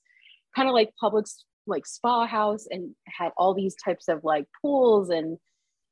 kind 0.55 0.69
of 0.69 0.73
like 0.73 0.93
public 0.97 1.25
like 1.69 1.85
spa 1.85 2.25
house 2.25 2.67
and 2.69 2.95
had 3.05 3.31
all 3.37 3.53
these 3.53 3.75
types 3.83 4.07
of 4.07 4.23
like 4.23 4.45
pools 4.61 5.09
and 5.09 5.37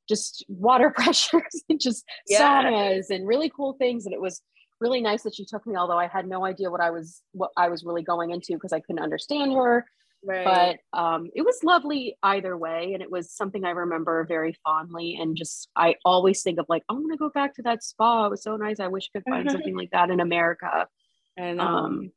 just 0.08 0.44
water 0.48 0.90
pressures 0.96 1.62
and 1.68 1.80
just 1.80 2.04
yeah. 2.28 2.62
saunas 2.62 3.10
and 3.10 3.26
really 3.26 3.50
cool 3.54 3.74
things. 3.74 4.06
And 4.06 4.14
it 4.14 4.20
was 4.20 4.42
really 4.80 5.00
nice 5.00 5.22
that 5.22 5.34
she 5.34 5.44
took 5.44 5.66
me, 5.66 5.76
although 5.76 5.98
I 5.98 6.06
had 6.06 6.26
no 6.26 6.44
idea 6.44 6.70
what 6.70 6.80
I 6.80 6.90
was 6.90 7.22
what 7.32 7.50
I 7.56 7.68
was 7.68 7.84
really 7.84 8.02
going 8.02 8.30
into 8.30 8.54
because 8.54 8.72
I 8.72 8.80
couldn't 8.80 9.02
understand 9.02 9.52
her. 9.52 9.86
Right. 10.24 10.78
But 10.92 10.98
um, 10.98 11.28
it 11.34 11.42
was 11.42 11.62
lovely 11.62 12.16
either 12.24 12.56
way, 12.56 12.92
and 12.92 13.02
it 13.02 13.10
was 13.10 13.32
something 13.32 13.64
I 13.64 13.70
remember 13.70 14.24
very 14.24 14.56
fondly. 14.64 15.16
And 15.20 15.36
just 15.36 15.68
I 15.76 15.94
always 16.04 16.42
think 16.42 16.58
of 16.58 16.66
like, 16.68 16.82
I 16.88 16.94
want 16.94 17.12
to 17.12 17.16
go 17.16 17.30
back 17.30 17.54
to 17.54 17.62
that 17.62 17.84
spa. 17.84 18.26
It 18.26 18.30
was 18.30 18.42
so 18.42 18.56
nice. 18.56 18.80
I 18.80 18.88
wish 18.88 19.08
I 19.14 19.18
could 19.18 19.30
find 19.30 19.50
something 19.50 19.76
like 19.76 19.90
that 19.92 20.10
in 20.10 20.18
America. 20.20 20.88
And 21.36 21.60
um, 21.60 22.10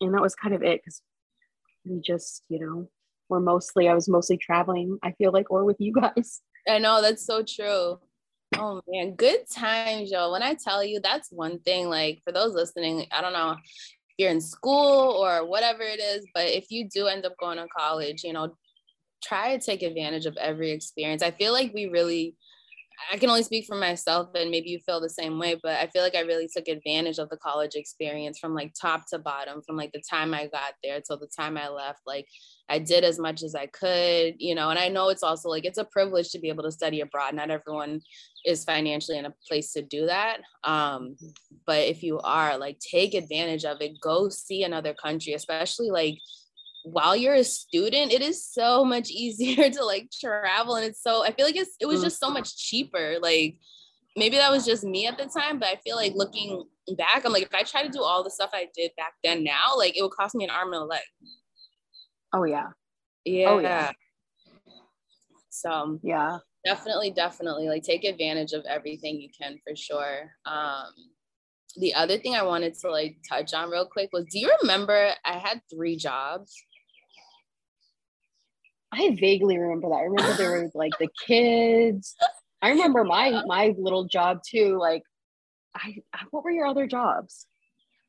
and 0.00 0.14
that 0.14 0.20
was 0.20 0.34
kind 0.34 0.54
of 0.54 0.62
it 0.62 0.80
because 0.82 1.00
we 1.84 2.00
just, 2.00 2.44
you 2.48 2.58
know, 2.58 2.88
we're 3.28 3.40
mostly 3.40 3.88
I 3.88 3.94
was 3.94 4.08
mostly 4.08 4.36
traveling. 4.36 4.98
I 5.02 5.12
feel 5.12 5.32
like, 5.32 5.50
or 5.50 5.64
with 5.64 5.80
you 5.80 5.92
guys. 5.92 6.40
I 6.68 6.78
know 6.78 7.02
that's 7.02 7.24
so 7.24 7.42
true. 7.42 7.98
Oh 8.56 8.82
man, 8.86 9.14
good 9.14 9.48
times, 9.50 10.10
yo. 10.10 10.30
When 10.30 10.42
I 10.42 10.54
tell 10.54 10.84
you, 10.84 11.00
that's 11.00 11.30
one 11.30 11.58
thing. 11.60 11.88
Like 11.88 12.20
for 12.24 12.32
those 12.32 12.54
listening, 12.54 13.06
I 13.10 13.20
don't 13.20 13.32
know 13.32 13.52
if 13.52 14.14
you're 14.18 14.30
in 14.30 14.40
school 14.40 15.16
or 15.18 15.46
whatever 15.46 15.82
it 15.82 16.00
is, 16.00 16.26
but 16.34 16.46
if 16.46 16.66
you 16.70 16.88
do 16.88 17.06
end 17.06 17.24
up 17.24 17.32
going 17.38 17.56
to 17.56 17.66
college, 17.76 18.22
you 18.22 18.32
know, 18.32 18.54
try 19.24 19.56
to 19.56 19.64
take 19.64 19.82
advantage 19.82 20.26
of 20.26 20.36
every 20.36 20.70
experience. 20.70 21.22
I 21.22 21.30
feel 21.30 21.52
like 21.52 21.72
we 21.72 21.86
really 21.86 22.36
I 23.10 23.16
can 23.16 23.28
only 23.28 23.42
speak 23.42 23.66
for 23.66 23.76
myself 23.76 24.28
and 24.34 24.50
maybe 24.50 24.70
you 24.70 24.78
feel 24.78 25.00
the 25.00 25.08
same 25.08 25.38
way, 25.38 25.58
but 25.62 25.76
I 25.76 25.86
feel 25.86 26.02
like 26.02 26.14
I 26.14 26.20
really 26.20 26.48
took 26.54 26.68
advantage 26.68 27.18
of 27.18 27.28
the 27.28 27.36
college 27.36 27.74
experience 27.74 28.38
from 28.38 28.54
like 28.54 28.74
top 28.80 29.08
to 29.10 29.18
bottom, 29.18 29.62
from 29.66 29.76
like 29.76 29.92
the 29.92 30.02
time 30.08 30.34
I 30.34 30.46
got 30.46 30.74
there 30.82 31.00
till 31.00 31.18
the 31.18 31.28
time 31.28 31.56
I 31.56 31.68
left. 31.68 32.00
Like 32.06 32.26
I 32.68 32.78
did 32.78 33.04
as 33.04 33.18
much 33.18 33.42
as 33.42 33.54
I 33.54 33.66
could, 33.66 34.34
you 34.38 34.54
know, 34.54 34.70
and 34.70 34.78
I 34.78 34.88
know 34.88 35.08
it's 35.08 35.22
also 35.22 35.48
like 35.48 35.64
it's 35.64 35.78
a 35.78 35.84
privilege 35.84 36.30
to 36.30 36.38
be 36.38 36.48
able 36.48 36.64
to 36.64 36.72
study 36.72 37.00
abroad. 37.00 37.34
Not 37.34 37.50
everyone 37.50 38.00
is 38.44 38.64
financially 38.64 39.18
in 39.18 39.26
a 39.26 39.34
place 39.48 39.72
to 39.72 39.82
do 39.82 40.06
that. 40.06 40.38
Um, 40.64 41.16
but 41.66 41.86
if 41.86 42.02
you 42.02 42.18
are, 42.20 42.58
like 42.58 42.78
take 42.78 43.14
advantage 43.14 43.64
of 43.64 43.80
it, 43.80 44.00
go 44.00 44.28
see 44.28 44.64
another 44.64 44.94
country, 44.94 45.32
especially 45.34 45.90
like 45.90 46.18
while 46.84 47.16
you're 47.16 47.34
a 47.34 47.44
student, 47.44 48.12
it 48.12 48.22
is 48.22 48.44
so 48.44 48.84
much 48.84 49.10
easier 49.10 49.70
to 49.70 49.84
like 49.84 50.10
travel. 50.10 50.76
And 50.76 50.84
it's 50.84 51.02
so, 51.02 51.24
I 51.24 51.32
feel 51.32 51.46
like 51.46 51.56
it's, 51.56 51.76
it 51.80 51.86
was 51.86 52.02
just 52.02 52.20
so 52.20 52.30
much 52.30 52.56
cheaper. 52.56 53.16
Like 53.20 53.56
maybe 54.16 54.36
that 54.36 54.50
was 54.50 54.64
just 54.64 54.84
me 54.84 55.06
at 55.06 55.18
the 55.18 55.26
time, 55.26 55.58
but 55.58 55.68
I 55.68 55.76
feel 55.84 55.96
like 55.96 56.12
looking 56.14 56.64
back, 56.96 57.24
I'm 57.24 57.32
like, 57.32 57.44
if 57.44 57.54
I 57.54 57.62
try 57.62 57.82
to 57.82 57.88
do 57.88 58.02
all 58.02 58.22
the 58.24 58.30
stuff 58.30 58.50
I 58.52 58.68
did 58.74 58.90
back 58.96 59.14
then 59.22 59.44
now, 59.44 59.76
like 59.76 59.96
it 59.96 60.02
would 60.02 60.12
cost 60.12 60.34
me 60.34 60.44
an 60.44 60.50
arm 60.50 60.72
and 60.72 60.82
a 60.82 60.86
leg. 60.86 61.02
Oh, 62.34 62.44
yeah. 62.44 62.68
Yeah. 63.24 63.50
Oh, 63.50 63.58
yeah. 63.58 63.92
So, 65.50 66.00
yeah. 66.02 66.38
Definitely, 66.64 67.10
definitely 67.10 67.68
like 67.68 67.82
take 67.82 68.04
advantage 68.04 68.52
of 68.52 68.64
everything 68.68 69.20
you 69.20 69.28
can 69.38 69.58
for 69.66 69.74
sure. 69.74 70.30
Um, 70.46 70.92
the 71.76 71.94
other 71.94 72.18
thing 72.18 72.34
I 72.34 72.42
wanted 72.42 72.74
to 72.80 72.90
like 72.90 73.16
touch 73.28 73.52
on 73.54 73.70
real 73.70 73.86
quick 73.86 74.10
was 74.12 74.26
do 74.30 74.38
you 74.38 74.54
remember 74.62 75.12
I 75.24 75.38
had 75.38 75.60
three 75.72 75.96
jobs? 75.96 76.54
I 78.92 79.16
vaguely 79.18 79.58
remember 79.58 79.88
that. 79.88 79.94
I 79.94 80.02
remember 80.02 80.34
there 80.34 80.62
was 80.62 80.74
like 80.74 80.92
the 80.98 81.08
kids. 81.26 82.14
I 82.60 82.70
remember 82.70 83.04
my 83.04 83.42
my 83.46 83.74
little 83.78 84.04
job 84.04 84.42
too. 84.46 84.78
Like, 84.78 85.02
I 85.74 85.94
what 86.30 86.44
were 86.44 86.50
your 86.50 86.66
other 86.66 86.86
jobs? 86.86 87.46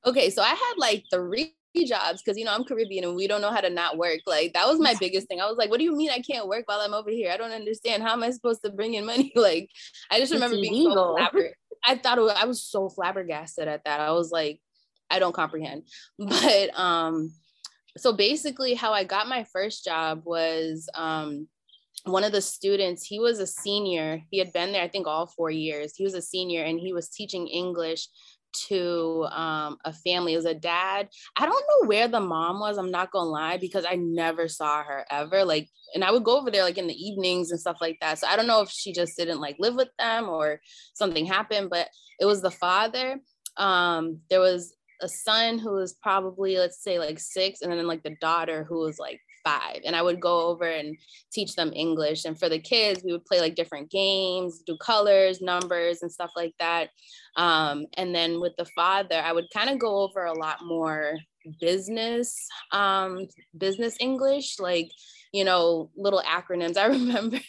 Okay, 0.05 0.29
so 0.29 0.41
I 0.41 0.49
had 0.49 0.73
like 0.77 1.05
three 1.11 1.55
jobs 1.85 2.21
because 2.21 2.37
you 2.37 2.45
know 2.45 2.53
I'm 2.53 2.65
Caribbean 2.65 3.05
and 3.05 3.15
we 3.15 3.27
don't 3.27 3.41
know 3.41 3.51
how 3.51 3.61
to 3.61 3.69
not 3.69 3.97
work. 3.97 4.19
Like 4.27 4.53
that 4.53 4.67
was 4.67 4.79
my 4.79 4.93
biggest 4.99 5.27
thing. 5.27 5.39
I 5.39 5.47
was 5.47 5.57
like, 5.57 5.69
what 5.69 5.79
do 5.79 5.85
you 5.85 5.95
mean 5.95 6.11
I 6.11 6.19
can't 6.19 6.47
work 6.47 6.67
while 6.67 6.81
I'm 6.81 6.93
over 6.93 7.09
here? 7.09 7.31
I 7.31 7.37
don't 7.37 7.51
understand. 7.51 8.03
How 8.03 8.13
am 8.13 8.23
I 8.23 8.31
supposed 8.31 8.61
to 8.63 8.71
bring 8.71 8.93
in 8.95 9.05
money? 9.05 9.31
Like 9.43 9.69
I 10.11 10.19
just 10.19 10.33
remember 10.33 10.57
being 10.57 10.91
so 10.91 11.15
flabber- 11.19 11.51
I 11.85 11.95
thought 11.95 12.19
was, 12.19 12.33
I 12.35 12.45
was 12.45 12.63
so 12.63 12.89
flabbergasted 12.89 13.67
at 13.67 13.83
that. 13.85 13.99
I 13.99 14.11
was 14.11 14.31
like, 14.31 14.59
I 15.09 15.19
don't 15.19 15.33
comprehend. 15.33 15.83
But 16.19 16.77
um 16.77 17.31
so 17.97 18.13
basically 18.13 18.73
how 18.73 18.93
I 18.93 19.03
got 19.03 19.27
my 19.27 19.45
first 19.51 19.85
job 19.85 20.23
was 20.25 20.89
um, 20.95 21.47
one 22.05 22.23
of 22.23 22.31
the 22.31 22.41
students, 22.41 23.05
he 23.05 23.19
was 23.19 23.39
a 23.39 23.47
senior. 23.47 24.21
He 24.29 24.39
had 24.39 24.51
been 24.51 24.71
there, 24.71 24.83
I 24.83 24.87
think, 24.87 25.07
all 25.07 25.27
four 25.27 25.51
years. 25.51 25.95
He 25.95 26.03
was 26.03 26.15
a 26.15 26.21
senior 26.21 26.63
and 26.63 26.79
he 26.79 26.93
was 26.93 27.09
teaching 27.09 27.47
English 27.47 28.07
to 28.67 29.25
um, 29.31 29.77
a 29.85 29.93
family. 29.93 30.33
It 30.33 30.37
was 30.37 30.45
a 30.45 30.53
dad. 30.53 31.09
I 31.37 31.45
don't 31.45 31.65
know 31.69 31.87
where 31.87 32.07
the 32.07 32.19
mom 32.19 32.59
was. 32.59 32.77
I'm 32.77 32.91
not 32.91 33.11
gonna 33.11 33.29
lie 33.29 33.57
because 33.57 33.85
I 33.87 33.95
never 33.95 34.47
saw 34.47 34.83
her 34.83 35.05
ever. 35.09 35.43
Like, 35.43 35.69
and 35.95 36.03
I 36.03 36.11
would 36.11 36.23
go 36.23 36.39
over 36.39 36.51
there 36.51 36.63
like 36.63 36.77
in 36.77 36.87
the 36.87 36.93
evenings 36.93 37.51
and 37.51 37.59
stuff 37.59 37.77
like 37.81 37.97
that. 38.01 38.19
So 38.19 38.27
I 38.27 38.35
don't 38.35 38.47
know 38.47 38.61
if 38.61 38.69
she 38.69 38.93
just 38.93 39.17
didn't 39.17 39.41
like 39.41 39.55
live 39.59 39.75
with 39.75 39.89
them 39.97 40.29
or 40.29 40.61
something 40.93 41.25
happened. 41.25 41.69
But 41.69 41.89
it 42.19 42.25
was 42.25 42.41
the 42.41 42.51
father. 42.51 43.19
Um, 43.57 44.19
there 44.29 44.39
was 44.39 44.75
a 45.01 45.07
son 45.07 45.57
who 45.57 45.73
was 45.73 45.93
probably 45.93 46.57
let's 46.57 46.83
say 46.83 46.99
like 46.99 47.19
six 47.19 47.61
and 47.61 47.71
then 47.71 47.87
like 47.87 48.03
the 48.03 48.15
daughter 48.21 48.63
who 48.63 48.79
was 48.79 48.99
like 48.99 49.19
five 49.43 49.79
and 49.85 49.95
i 49.95 50.01
would 50.01 50.19
go 50.19 50.47
over 50.47 50.65
and 50.65 50.95
teach 51.31 51.55
them 51.55 51.71
english 51.75 52.25
and 52.25 52.39
for 52.39 52.47
the 52.47 52.59
kids 52.59 53.03
we 53.03 53.11
would 53.11 53.25
play 53.25 53.41
like 53.41 53.55
different 53.55 53.89
games 53.89 54.61
do 54.65 54.77
colors 54.77 55.41
numbers 55.41 56.01
and 56.01 56.11
stuff 56.11 56.31
like 56.35 56.53
that 56.59 56.89
um, 57.35 57.85
and 57.97 58.13
then 58.13 58.39
with 58.39 58.53
the 58.57 58.65
father 58.75 59.21
i 59.23 59.31
would 59.31 59.47
kind 59.53 59.69
of 59.69 59.79
go 59.79 60.01
over 60.01 60.25
a 60.25 60.39
lot 60.39 60.59
more 60.63 61.15
business 61.59 62.47
um, 62.71 63.27
business 63.57 63.97
english 63.99 64.59
like 64.59 64.89
you 65.33 65.43
know 65.43 65.89
little 65.97 66.21
acronyms. 66.21 66.77
I 66.77 66.85
remember 66.85 67.39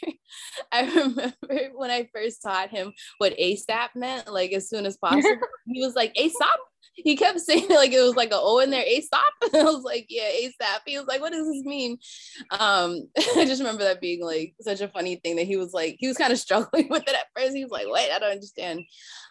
i 0.72 0.84
remember 0.84 1.32
when 1.74 1.90
i 1.90 2.08
first 2.12 2.42
taught 2.42 2.70
him 2.70 2.92
what 3.18 3.38
asap 3.38 3.90
meant 3.94 4.32
like 4.32 4.52
as 4.52 4.68
soon 4.68 4.86
as 4.86 4.96
possible. 4.96 5.38
He 5.66 5.84
was 5.84 5.94
like 5.94 6.14
asap 6.14 6.58
he 6.94 7.16
kept 7.16 7.40
saying 7.40 7.66
it 7.68 7.74
like 7.74 7.92
it 7.92 8.00
was 8.00 8.14
like 8.14 8.30
a 8.30 8.38
O 8.38 8.60
in 8.60 8.70
there, 8.70 8.84
ASAP. 8.84 9.52
And 9.52 9.68
I 9.68 9.70
was 9.70 9.82
like, 9.82 10.06
yeah, 10.08 10.30
ASAP. 10.30 10.80
He 10.86 10.96
was 10.96 11.06
like, 11.06 11.20
what 11.20 11.32
does 11.32 11.46
this 11.46 11.64
mean? 11.64 11.98
Um, 12.50 13.08
I 13.36 13.44
just 13.44 13.60
remember 13.60 13.84
that 13.84 14.00
being 14.00 14.24
like 14.24 14.54
such 14.60 14.80
a 14.80 14.88
funny 14.88 15.16
thing 15.16 15.36
that 15.36 15.46
he 15.46 15.56
was 15.56 15.72
like, 15.72 15.96
he 15.98 16.08
was 16.08 16.16
kind 16.16 16.32
of 16.32 16.38
struggling 16.38 16.88
with 16.90 17.02
it 17.02 17.14
at 17.14 17.26
first. 17.36 17.56
He 17.56 17.64
was 17.64 17.72
like, 17.72 17.86
wait, 17.88 18.10
I 18.12 18.18
don't 18.18 18.32
understand. 18.32 18.82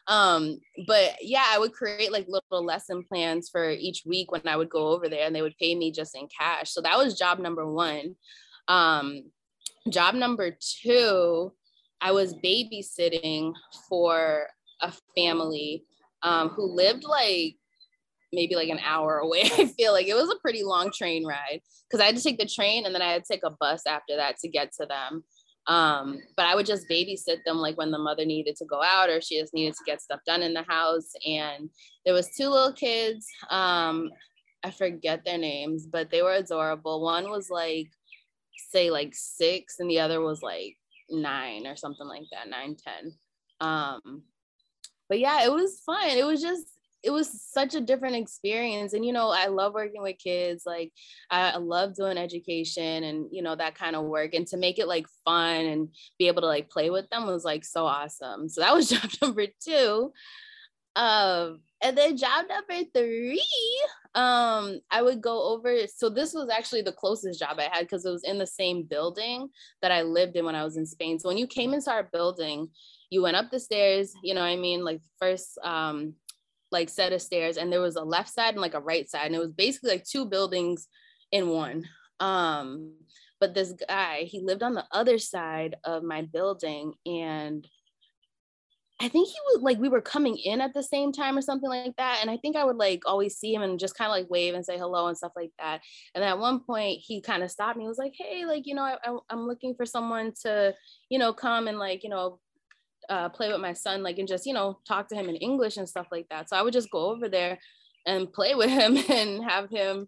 Um, 0.08 0.60
but 0.88 1.16
yeah, 1.22 1.46
I 1.48 1.60
would 1.60 1.72
create 1.72 2.12
like 2.12 2.28
little 2.28 2.66
lesson 2.66 3.04
plans 3.04 3.50
for 3.50 3.70
each 3.70 4.04
week 4.06 4.32
when 4.32 4.48
I 4.48 4.58
would 4.58 4.70
go 4.70 4.90
over 4.90 5.08
there 5.08 5.26
and 5.26 5.36
they 5.36 5.42
would 5.42 5.58
pay 5.58 5.74
me 5.74 5.92
just 5.92 6.16
in 6.16 6.28
cash. 6.38 6.72
So 6.72 6.82
that 6.82 6.98
was 6.98 7.18
job 7.18 7.40
number 7.40 7.66
one. 7.66 8.16
Um, 8.68 9.32
job 9.90 10.16
number 10.16 10.58
two, 10.82 11.54
I 12.02 12.12
was 12.12 12.36
babysitting 12.36 13.54
for 13.88 14.48
a 14.82 14.94
family 15.16 15.86
um, 16.24 16.50
who 16.50 16.64
lived 16.64 17.04
like 17.04 17.56
maybe 18.34 18.56
like 18.56 18.70
an 18.70 18.80
hour 18.84 19.20
away. 19.20 19.44
I 19.58 19.68
feel 19.68 19.94
like 19.94 20.08
it 20.08 20.16
was 20.16 20.30
a 20.30 20.40
pretty 20.42 20.64
long 20.64 20.92
train 20.92 21.26
ride 21.26 21.62
because 21.90 22.02
I 22.02 22.08
had 22.08 22.18
to 22.18 22.24
take 22.24 22.40
the 22.40 22.48
train 22.48 22.86
and 22.86 22.94
then 22.94 23.02
I 23.02 23.12
had 23.12 23.24
to 23.24 23.34
take 23.34 23.44
a 23.44 23.56
bus 23.60 23.84
after 23.88 24.16
that 24.16 24.38
to 24.40 24.48
get 24.50 24.72
to 24.80 24.88
them. 24.88 25.24
Um, 25.68 26.20
but 26.36 26.46
I 26.46 26.56
would 26.56 26.66
just 26.66 26.90
babysit 26.90 27.44
them 27.46 27.58
like 27.58 27.78
when 27.78 27.92
the 27.92 27.98
mother 27.98 28.26
needed 28.26 28.58
to 28.58 28.66
go 28.66 28.82
out 28.84 29.10
or 29.10 29.22
she 29.22 29.40
just 29.40 29.54
needed 29.54 29.76
to 29.76 29.84
get 29.86 30.02
stuff 30.02 30.20
done 30.26 30.42
in 30.42 30.54
the 30.54 30.64
house. 30.64 31.12
And 31.26 31.70
there 32.06 32.14
was 32.14 32.30
two 32.36 32.50
little 32.50 32.74
kids. 32.74 33.28
Um, 33.50 34.10
I 34.64 34.72
forget 34.72 35.24
their 35.24 35.38
names, 35.38 35.86
but 35.86 36.10
they 36.10 36.22
were 36.22 36.34
adorable. 36.34 37.02
One 37.02 37.30
was 37.30 37.50
like, 37.50 37.88
say 38.72 38.90
like 38.90 39.14
six, 39.14 39.76
and 39.80 39.90
the 39.90 40.00
other 40.00 40.22
was 40.22 40.42
like 40.42 40.76
nine 41.10 41.68
or 41.68 41.76
something 41.76 42.08
like 42.08 42.24
that, 42.32 42.50
nine, 42.50 42.76
ten. 42.76 43.14
Um, 43.60 44.24
but 45.14 45.20
yeah, 45.20 45.46
it 45.46 45.52
was 45.52 45.80
fun. 45.86 46.10
It 46.10 46.26
was 46.26 46.42
just 46.42 46.66
it 47.04 47.12
was 47.12 47.30
such 47.52 47.76
a 47.76 47.82
different 47.82 48.16
experience. 48.16 48.94
And 48.94 49.06
you 49.06 49.14
know 49.14 49.30
i 49.30 49.46
love 49.46 49.76
working 49.76 50.02
with 50.02 50.18
kids. 50.18 50.64
Like 50.66 50.92
i 51.30 51.56
love 51.58 51.94
doing 51.94 52.18
education 52.18 53.04
and 53.04 53.28
you 53.32 53.44
know 53.44 53.56
that 53.56 53.76
kind 53.76 53.96
of 53.96 54.06
work. 54.06 54.34
And 54.34 54.48
to 54.48 54.58
make 54.58 54.80
it 54.80 54.88
like 54.88 55.06
fun 55.24 55.66
and 55.68 55.90
be 56.18 56.30
able 56.30 56.42
to 56.42 56.48
like 56.48 56.72
play 56.72 56.90
with 56.90 57.08
them 57.12 57.28
was 57.28 57.46
like 57.46 57.64
so 57.64 57.86
awesome. 57.86 58.50
So 58.50 58.62
that 58.62 58.74
was 58.74 58.90
job 58.90 59.08
number 59.22 59.46
two. 59.64 60.12
Um 60.96 61.60
and 61.84 61.96
then 61.96 62.18
job 62.18 62.46
number 62.50 62.90
three 62.96 63.46
um 64.16 64.80
i 64.92 65.02
would 65.02 65.22
go 65.22 65.54
over 65.54 65.76
so 65.88 66.08
this 66.08 66.34
was 66.34 66.50
actually 66.50 66.84
the 66.84 66.92
closest 66.92 67.40
job 67.40 67.58
i 67.60 67.64
had 67.64 67.82
because 67.82 68.06
it 68.06 68.12
was 68.12 68.24
in 68.24 68.38
the 68.38 68.48
same 68.48 68.84
building 68.84 69.50
that 69.82 69.92
i 69.92 70.04
lived 70.04 70.36
in 70.36 70.46
when 70.46 70.56
i 70.56 70.64
was 70.64 70.78
in 70.78 70.86
spain. 70.86 71.20
So 71.20 71.28
when 71.28 71.38
you 71.38 71.48
came 71.48 71.74
into 71.74 71.92
our 71.92 72.04
building 72.04 72.70
you 73.14 73.22
went 73.22 73.38
up 73.38 73.52
the 73.52 73.60
stairs, 73.60 74.14
you 74.24 74.34
know 74.34 74.42
what 74.42 74.48
I 74.48 74.56
mean? 74.56 74.84
Like 74.84 75.02
first 75.20 75.58
um 75.64 76.16
like 76.72 76.90
set 76.90 77.14
of 77.14 77.22
stairs 77.22 77.58
and 77.58 77.72
there 77.72 77.80
was 77.80 77.96
a 77.96 78.04
left 78.04 78.34
side 78.34 78.56
and 78.56 78.62
like 78.62 78.74
a 78.74 78.80
right 78.80 79.08
side. 79.08 79.28
And 79.28 79.36
it 79.36 79.40
was 79.40 79.52
basically 79.52 79.92
like 79.92 80.04
two 80.04 80.26
buildings 80.26 80.88
in 81.32 81.50
one. 81.50 81.88
Um, 82.20 82.96
but 83.40 83.54
this 83.54 83.74
guy, 83.88 84.24
he 84.24 84.42
lived 84.42 84.64
on 84.64 84.74
the 84.74 84.86
other 84.92 85.20
side 85.20 85.76
of 85.84 86.04
my 86.04 86.24
building 86.24 86.94
and 87.06 87.68
I 89.04 89.10
think 89.10 89.28
he 89.28 89.36
was 89.48 89.62
like 89.62 89.80
we 89.80 89.90
were 89.90 90.02
coming 90.02 90.38
in 90.38 90.62
at 90.62 90.74
the 90.74 90.84
same 90.84 91.12
time 91.12 91.38
or 91.38 91.42
something 91.42 91.70
like 91.70 91.96
that. 91.98 92.20
And 92.22 92.30
I 92.30 92.38
think 92.38 92.56
I 92.56 92.64
would 92.64 92.78
like 92.78 93.02
always 93.06 93.36
see 93.36 93.54
him 93.54 93.62
and 93.62 93.80
just 93.80 93.98
kind 93.98 94.08
of 94.08 94.14
like 94.14 94.30
wave 94.30 94.54
and 94.54 94.66
say 94.66 94.78
hello 94.78 95.08
and 95.08 95.18
stuff 95.18 95.34
like 95.36 95.52
that. 95.60 95.82
And 96.16 96.24
at 96.24 96.40
one 96.40 96.62
point 96.62 97.02
he 97.04 97.20
kind 97.20 97.44
of 97.44 97.52
stopped 97.52 97.78
me. 97.78 97.84
He 97.84 97.88
was 97.88 97.98
like, 97.98 98.14
"Hey, 98.18 98.46
like 98.46 98.66
you 98.66 98.76
know, 98.76 98.84
I, 98.84 98.98
I'm 99.30 99.46
looking 99.48 99.76
for 99.76 99.86
someone 99.86 100.32
to, 100.44 100.74
you 101.10 101.20
know, 101.20 101.34
come 101.34 101.68
and 101.68 101.80
like 101.80 102.04
you 102.04 102.10
know, 102.10 102.40
uh, 103.10 103.30
play 103.30 103.52
with 103.52 103.62
my 103.62 103.74
son, 103.74 104.04
like 104.04 104.18
and 104.18 104.28
just 104.28 104.46
you 104.46 104.54
know 104.54 104.80
talk 104.88 105.08
to 105.10 105.16
him 105.16 105.30
in 105.30 105.36
English 105.36 105.78
and 105.78 105.88
stuff 105.88 106.08
like 106.12 106.28
that. 106.30 106.50
So 106.50 106.58
I 106.58 106.62
would 106.62 106.74
just 106.74 106.92
go 106.92 107.12
over 107.12 107.30
there 107.30 107.60
and 108.06 108.32
play 108.32 108.56
with 108.62 108.70
him 108.70 108.98
and 109.10 109.44
have 109.44 109.70
him. 109.70 110.08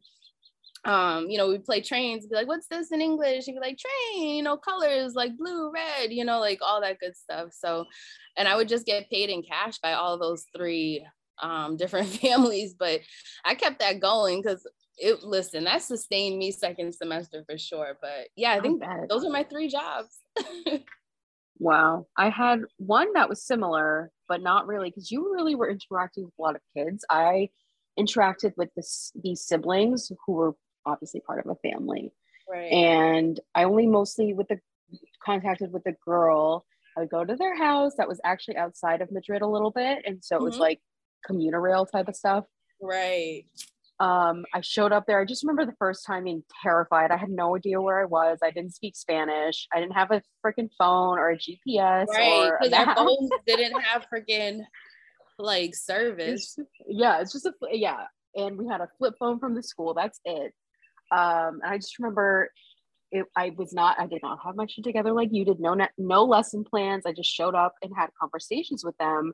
Um, 0.83 1.31
you 1.31 1.39
know, 1.39 1.49
we 1.49 1.57
play 1.57 1.81
trains, 1.81 2.27
be 2.27 2.35
like, 2.35 2.47
what's 2.47 2.67
this 2.67 2.91
in 2.91 3.01
English? 3.01 3.47
And 3.47 3.55
be 3.55 3.59
like, 3.59 3.79
train, 3.79 4.35
you 4.35 4.43
know, 4.43 4.55
colors 4.55 5.15
like 5.15 5.35
blue, 5.35 5.71
red, 5.71 6.11
you 6.11 6.23
know, 6.23 6.39
like 6.39 6.59
all 6.61 6.79
that 6.81 6.99
good 6.99 7.17
stuff. 7.17 7.53
So, 7.53 7.85
and 8.37 8.47
I 8.47 8.55
would 8.55 8.67
just 8.67 8.85
get 8.85 9.09
paid 9.09 9.31
in 9.31 9.41
cash 9.41 9.79
by 9.79 9.93
all 9.93 10.19
those 10.19 10.45
three 10.55 11.03
um, 11.41 11.75
different 11.77 12.09
families. 12.09 12.75
But 12.75 13.01
I 13.43 13.55
kept 13.55 13.79
that 13.79 13.99
going 13.99 14.43
because 14.43 14.67
it 14.97 15.23
listen 15.23 15.65
that 15.65 15.81
sustained 15.81 16.37
me 16.37 16.51
second 16.51 16.93
semester 16.93 17.43
for 17.49 17.57
sure 17.57 17.97
but 18.01 18.29
yeah 18.35 18.53
i 18.53 18.59
think 18.59 18.81
I 18.83 19.05
those 19.09 19.25
are 19.25 19.29
my 19.29 19.43
three 19.43 19.67
jobs 19.67 20.19
wow. 21.59 22.07
I 22.17 22.29
had 22.29 22.61
one 22.77 23.13
that 23.13 23.29
was 23.29 23.45
similar 23.45 24.11
but 24.27 24.41
not 24.41 24.67
really 24.67 24.89
because 24.89 25.11
you 25.11 25.33
really 25.33 25.55
were 25.55 25.69
interacting 25.69 26.25
with 26.25 26.33
a 26.39 26.41
lot 26.41 26.55
of 26.55 26.61
kids. 26.75 27.05
I 27.09 27.49
interacted 27.99 28.53
with 28.57 28.69
this 28.75 29.11
these 29.21 29.41
siblings 29.41 30.11
who 30.25 30.33
were 30.33 30.55
obviously 30.85 31.21
part 31.21 31.45
of 31.45 31.51
a 31.51 31.69
family. 31.69 32.11
Right. 32.49 32.71
And 32.71 33.39
i 33.55 33.63
only 33.63 33.87
mostly 33.87 34.33
with 34.33 34.47
the 34.47 34.59
contacted 35.23 35.71
with 35.71 35.83
the 35.83 35.95
girl. 36.05 36.65
I 36.97 37.01
would 37.01 37.09
go 37.09 37.25
to 37.25 37.35
their 37.35 37.57
house 37.57 37.93
that 37.97 38.07
was 38.07 38.21
actually 38.23 38.57
outside 38.57 39.01
of 39.01 39.11
madrid 39.11 39.41
a 39.41 39.47
little 39.47 39.71
bit. 39.71 39.99
And 40.05 40.23
so 40.23 40.37
it 40.37 40.41
was 40.41 40.53
mm-hmm. 40.53 40.61
like 40.61 40.81
commuter 41.25 41.59
rail 41.59 41.85
type 41.85 42.07
of 42.07 42.15
stuff. 42.15 42.45
Right 42.81 43.45
um, 43.99 44.45
I 44.53 44.61
showed 44.61 44.91
up 44.91 45.05
there. 45.07 45.21
I 45.21 45.25
just 45.25 45.43
remember 45.43 45.65
the 45.65 45.77
first 45.77 46.05
time 46.05 46.25
being 46.25 46.43
terrified. 46.61 47.11
I 47.11 47.17
had 47.17 47.29
no 47.29 47.55
idea 47.55 47.81
where 47.81 48.01
I 48.01 48.05
was. 48.05 48.39
I 48.43 48.51
didn't 48.51 48.75
speak 48.75 48.95
Spanish. 48.95 49.67
I 49.73 49.79
didn't 49.79 49.93
have 49.93 50.11
a 50.11 50.21
freaking 50.45 50.69
phone 50.77 51.17
or 51.17 51.29
a 51.29 51.37
GPS. 51.37 52.07
Right, 52.07 52.51
because 52.59 52.73
our 52.73 52.95
phones 52.95 53.29
didn't 53.47 53.79
have 53.81 54.05
freaking 54.13 54.61
like 55.39 55.75
service. 55.75 56.57
It's 56.57 56.69
yeah, 56.87 57.21
it's 57.21 57.31
just 57.31 57.45
a 57.45 57.53
yeah. 57.71 58.05
And 58.35 58.57
we 58.57 58.67
had 58.67 58.81
a 58.81 58.89
flip 58.97 59.15
phone 59.17 59.39
from 59.39 59.55
the 59.55 59.63
school. 59.63 59.93
That's 59.93 60.19
it. 60.25 60.53
Um, 61.11 61.61
and 61.63 61.73
I 61.73 61.77
just 61.77 61.97
remember 61.97 62.49
it, 63.11 63.25
I 63.37 63.53
was 63.55 63.73
not. 63.73 63.97
I 63.97 64.07
did 64.07 64.21
not 64.21 64.39
have 64.43 64.57
my 64.57 64.65
shit 64.67 64.83
together 64.83 65.13
like 65.13 65.29
you 65.31 65.45
did. 65.45 65.61
No, 65.61 65.77
no 65.97 66.25
lesson 66.25 66.65
plans. 66.65 67.05
I 67.05 67.13
just 67.13 67.29
showed 67.29 67.55
up 67.55 67.75
and 67.81 67.93
had 67.95 68.09
conversations 68.19 68.83
with 68.83 68.97
them, 68.97 69.31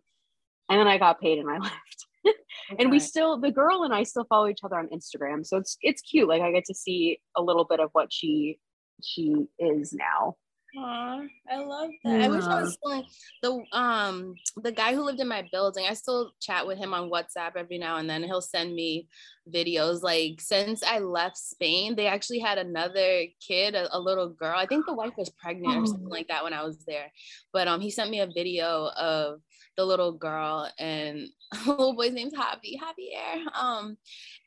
and 0.70 0.80
then 0.80 0.88
I 0.88 1.00
got 1.00 1.20
paid 1.20 1.40
and 1.40 1.50
I 1.50 1.58
left 1.60 2.06
and 2.80 2.92
we 2.92 3.00
still 3.00 3.40
the 3.40 3.52
girl 3.52 3.84
and 3.84 3.94
I 3.94 4.04
still 4.04 4.26
follow 4.26 4.48
each 4.48 4.64
other 4.64 4.78
on 4.78 4.90
Instagram. 4.90 5.46
So 5.46 5.58
it's 5.58 5.78
it's 5.82 6.02
cute. 6.02 6.28
Like 6.28 6.42
I 6.42 6.52
get 6.52 6.66
to 6.66 6.74
see 6.74 7.20
a 7.36 7.42
little 7.42 7.66
bit 7.66 7.80
of 7.80 7.90
what 7.94 8.12
she 8.12 8.60
she 9.04 9.48
is 9.60 9.94
now. 9.94 10.36
Aw, 10.78 11.22
I 11.52 11.58
love 11.58 11.90
that. 12.06 12.20
Yeah. 12.20 12.26
I 12.26 12.30
wish 12.30 12.44
I 12.46 12.62
was 12.62 12.74
still 12.74 13.04
the 13.42 13.78
um 13.78 14.36
the 14.64 14.72
guy 14.72 14.94
who 14.94 15.04
lived 15.04 15.20
in 15.20 15.28
my 15.28 15.46
building. 15.52 15.86
I 15.90 15.94
still 15.94 16.32
chat 16.40 16.66
with 16.66 16.78
him 16.78 16.94
on 16.94 17.10
WhatsApp 17.10 17.58
every 17.58 17.78
now 17.78 17.98
and 17.98 18.10
then. 18.10 18.24
He'll 18.24 18.42
send 18.42 18.74
me 18.74 19.10
videos. 19.54 20.02
Like 20.02 20.40
since 20.40 20.82
I 20.82 21.00
left 21.00 21.38
Spain, 21.38 21.96
they 21.96 22.08
actually 22.08 22.40
had 22.40 22.58
another 22.58 23.26
kid, 23.46 23.76
a, 23.76 23.96
a 23.96 24.00
little 24.00 24.30
girl. 24.30 24.58
I 24.58 24.66
think 24.66 24.86
the 24.86 24.94
wife 24.94 25.14
was 25.18 25.30
pregnant 25.30 25.76
or 25.76 25.86
something 25.86 26.08
oh. 26.08 26.10
like 26.10 26.30
that 26.30 26.44
when 26.44 26.54
I 26.54 26.64
was 26.64 26.78
there. 26.86 27.12
But 27.52 27.68
um, 27.68 27.82
he 27.82 27.90
sent 27.90 28.10
me 28.10 28.22
a 28.22 28.28
video 28.28 28.92
of 28.98 29.42
the 29.82 29.86
little 29.88 30.12
girl 30.12 30.70
and 30.78 31.28
little 31.66 31.96
boy's 31.96 32.14
name's 32.14 32.34
Javi, 32.34 32.78
Javier. 32.78 33.52
Um, 33.60 33.98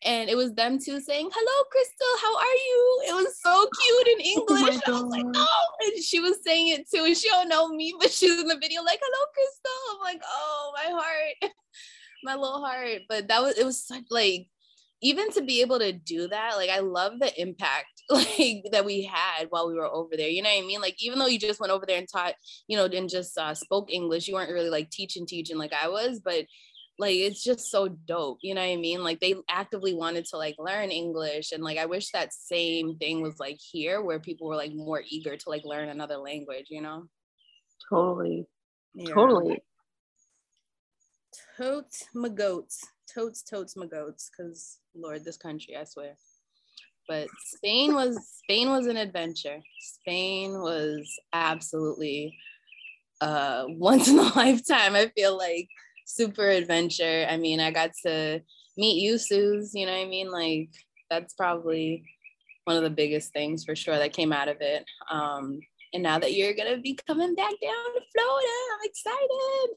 and 0.05 0.31
it 0.31 0.37
was 0.37 0.55
them 0.55 0.79
two 0.79 1.01
saying, 1.01 1.29
"Hello, 1.35 1.65
Crystal, 1.73 2.15
how 2.23 2.37
are 2.39 2.55
you?" 2.55 3.03
It 3.09 3.15
was 3.15 3.41
so 3.41 3.69
cute 3.83 4.09
in 4.09 4.27
oh 4.27 4.41
English. 4.41 4.81
Oh 4.87 4.99
I 4.99 5.03
was 5.03 5.11
like, 5.11 5.27
"Oh!" 5.35 5.69
And 5.87 6.05
she 6.05 6.21
was 6.21 6.37
saying 6.47 6.69
it 6.69 6.89
too, 6.89 7.05
and 7.05 7.17
she 7.17 7.29
don't 7.29 7.49
know 7.49 7.69
me, 7.69 7.95
but 7.99 8.11
she's 8.13 8.41
in 8.41 8.47
the 8.47 8.59
video 8.61 8.83
like, 8.83 9.01
"Hello, 9.03 9.27
Crystal." 9.35 9.97
I'm 9.97 10.15
like, 10.15 10.23
"Oh, 10.25 10.73
my 10.77 10.91
heart, 10.93 11.53
my 12.23 12.35
little 12.37 12.65
heart." 12.65 13.03
But 13.09 13.27
that 13.29 13.43
was 13.43 13.59
it 13.59 13.65
was 13.65 13.85
such 13.85 14.05
like 14.11 14.47
even 15.05 15.31
to 15.33 15.43
be 15.43 15.61
able 15.61 15.79
to 15.79 15.93
do 15.93 16.29
that, 16.29 16.57
like 16.57 16.71
I 16.71 16.81
love 16.81 17.19
the 17.21 17.31
impact 17.41 18.03
like 18.11 18.65
that 18.73 18.87
we 18.87 19.03
had 19.05 19.49
while 19.51 19.69
we 19.69 19.75
were 19.75 19.87
over 19.87 20.17
there. 20.17 20.31
You 20.31 20.43
know 20.43 20.49
what 20.49 20.65
I 20.65 20.67
mean? 20.67 20.81
Like 20.81 20.97
even 20.99 21.19
though 21.19 21.27
you 21.27 21.39
just 21.39 21.61
went 21.61 21.73
over 21.73 21.85
there 21.87 21.99
and 21.99 22.09
taught, 22.11 22.35
you 22.69 22.77
know, 22.79 22.87
and 22.87 23.09
just 23.09 23.37
uh, 23.37 23.55
spoke 23.55 23.93
English, 23.93 24.27
you 24.27 24.35
weren't 24.35 24.51
really 24.51 24.71
like 24.71 24.91
teaching, 24.91 25.27
teaching 25.27 25.59
like 25.59 25.75
I 25.75 25.89
was, 25.89 26.21
but 26.25 26.47
like 26.97 27.17
it's 27.17 27.43
just 27.43 27.73
so 27.73 27.89
dope 27.89 28.39
you 28.43 28.55
know 28.55 28.61
what 28.61 28.69
i 28.69 28.77
mean 28.77 29.03
like 29.03 29.19
they 29.19 29.35
actively 29.49 29.93
wanted 29.93 30.25
to 30.25 30.37
like 30.37 30.55
learn 30.61 30.91
english 30.91 31.51
and 31.51 31.61
like 31.61 31.77
i 31.77 31.87
wish 31.87 32.13
that 32.13 32.33
same 32.33 32.97
thing 32.99 33.21
was 33.21 33.41
like 33.41 33.59
here 33.59 34.01
where 34.01 34.21
people 34.21 34.47
were 34.47 34.55
like 34.55 34.73
more 34.73 35.03
eager 35.09 35.37
to 35.37 35.49
like 35.49 35.65
learn 35.65 35.89
another 35.89 36.19
language 36.19 36.67
you 36.69 36.81
know 36.81 37.09
totally 37.91 38.47
yeah. 38.95 39.13
totally 39.13 39.59
totes 41.57 42.05
my 42.15 42.29
goats 42.29 42.87
totes 43.15 43.43
totes 43.43 43.77
my 43.77 43.87
goats 43.87 44.31
because 44.31 44.79
lord 44.95 45.25
this 45.25 45.37
country 45.37 45.77
i 45.77 45.85
swear 45.85 46.17
but 47.09 47.29
spain 47.39 47.95
was 47.95 48.19
spain 48.43 48.71
was 48.71 48.87
an 48.87 48.97
adventure 48.97 49.61
spain 49.79 50.61
was 50.61 51.09
absolutely 51.33 52.37
uh 53.21 53.65
once 53.69 54.09
in 54.09 54.19
a 54.19 54.35
lifetime 54.37 54.95
i 54.95 55.11
feel 55.15 55.37
like 55.37 55.69
super 56.05 56.49
adventure. 56.49 57.27
I 57.29 57.37
mean, 57.37 57.61
I 57.61 57.71
got 57.71 57.91
to 58.05 58.41
meet 58.77 59.03
you, 59.03 59.19
Suze, 59.19 59.75
you 59.75 59.87
know 59.87 59.93
what 59.93 60.07
I 60.07 60.09
mean? 60.09 60.31
Like, 60.31 60.71
that's 61.11 61.35
probably 61.35 62.05
one 62.65 62.77
of 62.77 62.83
the 62.83 62.91
biggest 62.91 63.33
things 63.33 63.65
for 63.65 63.77
sure 63.77 63.97
that 63.99 64.13
came 64.13 64.33
out 64.33 64.49
of 64.49 64.59
it. 64.61 64.85
Um, 65.11 65.61
and 65.93 66.03
now 66.03 66.19
that 66.19 66.33
you're 66.33 66.55
gonna 66.55 66.79
be 66.79 66.99
coming 67.07 67.35
back 67.35 67.53
down 67.63 67.95
to 67.95 68.01
Florida, 68.15 68.49
I'm 68.73 68.85
excited. 68.85 69.77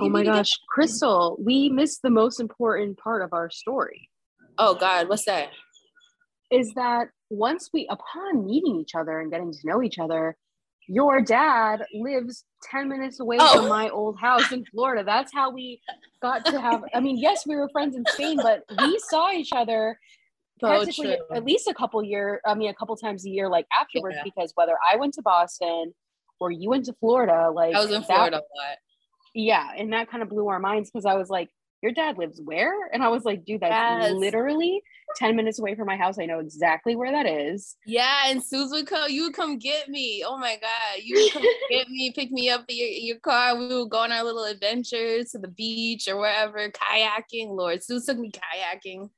Oh 0.00 0.08
my 0.08 0.22
gosh, 0.22 0.52
Crystal, 0.68 1.36
we 1.42 1.68
missed 1.70 2.02
the 2.02 2.10
most 2.10 2.40
important 2.40 2.98
part 2.98 3.22
of 3.22 3.32
our 3.32 3.50
story. 3.50 4.10
Oh 4.58 4.74
God, 4.74 5.08
what's 5.08 5.24
that? 5.24 5.48
Is 6.50 6.72
that 6.74 7.08
once 7.30 7.70
we, 7.72 7.86
upon 7.88 8.46
meeting 8.46 8.76
each 8.76 8.94
other 8.94 9.20
and 9.20 9.30
getting 9.30 9.52
to 9.52 9.58
know 9.64 9.82
each 9.82 9.98
other, 9.98 10.36
your 10.88 11.20
dad 11.20 11.84
lives 11.94 12.44
10 12.70 12.88
minutes 12.88 13.20
away 13.20 13.36
oh. 13.40 13.58
from 13.58 13.68
my 13.68 13.88
old 13.90 14.18
house 14.18 14.50
in 14.52 14.64
Florida. 14.64 15.04
That's 15.04 15.32
how 15.32 15.50
we 15.50 15.80
got 16.22 16.44
to 16.46 16.60
have, 16.60 16.82
I 16.94 17.00
mean, 17.00 17.18
yes, 17.18 17.46
we 17.46 17.56
were 17.56 17.68
friends 17.68 17.94
in 17.94 18.04
Spain, 18.08 18.38
but 18.42 18.64
we 18.80 18.98
saw 19.08 19.30
each 19.30 19.52
other 19.52 19.98
practically 20.60 21.16
so 21.16 21.36
at 21.36 21.44
least 21.44 21.68
a 21.68 21.74
couple 21.74 22.02
year, 22.02 22.40
I 22.44 22.54
mean, 22.54 22.70
a 22.70 22.74
couple 22.74 22.96
times 22.96 23.24
a 23.26 23.30
year, 23.30 23.48
like 23.48 23.66
afterwards, 23.78 24.16
yeah. 24.16 24.24
because 24.24 24.52
whether 24.54 24.76
I 24.90 24.96
went 24.96 25.14
to 25.14 25.22
Boston 25.22 25.94
or 26.40 26.50
you 26.50 26.70
went 26.70 26.86
to 26.86 26.94
Florida, 26.94 27.50
like 27.50 27.74
I 27.74 27.80
was 27.80 27.90
in 27.90 28.02
Florida 28.02 28.36
that, 28.36 28.42
a 28.42 28.56
lot. 28.58 28.78
Yeah. 29.34 29.68
And 29.76 29.92
that 29.92 30.10
kind 30.10 30.22
of 30.22 30.28
blew 30.28 30.48
our 30.48 30.58
minds 30.58 30.90
because 30.90 31.06
I 31.06 31.14
was 31.14 31.28
like, 31.28 31.48
your 31.82 31.92
dad 31.92 32.18
lives 32.18 32.40
where? 32.44 32.88
And 32.92 33.02
I 33.04 33.08
was 33.08 33.24
like, 33.24 33.44
dude, 33.44 33.60
that's 33.60 34.08
yes. 34.08 34.12
literally 34.12 34.82
10 35.16 35.36
minutes 35.36 35.60
away 35.60 35.76
from 35.76 35.86
my 35.86 35.96
house. 35.96 36.18
I 36.18 36.26
know 36.26 36.40
exactly 36.40 36.96
where 36.96 37.12
that 37.12 37.26
is. 37.26 37.76
Yeah. 37.86 38.22
And 38.26 38.42
Suze 38.42 38.72
would 38.72 38.86
come, 38.86 39.10
you 39.10 39.24
would 39.24 39.34
come 39.34 39.58
get 39.58 39.88
me. 39.88 40.24
Oh 40.26 40.36
my 40.38 40.58
God. 40.60 41.02
You 41.02 41.14
would 41.14 41.32
come 41.32 41.42
get 41.70 41.88
me, 41.88 42.10
pick 42.10 42.32
me 42.32 42.50
up 42.50 42.64
in 42.68 42.76
your, 42.76 42.88
your 42.88 43.18
car. 43.20 43.56
We 43.56 43.68
would 43.68 43.90
go 43.90 43.98
on 43.98 44.12
our 44.12 44.24
little 44.24 44.44
adventures 44.44 45.30
to 45.30 45.38
the 45.38 45.48
beach 45.48 46.08
or 46.08 46.18
wherever, 46.18 46.68
kayaking. 46.70 47.50
Lord, 47.50 47.84
Suze 47.84 48.06
took 48.06 48.18
me 48.18 48.32
kayaking. 48.32 49.10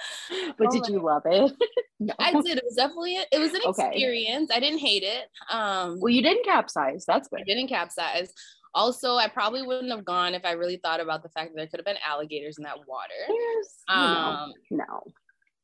but 0.59 0.69
oh 0.69 0.71
did 0.71 0.87
you 0.89 1.01
love 1.01 1.23
it? 1.27 1.53
no. 1.99 2.15
I 2.19 2.33
did. 2.33 2.59
It 2.59 2.65
was 2.65 2.77
definitely 2.77 3.19
it 3.31 3.39
was 3.39 3.55
an 3.55 3.61
okay. 3.67 3.89
experience. 3.89 4.51
I 4.55 4.61
didn't 4.61 4.81
hate 4.81 5.03
it. 5.03 5.25
Um 5.51 5.99
well 6.01 6.13
you 6.13 6.23
didn't 6.23 6.45
capsize. 6.45 7.05
That's 7.07 7.29
good. 7.29 7.41
I 7.41 7.45
didn't 7.45 7.69
capsize. 7.69 8.33
Also, 8.73 9.17
I 9.17 9.27
probably 9.27 9.63
wouldn't 9.63 9.91
have 9.91 10.05
gone 10.05 10.35
if 10.35 10.45
I 10.45 10.53
really 10.53 10.77
thought 10.77 11.01
about 11.01 11.23
the 11.23 11.29
fact 11.31 11.51
that 11.51 11.57
there 11.57 11.67
could 11.67 11.81
have 11.81 11.87
been 11.87 11.97
alligators 12.07 12.57
in 12.57 12.65
that 12.65 12.79
water. 12.87 13.11
Yes. 13.29 13.83
Um, 13.89 14.53
no. 14.71 14.85
no. 14.85 15.03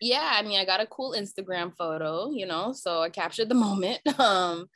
Yeah, 0.01 0.32
I 0.34 0.43
mean, 0.43 0.59
I 0.61 0.64
got 0.64 0.80
a 0.80 0.87
cool 0.87 1.14
Instagram 1.16 1.74
photo, 1.74 2.30
you 2.30 2.47
know, 2.47 2.72
so 2.72 3.01
I 3.01 3.09
captured 3.09 3.49
the 3.49 3.55
moment. 3.55 4.01
Um, 4.18 4.66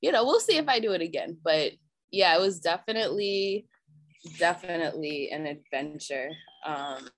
you 0.00 0.10
know, 0.10 0.24
we'll 0.24 0.40
see 0.40 0.56
if 0.56 0.66
I 0.66 0.80
do 0.80 0.92
it 0.92 1.02
again. 1.02 1.36
But 1.44 1.72
yeah, 2.10 2.34
it 2.34 2.40
was 2.40 2.58
definitely, 2.60 3.66
definitely 4.38 5.30
an 5.30 5.46
adventure. 5.46 6.30
Um, 6.64 7.08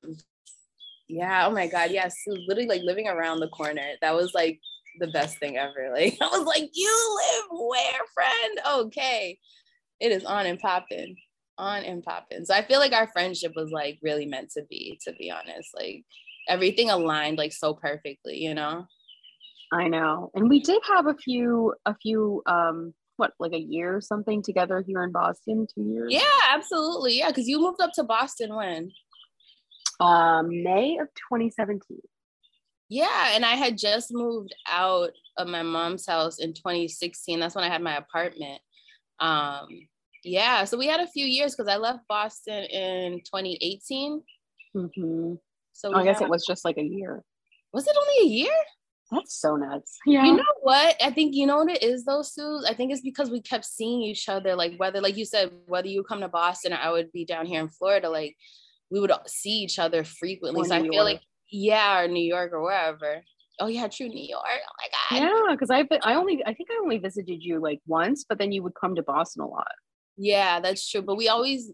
yeah, 1.08 1.46
oh 1.46 1.50
my 1.50 1.66
God, 1.66 1.90
yes, 1.90 2.14
literally 2.26 2.68
like 2.68 2.82
living 2.82 3.08
around 3.08 3.40
the 3.40 3.48
corner. 3.48 3.92
That 4.00 4.14
was 4.14 4.32
like 4.34 4.60
the 5.00 5.08
best 5.08 5.38
thing 5.38 5.56
ever. 5.56 5.90
Like 5.94 6.16
I 6.20 6.26
was 6.26 6.46
like, 6.46 6.70
you 6.72 7.20
live 7.20 7.58
where, 7.60 8.00
friend? 8.14 8.60
Okay 8.80 9.38
it 10.02 10.10
is 10.10 10.24
on 10.24 10.46
and 10.46 10.58
popping, 10.58 11.16
on 11.56 11.84
and 11.84 12.02
popping. 12.02 12.44
So 12.44 12.52
I 12.52 12.62
feel 12.62 12.80
like 12.80 12.92
our 12.92 13.06
friendship 13.06 13.52
was 13.54 13.70
like 13.70 13.98
really 14.02 14.26
meant 14.26 14.50
to 14.50 14.64
be, 14.68 14.98
to 15.06 15.12
be 15.12 15.30
honest. 15.30 15.70
Like 15.74 16.04
everything 16.48 16.90
aligned 16.90 17.38
like 17.38 17.52
so 17.52 17.72
perfectly, 17.72 18.38
you 18.38 18.52
know. 18.52 18.86
I 19.72 19.86
know. 19.86 20.30
And 20.34 20.50
we 20.50 20.60
did 20.60 20.82
have 20.88 21.06
a 21.06 21.14
few, 21.14 21.72
a 21.86 21.94
few, 21.94 22.42
um, 22.46 22.92
what, 23.16 23.32
like 23.38 23.52
a 23.52 23.60
year 23.60 23.96
or 23.96 24.00
something 24.00 24.42
together 24.42 24.82
here 24.84 25.04
in 25.04 25.12
Boston, 25.12 25.68
two 25.72 25.82
years? 25.82 26.12
Yeah, 26.12 26.40
absolutely. 26.50 27.18
Yeah, 27.18 27.28
because 27.28 27.46
you 27.46 27.60
moved 27.60 27.80
up 27.80 27.92
to 27.94 28.02
Boston 28.02 28.54
when? 28.56 28.90
Um, 30.00 30.48
May 30.62 30.98
of 30.98 31.08
2017. 31.08 31.98
Yeah, 32.88 33.30
and 33.34 33.44
I 33.44 33.54
had 33.54 33.78
just 33.78 34.12
moved 34.12 34.54
out 34.68 35.12
of 35.38 35.48
my 35.48 35.62
mom's 35.62 36.06
house 36.06 36.38
in 36.38 36.52
2016. 36.52 37.40
That's 37.40 37.54
when 37.54 37.64
I 37.64 37.68
had 37.68 37.82
my 37.82 37.96
apartment. 37.96 38.60
Um, 39.18 39.68
yeah, 40.24 40.64
so 40.64 40.76
we 40.76 40.86
had 40.86 41.00
a 41.00 41.06
few 41.06 41.24
years 41.24 41.54
because 41.54 41.72
I 41.72 41.78
left 41.78 42.00
Boston 42.08 42.64
in 42.64 43.20
2018. 43.20 44.22
Mm-hmm. 44.76 45.34
So 45.72 45.90
oh, 45.92 45.98
I 45.98 46.04
guess 46.04 46.18
had, 46.18 46.26
it 46.26 46.30
was 46.30 46.44
just 46.46 46.64
like 46.64 46.76
a 46.76 46.84
year. 46.84 47.22
Was 47.72 47.86
it 47.86 47.96
only 47.98 48.30
a 48.30 48.34
year? 48.34 48.52
That's 49.10 49.40
so 49.40 49.56
nuts. 49.56 49.98
Yeah. 50.06 50.24
You 50.24 50.36
know 50.36 50.44
what? 50.60 50.96
I 51.02 51.10
think 51.10 51.34
you 51.34 51.46
know 51.46 51.58
what 51.58 51.70
it 51.70 51.82
is 51.82 52.04
though, 52.04 52.22
Sue. 52.22 52.62
I 52.68 52.74
think 52.74 52.92
it's 52.92 53.02
because 53.02 53.30
we 53.30 53.40
kept 53.40 53.64
seeing 53.64 54.02
each 54.02 54.28
other. 54.28 54.54
Like 54.54 54.76
whether, 54.76 55.00
like 55.00 55.16
you 55.16 55.24
said, 55.24 55.50
whether 55.66 55.88
you 55.88 56.02
come 56.02 56.20
to 56.20 56.28
Boston 56.28 56.72
or 56.72 56.76
I 56.76 56.90
would 56.90 57.12
be 57.12 57.24
down 57.24 57.46
here 57.46 57.60
in 57.60 57.68
Florida, 57.68 58.08
like 58.08 58.36
we 58.92 59.00
would 59.00 59.10
see 59.26 59.62
each 59.62 59.78
other 59.78 60.04
frequently. 60.04 60.60
Or 60.60 60.64
so 60.66 60.76
New 60.78 60.80
I 60.80 60.82
feel 60.82 60.92
York. 60.92 61.04
like 61.04 61.22
yeah, 61.50 62.00
or 62.00 62.08
New 62.08 62.24
York 62.24 62.52
or 62.52 62.62
wherever. 62.62 63.22
Oh 63.58 63.66
yeah, 63.66 63.88
true 63.88 64.08
New 64.08 64.28
York. 64.28 64.44
Oh 64.44 64.74
my 64.78 65.18
god. 65.20 65.24
Yeah, 65.24 65.54
because 65.54 65.70
I've 65.70 65.88
been, 65.88 66.00
I 66.02 66.14
only 66.14 66.42
I 66.44 66.52
think 66.52 66.68
I 66.70 66.78
only 66.82 66.98
visited 66.98 67.42
you 67.42 67.58
like 67.58 67.80
once, 67.86 68.24
but 68.28 68.38
then 68.38 68.52
you 68.52 68.62
would 68.62 68.74
come 68.78 68.94
to 68.96 69.02
Boston 69.02 69.42
a 69.42 69.48
lot. 69.48 69.72
Yeah, 70.18 70.60
that's 70.60 70.88
true. 70.88 71.02
But 71.02 71.16
we 71.16 71.28
always 71.28 71.72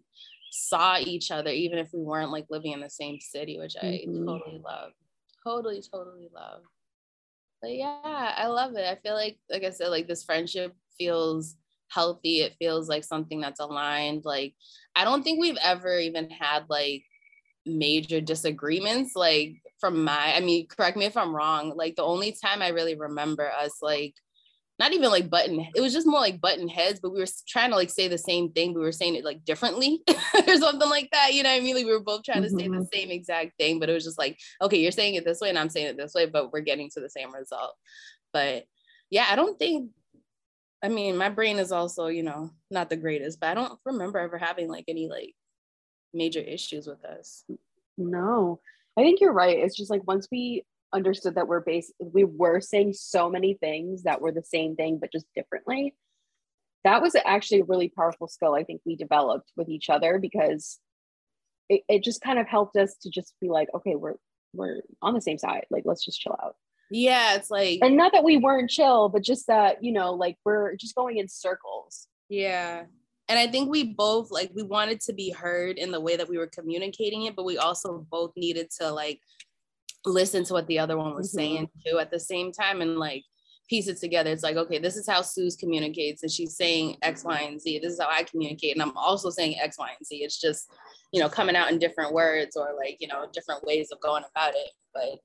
saw 0.53 0.99
each 0.99 1.31
other, 1.31 1.51
even 1.51 1.79
if 1.79 1.91
we 1.93 2.03
weren't 2.03 2.31
like 2.31 2.47
living 2.51 2.73
in 2.73 2.81
the 2.81 2.91
same 2.91 3.19
city, 3.21 3.59
which 3.59 3.75
I 3.81 4.05
mm-hmm. 4.07 4.25
totally 4.25 4.62
love. 4.64 4.93
Totally, 5.45 5.83
totally 5.93 6.29
love. 6.33 6.62
But 7.61 7.73
yeah, 7.73 8.35
I 8.37 8.47
love 8.47 8.77
it. 8.77 8.87
I 8.87 8.95
feel 9.03 9.14
like, 9.14 9.39
like 9.51 9.64
I 9.64 9.71
said, 9.71 9.89
like 9.89 10.07
this 10.07 10.23
friendship 10.25 10.75
feels 10.97 11.57
healthy. 11.89 12.41
It 12.43 12.55
feels 12.59 12.89
like 12.89 13.03
something 13.03 13.41
that's 13.41 13.61
aligned. 13.61 14.25
Like, 14.25 14.55
I 14.95 15.05
don't 15.05 15.23
think 15.23 15.41
we've 15.41 15.59
ever 15.62 15.99
even 15.99 16.31
had 16.31 16.64
like 16.69 17.05
major 17.69 18.21
disagreements. 18.21 19.14
Like, 19.14 19.57
from 19.81 20.05
my, 20.05 20.35
I 20.35 20.41
mean, 20.41 20.66
correct 20.66 20.97
me 20.97 21.05
if 21.05 21.16
I'm 21.16 21.35
wrong. 21.35 21.73
Like, 21.77 21.97
the 21.97 22.05
only 22.05 22.33
time 22.33 22.62
I 22.62 22.69
really 22.69 22.95
remember 22.95 23.51
us 23.51 23.79
like 23.83 24.14
not 24.79 24.93
even 24.93 25.11
like 25.11 25.29
button 25.29 25.66
it 25.75 25.81
was 25.81 25.93
just 25.93 26.07
more 26.07 26.21
like 26.21 26.41
button 26.41 26.69
heads 26.69 27.01
but 27.01 27.12
we 27.12 27.19
were 27.19 27.27
trying 27.47 27.71
to 27.71 27.77
like 27.77 27.91
say 27.91 28.09
the 28.09 28.19
same 28.19 28.51
thing 28.51 28.73
but 28.73 28.81
we 28.81 28.85
were 28.85 28.93
saying 28.93 29.14
it 29.14 29.25
like 29.25 29.45
differently 29.45 30.03
or 30.09 30.57
something 30.57 30.89
like 30.89 31.09
that 31.11 31.35
you 31.35 31.43
know 31.43 31.51
what 31.51 31.57
i 31.57 31.61
mean 31.61 31.75
like 31.75 31.85
we 31.85 31.93
were 31.93 32.01
both 32.01 32.23
trying 32.23 32.43
mm-hmm. 32.43 32.57
to 32.57 32.62
say 32.62 32.69
the 32.69 32.75
mm-hmm. 32.77 32.85
same 32.93 33.11
exact 33.11 33.53
thing 33.59 33.79
but 33.81 33.89
it 33.89 33.93
was 33.93 34.05
just 34.05 34.19
like 34.19 34.39
okay 34.62 34.79
you're 34.79 34.93
saying 34.93 35.14
it 35.14 35.25
this 35.25 35.41
way 35.41 35.49
and 35.49 35.59
i'm 35.59 35.69
saying 35.69 35.87
it 35.87 35.97
this 35.97 36.14
way 36.14 36.27
but 36.27 36.53
we're 36.53 36.61
getting 36.61 36.89
to 36.91 37.01
the 37.01 37.11
same 37.11 37.35
result 37.35 37.75
but 38.33 38.64
yeah 39.11 39.27
i 39.31 39.37
don't 39.37 39.59
think 39.59 39.91
i 40.83 40.89
mean 40.89 41.16
my 41.16 41.29
brain 41.29 41.59
is 41.59 41.73
also 41.73 42.07
you 42.07 42.23
know 42.23 42.51
not 42.71 42.89
the 42.89 42.97
greatest 42.97 43.41
but 43.41 43.49
i 43.49 43.55
don't 43.55 43.79
remember 43.85 44.19
ever 44.19 44.39
having 44.39 44.69
like 44.69 44.85
any 44.87 45.09
like 45.09 45.35
major 46.13 46.41
issues 46.41 46.87
with 46.87 47.05
us. 47.05 47.45
No. 47.97 48.61
I 48.97 49.03
think 49.03 49.21
you're 49.21 49.33
right. 49.33 49.59
It's 49.59 49.77
just 49.77 49.91
like 49.91 50.07
once 50.07 50.29
we 50.31 50.65
understood 50.93 51.35
that 51.35 51.47
we're 51.47 51.61
based 51.61 51.93
we 52.01 52.25
were 52.25 52.63
saying 52.63 52.95
so 52.95 53.29
many 53.29 53.53
things 53.53 54.05
that 54.05 54.23
were 54.23 54.33
the 54.33 54.43
same 54.43 54.75
thing 54.75 54.97
but 54.99 55.13
just 55.13 55.27
differently 55.35 55.95
that 56.83 57.03
was 57.03 57.15
actually 57.27 57.61
a 57.61 57.65
really 57.65 57.91
powerful 57.91 58.27
skill 58.27 58.55
i 58.55 58.65
think 58.65 58.81
we 58.87 58.97
developed 58.97 59.53
with 59.55 59.69
each 59.69 59.91
other 59.91 60.19
because 60.19 60.79
it, 61.69 61.83
it 61.91 62.03
just 62.03 62.23
kind 62.23 62.39
of 62.39 62.47
helped 62.47 62.75
us 62.75 62.97
to 63.03 63.11
just 63.11 63.35
be 63.39 63.51
like 63.51 63.69
okay 63.75 63.97
we're 63.97 64.15
we're 64.53 64.83
on 65.03 65.15
the 65.15 65.21
same 65.21 65.39
side. 65.39 65.67
Like 65.71 65.85
let's 65.87 66.05
just 66.05 66.21
chill 66.21 66.37
out. 66.43 66.57
Yeah 66.91 67.35
it's 67.35 67.51
like 67.51 67.81
and 67.83 67.97
not 67.97 68.13
that 68.13 68.25
we 68.25 68.39
weren't 68.39 68.71
chill 68.71 69.11
but 69.11 69.23
just 69.23 69.47
that 69.49 69.85
you 69.85 69.93
know 69.93 70.15
like 70.15 70.37
we're 70.45 70.75
just 70.77 70.95
going 70.95 71.19
in 71.19 71.29
circles. 71.29 72.07
Yeah 72.29 72.85
and 73.29 73.39
i 73.39 73.47
think 73.47 73.68
we 73.68 73.95
both 73.95 74.31
like 74.31 74.51
we 74.55 74.62
wanted 74.62 75.01
to 75.01 75.12
be 75.12 75.31
heard 75.31 75.79
in 75.79 75.91
the 75.91 76.01
way 76.01 76.16
that 76.16 76.29
we 76.29 76.39
were 76.39 76.47
communicating 76.47 77.24
it 77.24 77.37
but 77.37 77.45
we 77.45 77.59
also 77.59 78.07
both 78.11 78.33
needed 78.37 78.68
to 78.70 78.91
like 78.91 79.20
listen 80.05 80.45
to 80.45 80.53
what 80.53 80.66
the 80.66 80.79
other 80.79 80.97
one 80.97 81.14
was 81.14 81.29
mm-hmm. 81.29 81.39
saying 81.39 81.70
too 81.87 81.99
at 81.99 82.11
the 82.11 82.20
same 82.20 82.53
time 82.53 82.81
and 82.81 82.99
like 82.99 83.24
piece 83.68 83.89
it 83.89 83.99
together. 83.99 84.31
It's 84.31 84.43
like, 84.43 84.57
okay, 84.57 84.79
this 84.79 84.97
is 84.97 85.07
how 85.07 85.22
Suze 85.22 85.57
communicates, 85.57 86.22
and 86.22 86.33
she's 86.33 86.57
saying 86.57 86.97
X, 87.03 87.24
Y, 87.24 87.39
and 87.41 87.61
Z. 87.61 87.79
This 87.81 87.93
is 87.93 88.01
how 88.01 88.09
I 88.11 88.22
communicate, 88.22 88.74
and 88.74 88.83
I'm 88.83 88.97
also 88.97 89.31
saying 89.31 89.59
X, 89.61 89.79
Y, 89.79 89.91
and 89.97 90.07
Z. 90.07 90.16
It's 90.16 90.41
just, 90.41 90.70
you 91.12 91.20
know, 91.20 91.29
coming 91.29 91.57
out 91.57 91.70
in 91.70 91.79
different 91.79 92.12
words 92.12 92.57
or 92.57 92.74
like, 92.76 92.97
you 93.01 93.09
know, 93.09 93.26
different 93.33 93.64
ways 93.64 93.91
of 93.93 94.01
going 94.01 94.24
about 94.31 94.55
it. 94.55 94.70
But 94.95 95.20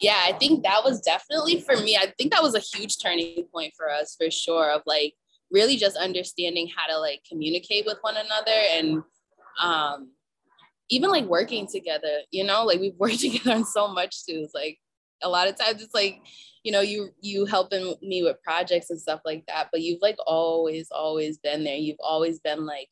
yeah, 0.00 0.20
I 0.24 0.32
think 0.32 0.62
that 0.62 0.84
was 0.84 1.00
definitely 1.00 1.60
for 1.60 1.76
me. 1.76 1.96
I 1.96 2.12
think 2.18 2.32
that 2.32 2.42
was 2.42 2.54
a 2.54 2.60
huge 2.60 2.98
turning 3.02 3.44
point 3.52 3.74
for 3.76 3.90
us 3.90 4.16
for 4.18 4.30
sure. 4.30 4.70
Of 4.70 4.82
like 4.86 5.14
really 5.50 5.76
just 5.76 5.96
understanding 5.96 6.68
how 6.74 6.86
to 6.86 6.98
like 6.98 7.20
communicate 7.28 7.86
with 7.86 7.98
one 8.02 8.16
another 8.16 8.60
and 8.72 9.02
um 9.60 10.10
even 10.90 11.10
like 11.10 11.24
working 11.24 11.66
together, 11.66 12.20
you 12.30 12.44
know, 12.44 12.64
like 12.64 12.80
we've 12.80 12.94
worked 12.98 13.20
together 13.20 13.52
on 13.52 13.64
so 13.64 13.88
much 13.88 14.24
too. 14.24 14.40
It's 14.44 14.54
like 14.54 14.78
a 15.22 15.28
lot 15.28 15.48
of 15.48 15.58
times 15.58 15.82
it's 15.82 15.94
like, 15.94 16.20
you 16.62 16.72
know, 16.72 16.80
you 16.80 17.10
you 17.20 17.44
helping 17.46 17.94
me 18.02 18.22
with 18.22 18.42
projects 18.42 18.90
and 18.90 19.00
stuff 19.00 19.20
like 19.24 19.44
that, 19.46 19.68
but 19.72 19.80
you've 19.80 20.02
like 20.02 20.16
always, 20.26 20.88
always 20.90 21.38
been 21.38 21.64
there. 21.64 21.76
You've 21.76 22.00
always 22.00 22.40
been 22.40 22.66
like 22.66 22.88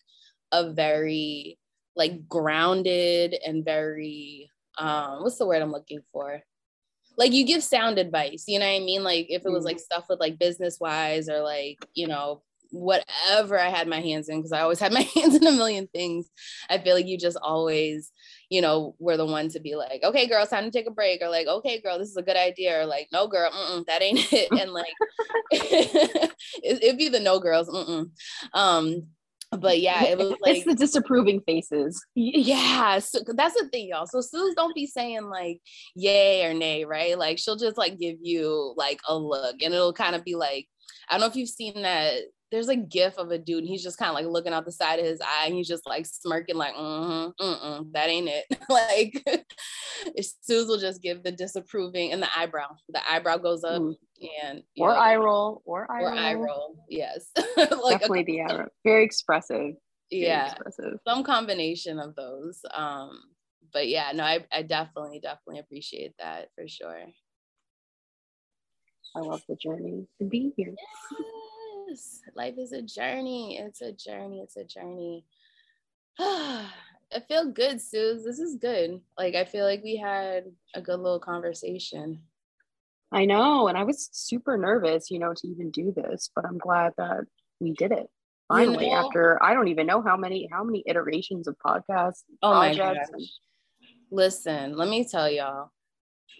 a 0.52 0.72
very 0.72 1.58
like 1.94 2.28
grounded 2.28 3.34
and 3.44 3.64
very 3.64 4.50
um 4.78 5.22
what's 5.22 5.38
the 5.38 5.46
word 5.46 5.62
I'm 5.62 5.72
looking 5.72 6.00
for? 6.12 6.40
Like 7.18 7.32
you 7.32 7.46
give 7.46 7.62
sound 7.62 7.98
advice, 7.98 8.44
you 8.46 8.58
know 8.58 8.66
what 8.66 8.82
I 8.82 8.84
mean? 8.84 9.02
Like 9.02 9.26
if 9.30 9.42
it 9.46 9.50
was 9.50 9.64
like 9.64 9.76
mm-hmm. 9.76 9.94
stuff 9.94 10.04
with 10.08 10.20
like 10.20 10.38
business 10.38 10.78
wise 10.78 11.30
or 11.30 11.40
like, 11.40 11.78
you 11.94 12.06
know, 12.06 12.42
whatever 12.70 13.58
I 13.58 13.68
had 13.68 13.88
my 13.88 14.00
hands 14.00 14.28
in, 14.28 14.38
because 14.38 14.52
I 14.52 14.60
always 14.60 14.80
had 14.80 14.92
my 14.92 15.00
hands 15.14 15.34
in 15.34 15.46
a 15.46 15.52
million 15.52 15.88
things. 15.88 16.28
I 16.68 16.78
feel 16.78 16.94
like 16.94 17.06
you 17.06 17.18
just 17.18 17.38
always, 17.40 18.12
you 18.50 18.60
know, 18.60 18.94
were 18.98 19.16
the 19.16 19.26
one 19.26 19.48
to 19.50 19.60
be 19.60 19.76
like, 19.76 20.02
okay, 20.02 20.26
girl, 20.26 20.42
it's 20.42 20.50
time 20.50 20.64
to 20.64 20.70
take 20.70 20.86
a 20.86 20.92
break, 20.92 21.22
or 21.22 21.28
like, 21.28 21.46
okay, 21.46 21.80
girl, 21.80 21.98
this 21.98 22.08
is 22.08 22.16
a 22.16 22.22
good 22.22 22.36
idea, 22.36 22.80
or 22.80 22.86
like, 22.86 23.08
no, 23.12 23.26
girl, 23.26 23.50
that 23.86 24.02
ain't 24.02 24.20
it, 24.32 24.50
and 24.52 24.72
like, 24.72 24.92
it, 25.50 26.82
would 26.84 26.98
be 26.98 27.08
the 27.08 27.20
no 27.20 27.38
girls, 27.40 27.68
mm-mm. 27.68 28.10
um. 28.52 29.08
But 29.52 29.80
yeah, 29.80 30.02
it 30.02 30.18
was 30.18 30.34
like 30.42 30.56
it's 30.56 30.66
the 30.66 30.74
disapproving 30.74 31.40
faces. 31.46 32.04
Yeah, 32.16 32.98
so 32.98 33.20
that's 33.34 33.54
the 33.54 33.68
thing, 33.68 33.88
y'all. 33.88 34.06
So 34.06 34.20
Suze 34.20 34.56
don't 34.56 34.74
be 34.74 34.88
saying 34.88 35.22
like 35.22 35.60
yay 35.94 36.44
or 36.44 36.52
nay, 36.52 36.84
right? 36.84 37.16
Like 37.16 37.38
she'll 37.38 37.56
just 37.56 37.78
like 37.78 37.96
give 37.98 38.16
you 38.20 38.74
like 38.76 38.98
a 39.08 39.16
look, 39.16 39.62
and 39.62 39.72
it'll 39.72 39.92
kind 39.92 40.16
of 40.16 40.24
be 40.24 40.34
like, 40.34 40.66
I 41.08 41.14
don't 41.14 41.20
know 41.20 41.26
if 41.26 41.36
you've 41.36 41.48
seen 41.48 41.82
that 41.82 42.22
there's 42.56 42.68
a 42.70 42.76
gif 42.76 43.18
of 43.18 43.30
a 43.30 43.38
dude 43.38 43.58
and 43.58 43.68
he's 43.68 43.82
just 43.82 43.98
kind 43.98 44.08
of 44.08 44.14
like 44.14 44.24
looking 44.24 44.54
out 44.54 44.64
the 44.64 44.72
side 44.72 44.98
of 44.98 45.04
his 45.04 45.20
eye 45.20 45.44
and 45.44 45.54
he's 45.54 45.68
just 45.68 45.86
like 45.86 46.06
smirking 46.06 46.56
like 46.56 46.74
mm-hmm, 46.74 47.44
mm-mm, 47.44 47.92
that 47.92 48.08
ain't 48.08 48.30
it 48.30 48.46
like 48.70 49.22
Suze 50.40 50.66
will 50.66 50.78
just 50.78 51.02
give 51.02 51.22
the 51.22 51.32
disapproving 51.32 52.12
and 52.12 52.22
the 52.22 52.28
eyebrow 52.34 52.68
the 52.88 53.00
eyebrow 53.10 53.36
goes 53.36 53.62
up 53.62 53.82
mm. 53.82 53.94
and 54.42 54.62
or 54.78 54.88
know, 54.88 54.96
eye 54.96 55.16
roll 55.16 55.60
or 55.66 55.90
eye 55.92 56.00
or 56.00 56.08
roll. 56.08 56.18
eye 56.18 56.34
roll 56.34 56.76
yes 56.88 57.26
like 57.36 58.00
definitely 58.00 58.22
the 58.22 58.40
eye 58.40 58.56
roll. 58.56 58.68
very 58.84 59.04
expressive 59.04 59.74
very 60.10 60.24
yeah 60.24 60.52
expressive. 60.52 60.98
some 61.06 61.24
combination 61.24 61.98
of 61.98 62.14
those 62.14 62.60
um 62.72 63.20
but 63.70 63.86
yeah 63.86 64.12
no 64.14 64.24
I, 64.24 64.46
I 64.50 64.62
definitely 64.62 65.20
definitely 65.20 65.58
appreciate 65.58 66.14
that 66.18 66.48
for 66.54 66.66
sure 66.66 67.04
I 69.14 69.20
love 69.20 69.42
the 69.48 69.56
journey 69.56 70.06
to 70.18 70.28
be 70.28 70.52
here. 70.58 70.74
Yes, 70.76 71.20
life 72.34 72.54
is 72.58 72.72
a 72.72 72.82
journey. 72.82 73.58
It's 73.58 73.80
a 73.80 73.92
journey. 73.92 74.40
It's 74.40 74.56
a 74.56 74.64
journey. 74.64 75.24
I 76.18 77.20
feel 77.28 77.52
good, 77.52 77.80
Suze. 77.80 78.24
This 78.24 78.38
is 78.38 78.56
good. 78.56 79.00
Like 79.18 79.34
I 79.34 79.44
feel 79.44 79.64
like 79.64 79.82
we 79.82 79.96
had 79.96 80.44
a 80.74 80.80
good 80.80 80.98
little 81.00 81.20
conversation. 81.20 82.22
I 83.12 83.24
know, 83.24 83.68
and 83.68 83.78
I 83.78 83.84
was 83.84 84.08
super 84.12 84.58
nervous, 84.58 85.10
you 85.10 85.18
know, 85.18 85.32
to 85.32 85.48
even 85.48 85.70
do 85.70 85.92
this, 85.94 86.30
but 86.34 86.44
I'm 86.44 86.58
glad 86.58 86.92
that 86.98 87.24
we 87.60 87.72
did 87.72 87.92
it 87.92 88.08
finally. 88.48 88.86
You 88.86 88.90
know, 88.92 89.06
after 89.06 89.42
I 89.42 89.54
don't 89.54 89.68
even 89.68 89.86
know 89.86 90.02
how 90.02 90.16
many 90.16 90.48
how 90.50 90.64
many 90.64 90.82
iterations 90.86 91.46
of 91.46 91.56
podcasts. 91.64 92.24
Oh 92.42 92.54
my 92.54 92.74
gosh! 92.74 92.96
Listen, 94.10 94.76
let 94.76 94.88
me 94.88 95.06
tell 95.06 95.30
y'all 95.30 95.70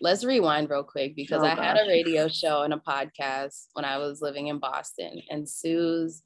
let's 0.00 0.24
rewind 0.24 0.70
real 0.70 0.84
quick 0.84 1.16
because 1.16 1.42
oh, 1.42 1.46
I 1.46 1.54
had 1.54 1.76
a 1.76 1.88
radio 1.88 2.28
show 2.28 2.62
and 2.62 2.74
a 2.74 2.82
podcast 2.86 3.66
when 3.72 3.84
I 3.84 3.98
was 3.98 4.20
living 4.20 4.48
in 4.48 4.58
Boston, 4.58 5.22
and 5.30 5.48
Suze 5.48 6.22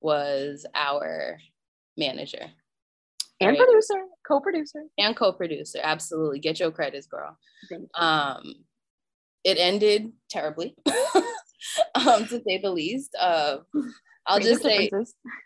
was 0.00 0.66
our 0.74 1.38
manager 1.96 2.50
and 3.40 3.50
right? 3.50 3.58
producer, 3.58 4.04
co-producer, 4.26 4.84
and 4.98 5.16
co-producer. 5.16 5.78
Absolutely, 5.82 6.38
get 6.38 6.60
your 6.60 6.70
credits, 6.70 7.06
girl. 7.06 7.36
Um, 7.94 8.54
it 9.44 9.58
ended 9.58 10.12
terribly, 10.30 10.76
um, 11.94 12.26
to 12.26 12.42
say 12.46 12.58
the 12.62 12.70
least. 12.70 13.14
Uh, 13.18 13.58
I'll 14.26 14.38
creative 14.38 14.60
just 14.60 14.62
say, 14.62 14.90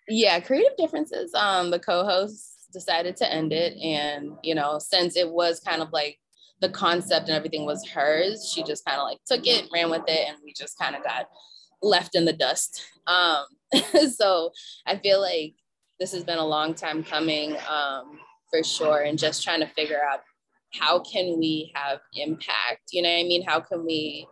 yeah, 0.09 0.39
creative 0.41 0.77
differences. 0.77 1.33
Um, 1.35 1.71
the 1.71 1.79
co-hosts 1.79 2.67
decided 2.73 3.17
to 3.19 3.33
end 3.33 3.53
it, 3.53 3.77
and 3.79 4.33
you 4.43 4.55
know, 4.55 4.79
since 4.79 5.17
it 5.17 5.31
was 5.31 5.61
kind 5.61 5.83
of 5.83 5.93
like 5.93 6.19
the 6.61 6.69
concept 6.69 7.29
and 7.29 7.37
everything 7.37 7.67
was 7.67 7.87
hers. 7.89 8.51
She 8.53 8.63
just 8.63 8.85
kind 8.85 8.99
of 8.99 9.05
like 9.05 9.19
took 9.27 9.47
it, 9.47 9.69
ran 9.73 9.91
with 9.91 10.05
it, 10.09 10.29
and 10.29 10.39
we 10.45 10.53
just 10.53 10.79
kind 10.79 10.97
of 10.97 11.05
got 11.05 11.29
left 11.83 12.15
in 12.15 12.25
the 12.25 12.33
dust. 12.33 12.83
Um, 13.07 13.45
so 14.15 14.51
I 14.87 14.97
feel 14.97 15.21
like 15.21 15.55
this 16.01 16.13
has 16.13 16.25
been 16.25 16.39
a 16.39 16.47
long 16.47 16.75
time 16.75 17.03
coming 17.03 17.57
um, 17.69 18.19
for 18.51 18.63
sure, 18.63 19.03
and 19.03 19.19
just 19.19 19.43
trying 19.43 19.61
to 19.61 19.67
figure 19.69 20.01
out 20.03 20.21
how 20.73 21.01
can 21.01 21.39
we 21.39 21.73
have 21.75 22.01
impact. 22.15 22.91
You 22.93 23.03
know 23.03 23.11
what 23.11 23.21
I 23.21 23.25
mean? 23.25 23.45
How 23.45 23.61
can 23.61 23.85
we 23.85 24.27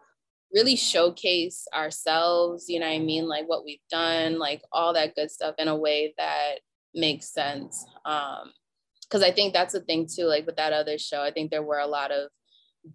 really 0.55 0.77
showcase 0.77 1.67
ourselves, 1.75 2.67
you 2.69 2.79
know 2.79 2.87
what 2.87 2.95
I 2.95 3.01
mean? 3.01 3.27
Like 3.27 3.49
what 3.49 3.65
we've 3.65 3.79
done, 3.91 4.39
like 4.39 4.63
all 4.73 4.95
that 4.95 5.17
good 5.17 5.31
stuff 5.31 5.57
in 5.59 5.67
a 5.67 5.77
way 5.77 6.15
that 6.17 6.61
makes 6.95 7.27
sense. 7.27 7.85
Um, 8.05 8.53
because 9.15 9.25
I 9.25 9.31
think 9.31 9.55
that's 9.55 9.75
the 9.75 9.81
thing 9.81 10.09
too, 10.13 10.25
like 10.25 10.45
with 10.45 10.57
that 10.57 10.73
other 10.73 10.99
show, 10.99 11.23
I 11.23 11.31
think 11.31 11.53
there 11.53 11.63
were 11.63 11.79
a 11.79 11.87
lot 11.87 12.11
of 12.11 12.31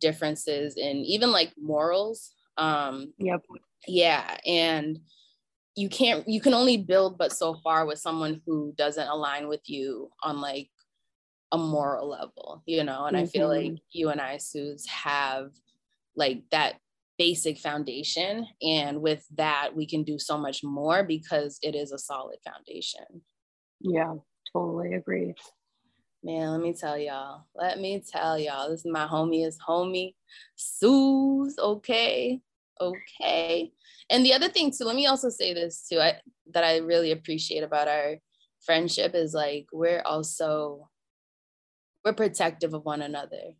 differences 0.02 0.76
in 0.76 0.98
even 0.98 1.32
like 1.32 1.54
morals. 1.58 2.34
Um, 2.58 3.14
yep. 3.18 3.40
Yeah. 3.88 4.36
And 4.46 5.00
you 5.78 5.88
can't, 5.88 6.28
you 6.28 6.42
can 6.42 6.54
only 6.54 6.76
build 6.76 7.18
but 7.18 7.32
so 7.32 7.54
far 7.64 7.86
with 7.86 8.00
someone 8.00 8.42
who 8.46 8.74
doesn't 8.78 9.08
align 9.08 9.48
with 9.48 9.62
you 9.68 10.10
on 10.22 10.42
like 10.42 10.68
a 11.54 11.58
moral 11.58 12.10
level, 12.10 12.64
you 12.66 12.84
know? 12.84 13.06
And 13.06 13.16
mm-hmm. 13.16 13.24
I 13.24 13.28
feel 13.28 13.48
like 13.48 13.68
mm-hmm. 13.68 13.76
you 13.92 14.10
and 14.10 14.20
I, 14.20 14.40
Suze, 14.40 14.86
have 14.88 15.52
like 16.18 16.44
that 16.52 16.80
basic 17.18 17.60
foundation. 17.60 18.46
And 18.62 19.02
with 19.02 19.26
that, 19.38 19.70
we 19.74 19.88
can 19.88 20.04
do 20.04 20.20
so 20.20 20.38
much 20.38 20.66
more 20.66 21.02
because 21.02 21.60
it 21.62 21.76
is 21.76 21.94
a 21.94 21.98
solid 21.98 22.40
foundation. 22.44 23.22
Yeah, 23.80 24.16
totally 24.52 24.96
agree. 24.96 25.34
Man, 26.24 26.52
let 26.52 26.62
me 26.62 26.74
tell 26.74 26.98
y'all. 26.98 27.46
Let 27.56 27.80
me 27.80 28.04
tell 28.06 28.38
y'all. 28.38 28.70
This 28.70 28.82
is 28.82 28.92
my 28.92 29.08
homiest 29.08 29.60
homie, 29.68 30.16
Suze 30.56 31.58
Okay. 31.58 32.42
Okay. 32.82 33.72
And 34.10 34.26
the 34.26 34.34
other 34.34 34.50
thing 34.50 34.72
too, 34.72 34.86
let 34.86 34.96
me 34.96 35.06
also 35.06 35.30
say 35.30 35.54
this 35.54 35.88
too, 35.88 36.00
I, 36.00 36.16
that 36.54 36.64
I 36.64 36.78
really 36.78 37.12
appreciate 37.12 37.64
about 37.64 37.88
our 37.88 38.16
friendship 38.66 39.16
is 39.16 39.34
like 39.34 39.68
we're 39.72 40.02
also 40.06 40.90
we're 42.04 42.14
protective 42.14 42.74
of 42.74 42.84
one 42.84 43.02
another. 43.02 43.54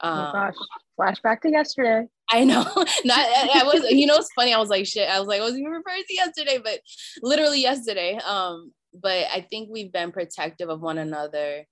Um, 0.00 0.18
oh 0.18 0.32
gosh, 0.32 0.54
flashback 0.98 1.40
to 1.42 1.50
yesterday. 1.50 2.06
I 2.30 2.44
know. 2.44 2.62
Not 3.04 3.18
I, 3.18 3.60
I 3.60 3.64
was, 3.64 3.84
you 3.90 4.06
know, 4.06 4.16
it's 4.16 4.32
funny. 4.34 4.54
I 4.54 4.58
was 4.58 4.70
like, 4.70 4.86
shit. 4.86 5.08
I 5.08 5.18
was 5.18 5.28
like, 5.28 5.40
I 5.40 5.44
was 5.44 5.54
even 5.54 5.70
referring 5.70 6.02
to 6.08 6.14
yesterday, 6.14 6.58
but 6.62 6.80
literally 7.22 7.60
yesterday. 7.60 8.18
Um, 8.26 8.72
but 8.94 9.26
I 9.32 9.46
think 9.50 9.68
we've 9.70 9.92
been 9.92 10.12
protective 10.12 10.68
of 10.68 10.80
one 10.80 10.98
another. 10.98 11.64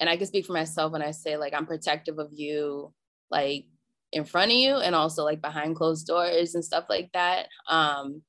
And 0.00 0.10
I 0.10 0.16
can 0.16 0.26
speak 0.26 0.46
for 0.46 0.52
myself 0.52 0.92
when 0.92 1.02
I 1.02 1.12
say 1.12 1.36
like 1.36 1.54
I'm 1.54 1.66
protective 1.66 2.18
of 2.18 2.30
you, 2.32 2.92
like 3.30 3.66
in 4.12 4.24
front 4.24 4.52
of 4.52 4.56
you 4.56 4.76
and 4.76 4.94
also 4.94 5.24
like 5.24 5.40
behind 5.40 5.76
closed 5.76 6.06
doors 6.06 6.54
and 6.54 6.64
stuff 6.64 6.84
like 6.88 7.10
that. 7.12 7.48
Um, 7.68 8.22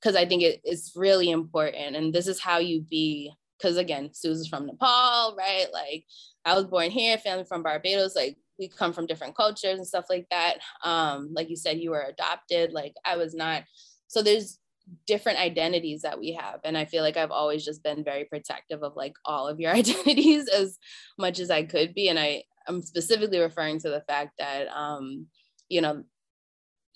because 0.00 0.16
I 0.16 0.26
think 0.26 0.42
it, 0.42 0.60
it's 0.64 0.92
really 0.94 1.30
important. 1.30 1.96
And 1.96 2.12
this 2.12 2.26
is 2.26 2.38
how 2.38 2.58
you 2.58 2.82
be, 2.82 3.32
because 3.56 3.78
again, 3.78 4.10
Susan's 4.12 4.48
from 4.48 4.66
Nepal, 4.66 5.34
right? 5.38 5.66
Like 5.72 6.04
I 6.44 6.54
was 6.54 6.66
born 6.66 6.90
here, 6.90 7.16
family 7.16 7.44
from 7.44 7.62
Barbados, 7.62 8.14
like 8.14 8.36
we 8.58 8.68
come 8.68 8.92
from 8.92 9.06
different 9.06 9.34
cultures 9.34 9.78
and 9.78 9.86
stuff 9.86 10.04
like 10.10 10.26
that. 10.30 10.58
Um, 10.82 11.30
like 11.32 11.48
you 11.48 11.56
said, 11.56 11.78
you 11.78 11.90
were 11.90 12.02
adopted, 12.02 12.72
like 12.72 12.94
I 13.04 13.16
was 13.16 13.34
not. 13.34 13.64
So 14.08 14.22
there's 14.22 14.58
different 15.06 15.38
identities 15.38 16.02
that 16.02 16.18
we 16.18 16.32
have. 16.32 16.60
And 16.64 16.76
I 16.76 16.84
feel 16.84 17.02
like 17.02 17.16
I've 17.16 17.30
always 17.30 17.64
just 17.64 17.82
been 17.82 18.04
very 18.04 18.24
protective 18.24 18.82
of 18.82 18.96
like 18.96 19.14
all 19.24 19.48
of 19.48 19.60
your 19.60 19.70
identities 19.74 20.48
as 20.48 20.78
much 21.18 21.38
as 21.38 21.50
I 21.50 21.64
could 21.64 21.94
be. 21.94 22.08
And 22.08 22.18
I, 22.18 22.44
I'm 22.66 22.82
specifically 22.82 23.38
referring 23.38 23.80
to 23.80 23.90
the 23.90 24.02
fact 24.06 24.32
that, 24.38 24.68
um, 24.68 25.26
you 25.68 25.80
know, 25.80 26.04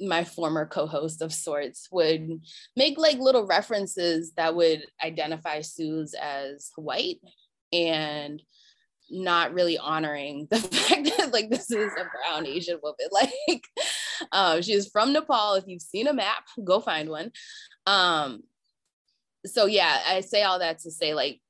my 0.01 0.23
former 0.25 0.65
co-host 0.65 1.23
of 1.23 1.33
sorts 1.33 1.89
would 1.91 2.41
make 2.77 2.99
like 2.99 3.19
little 3.19 3.47
references 3.47 4.33
that 4.37 4.55
would 4.55 4.85
identify 5.05 5.61
Suze 5.61 6.15
as 6.15 6.71
white 6.77 7.19
and 7.73 8.41
not 9.11 9.55
really 9.55 9.79
honoring 9.79 10.47
the 10.51 10.57
fact 10.59 11.11
that 11.17 11.33
like 11.33 11.51
this 11.51 11.71
is 11.71 11.93
a 11.93 12.05
brown 12.05 12.47
Asian 12.47 12.79
woman. 12.83 12.97
Like 13.49 13.65
um, 14.33 14.63
she 14.63 14.73
is 14.73 14.89
from 14.89 15.13
Nepal. 15.13 15.55
If 15.55 15.65
you've 15.67 15.83
seen 15.83 16.07
a 16.07 16.13
map, 16.13 16.45
go 16.65 16.81
find 16.81 17.09
one. 17.09 17.31
Um, 17.89 18.43
so 19.47 19.67
yeah, 19.67 20.01
I 20.07 20.21
say 20.21 20.43
all 20.43 20.59
that 20.59 20.81
to 20.81 20.91
say 20.91 21.15
like, 21.15 21.41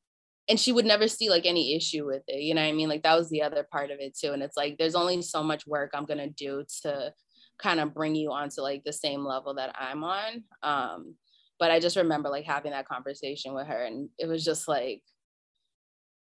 and 0.49 0.59
she 0.59 0.72
would 0.72 0.86
never 0.86 1.09
see 1.09 1.28
like 1.28 1.45
any 1.45 1.74
issue 1.74 2.07
with 2.07 2.22
it. 2.28 2.41
You 2.41 2.55
know 2.55 2.62
what 2.62 2.68
I 2.68 2.72
mean? 2.72 2.89
Like 2.89 3.03
that 3.03 3.18
was 3.18 3.28
the 3.28 3.43
other 3.43 3.66
part 3.70 3.91
of 3.91 3.99
it 4.01 4.16
too. 4.16 4.32
And 4.32 4.43
it's 4.43 4.57
like 4.57 4.78
there's 4.78 4.95
only 4.95 5.20
so 5.20 5.43
much 5.43 5.66
work 5.66 5.91
I'm 5.93 6.07
gonna 6.07 6.30
do 6.30 6.64
to 6.82 7.12
kind 7.59 7.80
of 7.80 7.93
bring 7.93 8.14
you 8.14 8.30
onto 8.32 8.61
like 8.61 8.84
the 8.84 8.93
same 8.93 9.24
level 9.24 9.55
that 9.55 9.74
I'm 9.78 10.05
on. 10.05 10.45
Um, 10.62 11.16
but 11.59 11.70
I 11.70 11.80
just 11.80 11.97
remember 11.97 12.28
like 12.28 12.45
having 12.45 12.70
that 12.70 12.89
conversation 12.89 13.53
with 13.53 13.66
her, 13.66 13.84
and 13.84 14.09
it 14.18 14.26
was 14.26 14.45
just 14.45 14.68
like 14.68 15.03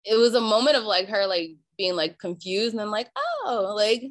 it 0.05 0.15
was 0.15 0.33
a 0.33 0.41
moment 0.41 0.75
of 0.75 0.83
like 0.83 1.07
her 1.07 1.27
like 1.27 1.51
being 1.77 1.95
like 1.95 2.17
confused 2.17 2.73
and 2.73 2.79
then 2.79 2.91
like 2.91 3.09
oh 3.15 3.73
like 3.75 4.03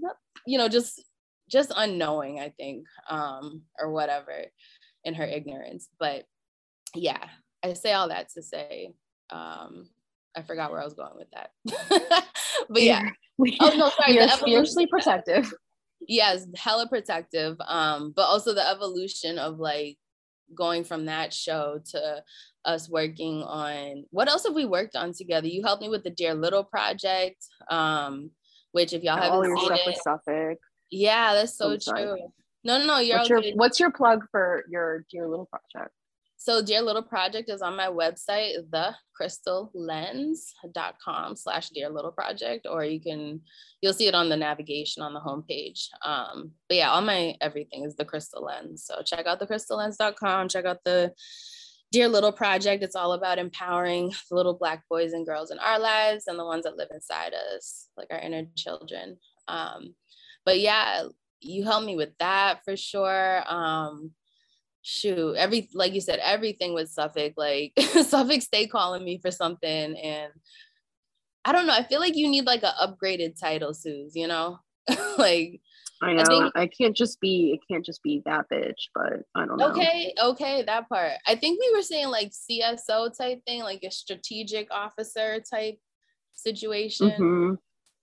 you 0.47 0.59
know 0.59 0.69
just 0.69 1.03
just 1.51 1.73
unknowing 1.77 2.41
i 2.41 2.51
think 2.51 2.85
um 3.09 3.63
or 3.79 3.91
whatever 3.91 4.45
in 5.09 5.15
her 5.15 5.25
ignorance 5.25 5.89
but 5.99 6.25
yeah 6.95 7.25
i 7.65 7.73
say 7.73 7.93
all 7.93 8.09
that 8.09 8.29
to 8.31 8.43
say 8.43 8.93
um 9.31 9.89
i 10.37 10.43
forgot 10.43 10.71
where 10.71 10.81
i 10.81 10.85
was 10.85 10.95
going 10.95 11.17
with 11.17 11.29
that 11.33 11.51
but 12.69 12.83
yeah 12.83 13.09
we, 13.39 13.57
oh 13.61 13.75
no 13.77 13.91
sorry 13.91 14.15
you're 14.15 14.29
fiercely 14.29 14.87
protective 14.87 15.53
yes 16.07 16.47
hella 16.57 16.89
protective 16.89 17.57
um 17.67 18.13
but 18.15 18.23
also 18.23 18.55
the 18.55 18.69
evolution 18.69 19.39
of 19.39 19.59
like 19.59 19.99
going 20.55 20.85
from 20.85 21.07
that 21.07 21.33
show 21.33 21.81
to 21.91 22.23
us 22.65 22.89
working 22.89 23.43
on 23.43 24.05
what 24.11 24.29
else 24.29 24.45
have 24.47 24.55
we 24.55 24.65
worked 24.65 24.97
on 24.97 25.13
together? 25.13 25.47
You 25.47 25.63
helped 25.63 25.83
me 25.83 25.89
with 25.89 26.05
the 26.05 26.11
Dear 26.11 26.35
Little 26.35 26.65
project, 26.65 27.45
um, 27.71 28.31
which 28.73 28.93
if 28.93 29.03
y'all 29.03 29.17
haven't 29.17 29.45
seen 29.45 29.59
stuff 29.67 29.81
it, 29.81 29.87
with 29.87 29.97
Suffolk. 29.97 30.59
Yeah, 30.91 31.35
that's 31.35 31.57
so 31.57 31.77
true. 31.77 32.17
No, 32.65 32.79
no, 32.79 32.87
no. 32.87 32.99
You're 32.99 33.19
what's 33.19 33.29
your, 33.29 33.43
what's 33.55 33.81
your 33.81 33.91
plug 33.91 34.25
for 34.31 34.65
your 34.69 35.05
Dear 35.11 35.29
Little 35.29 35.47
project? 35.47 35.93
So 36.41 36.63
Dear 36.63 36.83
Little 36.83 37.03
Project 37.03 37.51
is 37.51 37.63
on 37.63 37.77
my 37.77 37.89
website, 37.89 38.53
thecrystallens.com 38.71 41.35
slash 41.35 41.71
Dear 41.71 41.89
Little 41.89 42.13
Project, 42.13 42.65
or 42.71 42.85
you 42.85 43.01
can, 43.01 43.41
you'll 43.81 43.93
see 43.93 44.07
it 44.07 44.15
on 44.15 44.29
the 44.29 44.37
navigation 44.37 45.03
on 45.03 45.15
the 45.15 45.21
homepage. 45.21 45.89
Um, 46.07 46.53
but 46.69 46.77
yeah, 46.77 46.91
all 46.91 47.01
my 47.01 47.35
everything 47.41 47.83
is 47.85 47.97
the 47.97 48.05
Crystal 48.05 48.45
Lens. 48.45 48.85
So 48.85 49.03
check 49.05 49.27
out 49.27 49.41
thecrystallens.com, 49.41 50.49
check 50.49 50.65
out 50.65 50.85
the 50.85 51.13
Dear 51.91 52.07
Little 52.07 52.31
Project. 52.31 52.85
It's 52.85 52.95
all 52.95 53.15
about 53.15 53.39
empowering 53.39 54.13
the 54.31 54.37
little 54.37 54.55
Black 54.55 54.85
boys 54.89 55.15
and 55.15 55.27
girls 55.27 55.51
in 55.51 55.59
our 55.59 55.81
lives 55.81 56.29
and 56.29 56.39
the 56.39 56.45
ones 56.45 56.63
that 56.65 56.77
live 56.77 56.91
inside 56.95 57.35
us, 57.35 57.89
like 57.97 58.13
our 58.13 58.21
inner 58.21 58.45
children. 58.55 59.19
Um, 59.49 59.97
but 60.45 60.61
yeah, 60.61 61.09
you 61.41 61.65
helped 61.65 61.87
me 61.87 61.97
with 61.97 62.17
that 62.19 62.65
for 62.65 62.77
sure. 62.77 63.43
Um, 63.47 64.13
shoot, 64.83 65.35
every 65.37 65.69
like 65.75 65.95
you 65.95 66.01
said, 66.01 66.21
everything 66.23 66.75
with 66.75 66.91
Suffolk, 66.91 67.35
like 67.37 67.73
Suffolk 67.79 68.43
stay 68.43 68.67
calling 68.67 69.05
me 69.05 69.19
for 69.19 69.31
something. 69.31 69.97
And 69.97 70.33
I 71.45 71.53
don't 71.53 71.67
know, 71.67 71.75
I 71.75 71.83
feel 71.83 72.01
like 72.01 72.17
you 72.17 72.29
need 72.29 72.47
like 72.47 72.63
an 72.63 72.73
upgraded 72.81 73.39
title, 73.39 73.75
Suze, 73.75 74.15
you 74.15 74.27
know? 74.27 74.59
like 75.19 75.61
I 76.01 76.13
know 76.13 76.23
I, 76.23 76.25
think, 76.25 76.53
I, 76.55 76.67
can't 76.67 76.97
just 76.97 77.21
be 77.21 77.53
it 77.53 77.61
can't 77.71 77.85
just 77.85 78.03
be 78.03 78.23
that 78.25 78.47
bitch, 78.53 78.89
but 78.95 79.25
I 79.35 79.47
don't 79.47 79.59
know. 79.59 79.71
Okay, 79.71 80.15
okay, 80.23 80.63
that 80.63 80.89
part. 80.89 81.13
I 81.27 81.35
think 81.35 81.61
we 81.61 81.73
were 81.75 81.83
saying 81.83 82.09
like 82.09 82.31
CSO 82.31 83.17
type 83.17 83.45
thing, 83.45 83.63
like 83.63 83.83
a 83.83 83.91
strategic 83.91 84.71
officer 84.71 85.41
type 85.41 85.79
situation. 86.35 87.11
Mm-hmm 87.11 87.55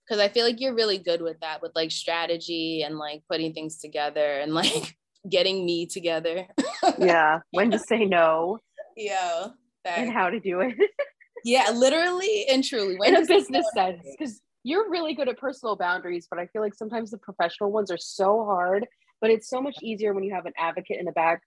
because 0.06 0.20
I 0.20 0.28
feel 0.28 0.44
like 0.44 0.60
you're 0.60 0.74
really 0.74 0.98
good 0.98 1.22
with 1.22 1.38
that, 1.40 1.62
with 1.62 1.72
like 1.74 1.90
strategy 1.90 2.82
and 2.82 2.98
like 2.98 3.22
putting 3.28 3.52
things 3.52 3.78
together 3.78 4.38
and 4.40 4.54
like 4.62 4.96
getting 5.28 5.64
me 5.64 5.86
together. 5.86 6.46
yeah, 6.98 7.40
when 7.50 7.70
to 7.70 7.78
say 7.78 8.04
no. 8.04 8.58
Yeah. 8.96 9.48
And 9.84 10.10
how 10.10 10.30
to 10.30 10.40
do 10.40 10.60
it. 10.60 10.74
yeah, 11.44 11.70
literally 11.72 12.46
and 12.48 12.64
truly. 12.64 12.96
When 12.96 13.14
In 13.14 13.22
a 13.22 13.26
business 13.26 13.66
sense, 13.74 14.02
because 14.18 14.40
you're 14.64 14.90
really 14.90 15.14
good 15.14 15.28
at 15.28 15.38
personal 15.38 15.76
boundaries, 15.76 16.26
but 16.28 16.40
I 16.40 16.46
feel 16.46 16.60
like 16.60 16.74
sometimes 16.74 17.12
the 17.12 17.18
professional 17.18 17.70
ones 17.70 17.90
are 17.90 17.98
so 17.98 18.44
hard. 18.44 18.86
But 19.20 19.30
it's 19.30 19.48
so 19.48 19.62
much 19.62 19.76
easier 19.80 20.12
when 20.12 20.24
you 20.24 20.34
have 20.34 20.44
an 20.44 20.52
advocate 20.58 20.98
in 20.98 21.06
the 21.06 21.12
back 21.12 21.40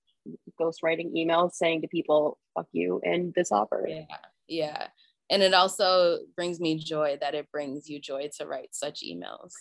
ghostwriting 0.59 1.13
emails 1.15 1.53
saying 1.53 1.81
to 1.81 1.87
people, 1.87 2.39
fuck 2.55 2.67
you 2.71 2.99
and 3.03 3.33
this 3.35 3.51
offer. 3.51 3.85
Yeah. 3.87 4.05
Yeah. 4.47 4.87
And 5.29 5.43
it 5.43 5.53
also 5.53 6.19
brings 6.35 6.59
me 6.59 6.77
joy 6.77 7.17
that 7.21 7.35
it 7.35 7.51
brings 7.51 7.89
you 7.89 7.99
joy 7.99 8.29
to 8.37 8.47
write 8.47 8.69
such 8.73 9.03
emails. 9.03 9.53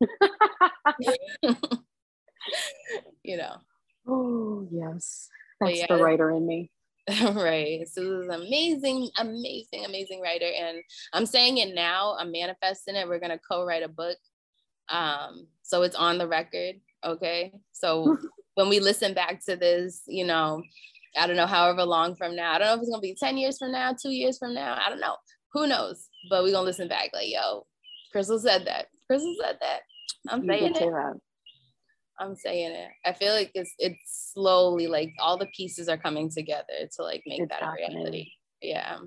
you 3.22 3.36
know. 3.36 3.56
Oh, 4.06 4.68
yes. 4.70 5.28
That's 5.60 5.78
yeah, 5.78 5.86
the 5.88 6.02
writer 6.02 6.30
in 6.30 6.46
me. 6.46 6.70
right. 7.34 7.86
So 7.88 8.00
this 8.00 8.24
is 8.24 8.28
amazing, 8.28 9.10
amazing, 9.18 9.84
amazing 9.84 10.20
writer. 10.20 10.46
And 10.46 10.82
I'm 11.12 11.26
saying 11.26 11.58
it 11.58 11.74
now, 11.74 12.16
I'm 12.18 12.30
manifesting 12.30 12.94
it. 12.94 13.08
We're 13.08 13.18
gonna 13.18 13.40
co-write 13.40 13.82
a 13.82 13.88
book. 13.88 14.18
Um, 14.88 15.48
so 15.62 15.82
it's 15.82 15.96
on 15.96 16.18
the 16.18 16.28
record. 16.28 16.76
Okay. 17.04 17.52
So 17.72 18.16
when 18.54 18.68
we 18.68 18.78
listen 18.78 19.14
back 19.14 19.44
to 19.46 19.56
this, 19.56 20.02
you 20.06 20.24
know, 20.24 20.62
I 21.16 21.26
don't 21.26 21.36
know, 21.36 21.46
however 21.46 21.84
long 21.84 22.14
from 22.14 22.34
now. 22.36 22.52
I 22.52 22.58
don't 22.58 22.68
know 22.68 22.74
if 22.74 22.80
it's 22.80 22.90
gonna 22.90 23.00
be 23.00 23.14
10 23.14 23.36
years 23.36 23.58
from 23.58 23.72
now, 23.72 23.92
two 23.92 24.10
years 24.10 24.38
from 24.38 24.54
now. 24.54 24.78
I 24.84 24.88
don't 24.88 25.00
know. 25.00 25.16
Who 25.52 25.66
knows? 25.66 26.08
But 26.30 26.42
we're 26.42 26.52
gonna 26.52 26.64
listen 26.64 26.88
back 26.88 27.10
like, 27.12 27.28
yo, 27.28 27.66
Crystal 28.12 28.38
said 28.38 28.66
that. 28.66 28.86
Crystal 29.06 29.34
said 29.42 29.58
that. 29.60 29.80
I'm 30.28 30.46
saying 30.46 30.74
it. 30.76 31.20
I'm 32.18 32.36
saying 32.36 32.72
it. 32.72 32.88
I 33.04 33.12
feel 33.12 33.34
like 33.34 33.50
it's 33.54 33.74
it's 33.78 34.30
slowly 34.32 34.86
like 34.86 35.12
all 35.18 35.36
the 35.36 35.48
pieces 35.56 35.88
are 35.88 35.96
coming 35.96 36.30
together 36.30 36.88
to 36.96 37.02
like 37.02 37.22
make 37.26 37.40
it's 37.40 37.50
that 37.50 37.62
happening. 37.62 37.90
a 37.90 37.98
reality. 37.98 38.30
Yeah. 38.60 38.98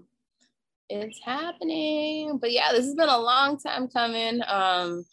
It's 0.90 1.20
happening. 1.24 2.38
But 2.40 2.52
yeah, 2.52 2.72
this 2.72 2.86
has 2.86 2.96
been 2.96 3.10
a 3.10 3.18
long 3.18 3.58
time 3.58 3.88
coming. 3.88 4.42
Um, 4.48 5.06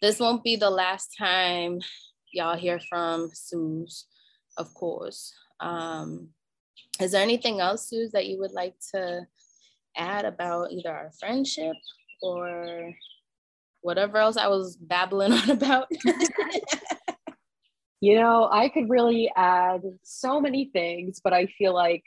this 0.00 0.20
won't 0.20 0.44
be 0.44 0.56
the 0.56 0.70
last 0.70 1.14
time 1.18 1.80
y'all 2.32 2.56
hear 2.56 2.80
from 2.88 3.30
Suze, 3.34 4.06
of 4.56 4.72
course. 4.74 5.34
Um, 5.60 6.28
is 7.00 7.12
there 7.12 7.22
anything 7.22 7.60
else, 7.60 7.88
Suze, 7.88 8.12
that 8.12 8.26
you 8.26 8.38
would 8.38 8.52
like 8.52 8.74
to 8.94 9.26
add 9.96 10.24
about 10.24 10.72
either 10.72 10.90
our 10.90 11.10
friendship 11.18 11.76
or 12.22 12.92
whatever 13.80 14.18
else 14.18 14.36
I 14.36 14.48
was 14.48 14.76
babbling 14.76 15.32
on 15.32 15.50
about? 15.50 15.88
you 18.00 18.16
know, 18.16 18.48
I 18.50 18.68
could 18.68 18.88
really 18.88 19.30
add 19.36 19.82
so 20.02 20.40
many 20.40 20.70
things, 20.72 21.20
but 21.22 21.32
I 21.32 21.46
feel 21.46 21.74
like, 21.74 22.04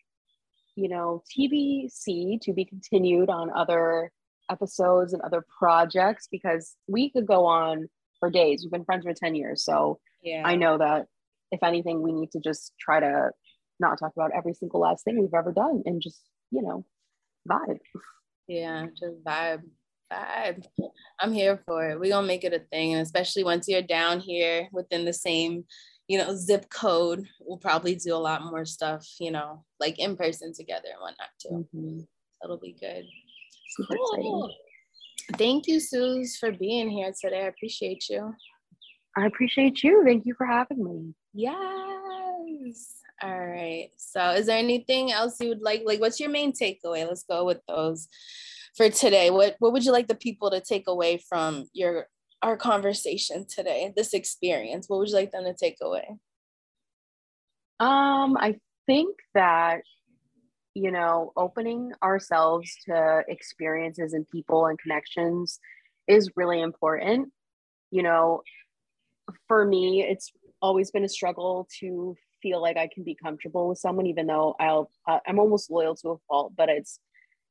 you 0.75 0.89
know, 0.89 1.23
TBC 1.37 2.41
to 2.41 2.53
be 2.53 2.65
continued 2.65 3.29
on 3.29 3.51
other 3.55 4.11
episodes 4.49 5.13
and 5.13 5.21
other 5.21 5.45
projects 5.57 6.27
because 6.29 6.75
we 6.87 7.09
could 7.09 7.25
go 7.25 7.45
on 7.45 7.87
for 8.19 8.29
days. 8.29 8.63
We've 8.63 8.71
been 8.71 8.85
friends 8.85 9.05
for 9.05 9.13
10 9.13 9.35
years. 9.35 9.63
So 9.63 9.99
yeah. 10.21 10.43
I 10.45 10.55
know 10.55 10.77
that 10.77 11.07
if 11.51 11.63
anything, 11.63 12.01
we 12.01 12.13
need 12.13 12.31
to 12.31 12.39
just 12.39 12.73
try 12.79 12.99
to 12.99 13.31
not 13.81 13.99
talk 13.99 14.13
about 14.15 14.31
every 14.33 14.53
single 14.53 14.79
last 14.79 15.03
thing 15.03 15.19
we've 15.19 15.33
ever 15.33 15.51
done 15.51 15.83
and 15.85 16.01
just, 16.01 16.21
you 16.51 16.61
know, 16.61 16.85
vibe. 17.49 17.79
Yeah, 18.47 18.85
just 18.97 19.23
vibe. 19.25 19.63
Vibe. 20.11 20.65
I'm 21.19 21.33
here 21.33 21.61
for 21.65 21.89
it. 21.89 21.99
We're 21.99 22.11
gonna 22.11 22.27
make 22.27 22.43
it 22.43 22.53
a 22.53 22.59
thing. 22.59 22.93
And 22.93 23.01
especially 23.01 23.43
once 23.43 23.67
you're 23.67 23.81
down 23.81 24.19
here 24.19 24.69
within 24.71 25.05
the 25.05 25.13
same, 25.13 25.65
you 26.07 26.17
know, 26.17 26.35
zip 26.35 26.69
code, 26.69 27.25
we'll 27.39 27.57
probably 27.57 27.95
do 27.95 28.13
a 28.13 28.17
lot 28.17 28.43
more 28.43 28.65
stuff, 28.65 29.05
you 29.19 29.31
know, 29.31 29.65
like 29.79 29.99
in 29.99 30.15
person 30.15 30.53
together 30.53 30.89
and 30.91 31.01
whatnot 31.01 31.29
too. 31.41 31.67
Mm-hmm. 31.75 31.99
That'll 32.41 32.57
be 32.57 32.75
good. 32.79 33.05
Super 33.69 33.95
cool. 33.95 34.45
exciting. 34.45 34.57
Thank 35.37 35.67
you, 35.67 35.79
Suze, 35.79 36.35
for 36.37 36.51
being 36.51 36.89
here 36.89 37.13
today. 37.19 37.43
I 37.43 37.47
appreciate 37.47 38.09
you. 38.09 38.33
I 39.15 39.25
appreciate 39.25 39.83
you. 39.83 40.03
Thank 40.05 40.25
you 40.25 40.33
for 40.37 40.45
having 40.45 40.83
me. 40.83 41.13
Yes. 41.33 43.00
All 43.23 43.47
right. 43.47 43.89
So, 43.97 44.31
is 44.31 44.47
there 44.47 44.57
anything 44.57 45.11
else 45.11 45.37
you 45.39 45.49
would 45.49 45.61
like? 45.61 45.83
Like, 45.85 45.99
what's 45.99 46.19
your 46.19 46.29
main 46.29 46.53
takeaway? 46.53 47.07
Let's 47.07 47.23
go 47.23 47.45
with 47.45 47.59
those 47.67 48.07
for 48.75 48.89
today. 48.89 49.29
What 49.29 49.55
What 49.59 49.73
would 49.73 49.85
you 49.85 49.91
like 49.91 50.07
the 50.07 50.15
people 50.15 50.49
to 50.51 50.61
take 50.61 50.87
away 50.87 51.17
from 51.29 51.65
your 51.73 52.07
our 52.41 52.57
conversation 52.57 53.45
today? 53.47 53.93
This 53.95 54.13
experience. 54.13 54.89
What 54.89 54.99
would 54.99 55.09
you 55.09 55.15
like 55.15 55.31
them 55.31 55.43
to 55.43 55.53
take 55.53 55.77
away? 55.81 56.07
Um, 57.79 58.37
I 58.37 58.59
think 58.87 59.15
that 59.35 59.81
you 60.73 60.91
know, 60.91 61.33
opening 61.35 61.91
ourselves 62.01 62.73
to 62.85 63.23
experiences 63.27 64.13
and 64.13 64.29
people 64.29 64.67
and 64.67 64.79
connections 64.79 65.59
is 66.07 66.31
really 66.35 66.61
important. 66.61 67.29
You 67.91 68.03
know, 68.03 68.41
for 69.47 69.65
me, 69.65 70.01
it's 70.01 70.31
always 70.61 70.91
been 70.91 71.03
a 71.03 71.09
struggle 71.09 71.67
to 71.79 72.15
feel 72.41 72.61
like 72.61 72.77
I 72.77 72.89
can 72.93 73.03
be 73.03 73.15
comfortable 73.15 73.69
with 73.69 73.77
someone, 73.77 74.07
even 74.07 74.27
though 74.27 74.55
I'll 74.59 74.89
uh, 75.07 75.19
I'm 75.27 75.39
almost 75.39 75.71
loyal 75.71 75.95
to 75.97 76.09
a 76.09 76.17
fault. 76.27 76.53
But 76.55 76.69
it's 76.69 76.99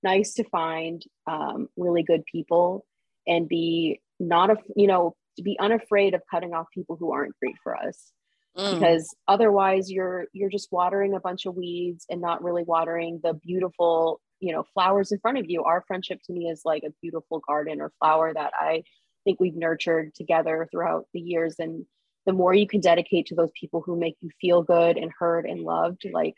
nice 0.03 0.35
to 0.35 0.45
find 0.45 1.03
um, 1.27 1.69
really 1.77 2.03
good 2.03 2.25
people 2.31 2.85
and 3.27 3.49
be 3.49 4.01
not 4.19 4.51
a 4.51 4.57
you 4.77 4.87
know 4.87 5.17
to 5.37 5.43
be 5.43 5.59
unafraid 5.59 6.15
of 6.15 6.23
cutting 6.31 6.53
off 6.53 6.67
people 6.75 6.97
who 6.97 7.13
aren't 7.13 7.39
great 7.41 7.57
for 7.63 7.77
us. 7.77 8.13
Mm. 8.57 8.75
Because 8.75 9.15
otherwise, 9.29 9.91
you're 9.91 10.27
you're 10.33 10.51
just 10.51 10.73
watering 10.73 11.15
a 11.15 11.21
bunch 11.21 11.47
of 11.47 11.55
weeds 11.55 12.05
and 12.11 12.21
not 12.21 12.43
really 12.43 12.65
watering 12.65 13.21
the 13.23 13.35
beautiful 13.35 14.21
you 14.41 14.53
know 14.53 14.65
flowers 14.75 15.13
in 15.13 15.21
front 15.21 15.39
of 15.39 15.45
you. 15.49 15.63
Our 15.63 15.85
friendship 15.87 16.21
to 16.27 16.33
me 16.33 16.49
is 16.49 16.63
like 16.65 16.83
a 16.85 16.93
beautiful 17.01 17.41
garden 17.47 17.81
or 17.81 17.93
flower 18.01 18.35
that 18.35 18.53
I 18.59 18.83
think 19.25 19.39
we've 19.39 19.57
nurtured 19.57 20.15
together 20.15 20.67
throughout 20.71 21.07
the 21.13 21.21
years 21.21 21.57
and 21.59 21.85
the 22.27 22.33
more 22.33 22.55
you 22.55 22.67
can 22.67 22.81
dedicate 22.81 23.27
to 23.27 23.35
those 23.35 23.51
people 23.59 23.83
who 23.85 23.99
make 23.99 24.17
you 24.21 24.31
feel 24.41 24.63
good 24.63 24.97
and 24.97 25.11
heard 25.19 25.47
and 25.47 25.63
loved, 25.63 26.03
like 26.13 26.35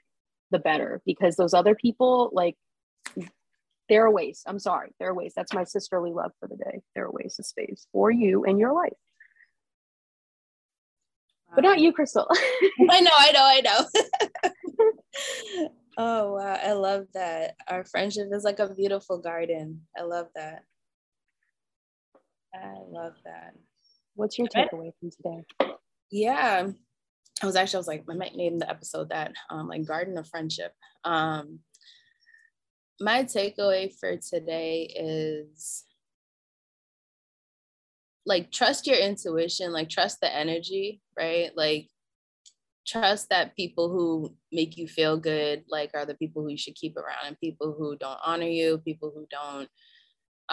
the 0.51 0.59
better. 0.59 1.03
Because 1.05 1.37
those 1.37 1.55
other 1.55 1.75
people, 1.75 2.31
like, 2.33 2.57
they're 3.89 4.07
a 4.07 4.11
waste. 4.11 4.45
I'm 4.47 4.59
sorry, 4.59 4.95
they're 4.99 5.11
a 5.11 5.15
waste. 5.15 5.37
That's 5.37 5.53
my 5.53 5.65
sisterly 5.65 6.13
love 6.13 6.33
for 6.41 6.49
the 6.49 6.57
day. 6.57 6.83
They're 6.95 7.07
a 7.07 7.11
waste 7.11 7.39
of 7.39 7.47
space 7.47 7.87
for 7.93 8.11
you 8.11 8.45
and 8.45 8.59
your 8.59 8.73
life. 8.73 8.93
Wow. 11.49 11.55
But 11.57 11.65
not 11.65 11.81
you, 11.81 11.93
Crystal. 11.93 12.27
I 12.91 13.01
know, 13.01 13.11
I 13.15 13.33
know, 13.33 13.43
I 13.43 13.61
know. 13.61 13.87
oh 15.99 16.35
wow, 16.35 16.59
I 16.63 16.73
love 16.73 17.07
that. 17.13 17.57
Our 17.69 17.85
friendship 17.85 18.29
is 18.33 18.45
like 18.45 18.61
a 18.61 18.75
beautiful 18.75 19.19
garden. 19.19 19.83
I 19.99 20.03
love 20.03 20.29
that. 20.37 20.65
I 22.55 22.77
love 22.89 23.15
that. 23.25 23.55
What's 24.15 24.39
your 24.39 24.49
takeaway 24.49 24.93
from 24.99 25.11
today? 25.11 25.75
Yeah, 26.11 26.69
I 27.43 27.47
was 27.47 27.57
actually 27.57 27.79
I 27.79 27.81
was 27.81 27.89
like 27.89 28.05
I 28.11 28.15
might 28.15 28.37
name 28.37 28.59
the 28.59 28.69
episode 28.69 29.11
that 29.11 29.33
um, 29.51 29.69
like 29.69 29.87
Garden 29.87 30.19
of 30.19 30.29
Friendship. 30.29 30.73
Um, 31.05 31.61
my 33.01 33.25
takeaway 33.25 33.93
for 33.99 34.17
today 34.17 34.83
is 34.83 35.85
like 38.27 38.53
trust 38.53 38.87
your 38.87 38.99
intuition, 38.99 39.73
like 39.73 39.89
trust 39.89 40.21
the 40.21 40.33
energy, 40.33 41.01
right? 41.19 41.51
Like 41.57 41.89
trust 42.87 43.31
that 43.31 43.57
people 43.57 43.91
who 43.91 44.35
make 44.51 44.77
you 44.77 44.87
feel 44.89 45.17
good 45.17 45.65
like 45.69 45.91
are 45.95 46.05
the 46.05 46.15
people 46.15 46.43
who 46.43 46.51
you 46.51 46.59
should 46.59 46.75
keep 46.75 46.97
around 46.97 47.27
and 47.27 47.41
people 47.41 47.75
who 47.77 47.97
don't 47.97 48.19
honor 48.25 48.47
you, 48.47 48.79
people 48.79 49.13
who 49.15 49.27
don't 49.31 49.69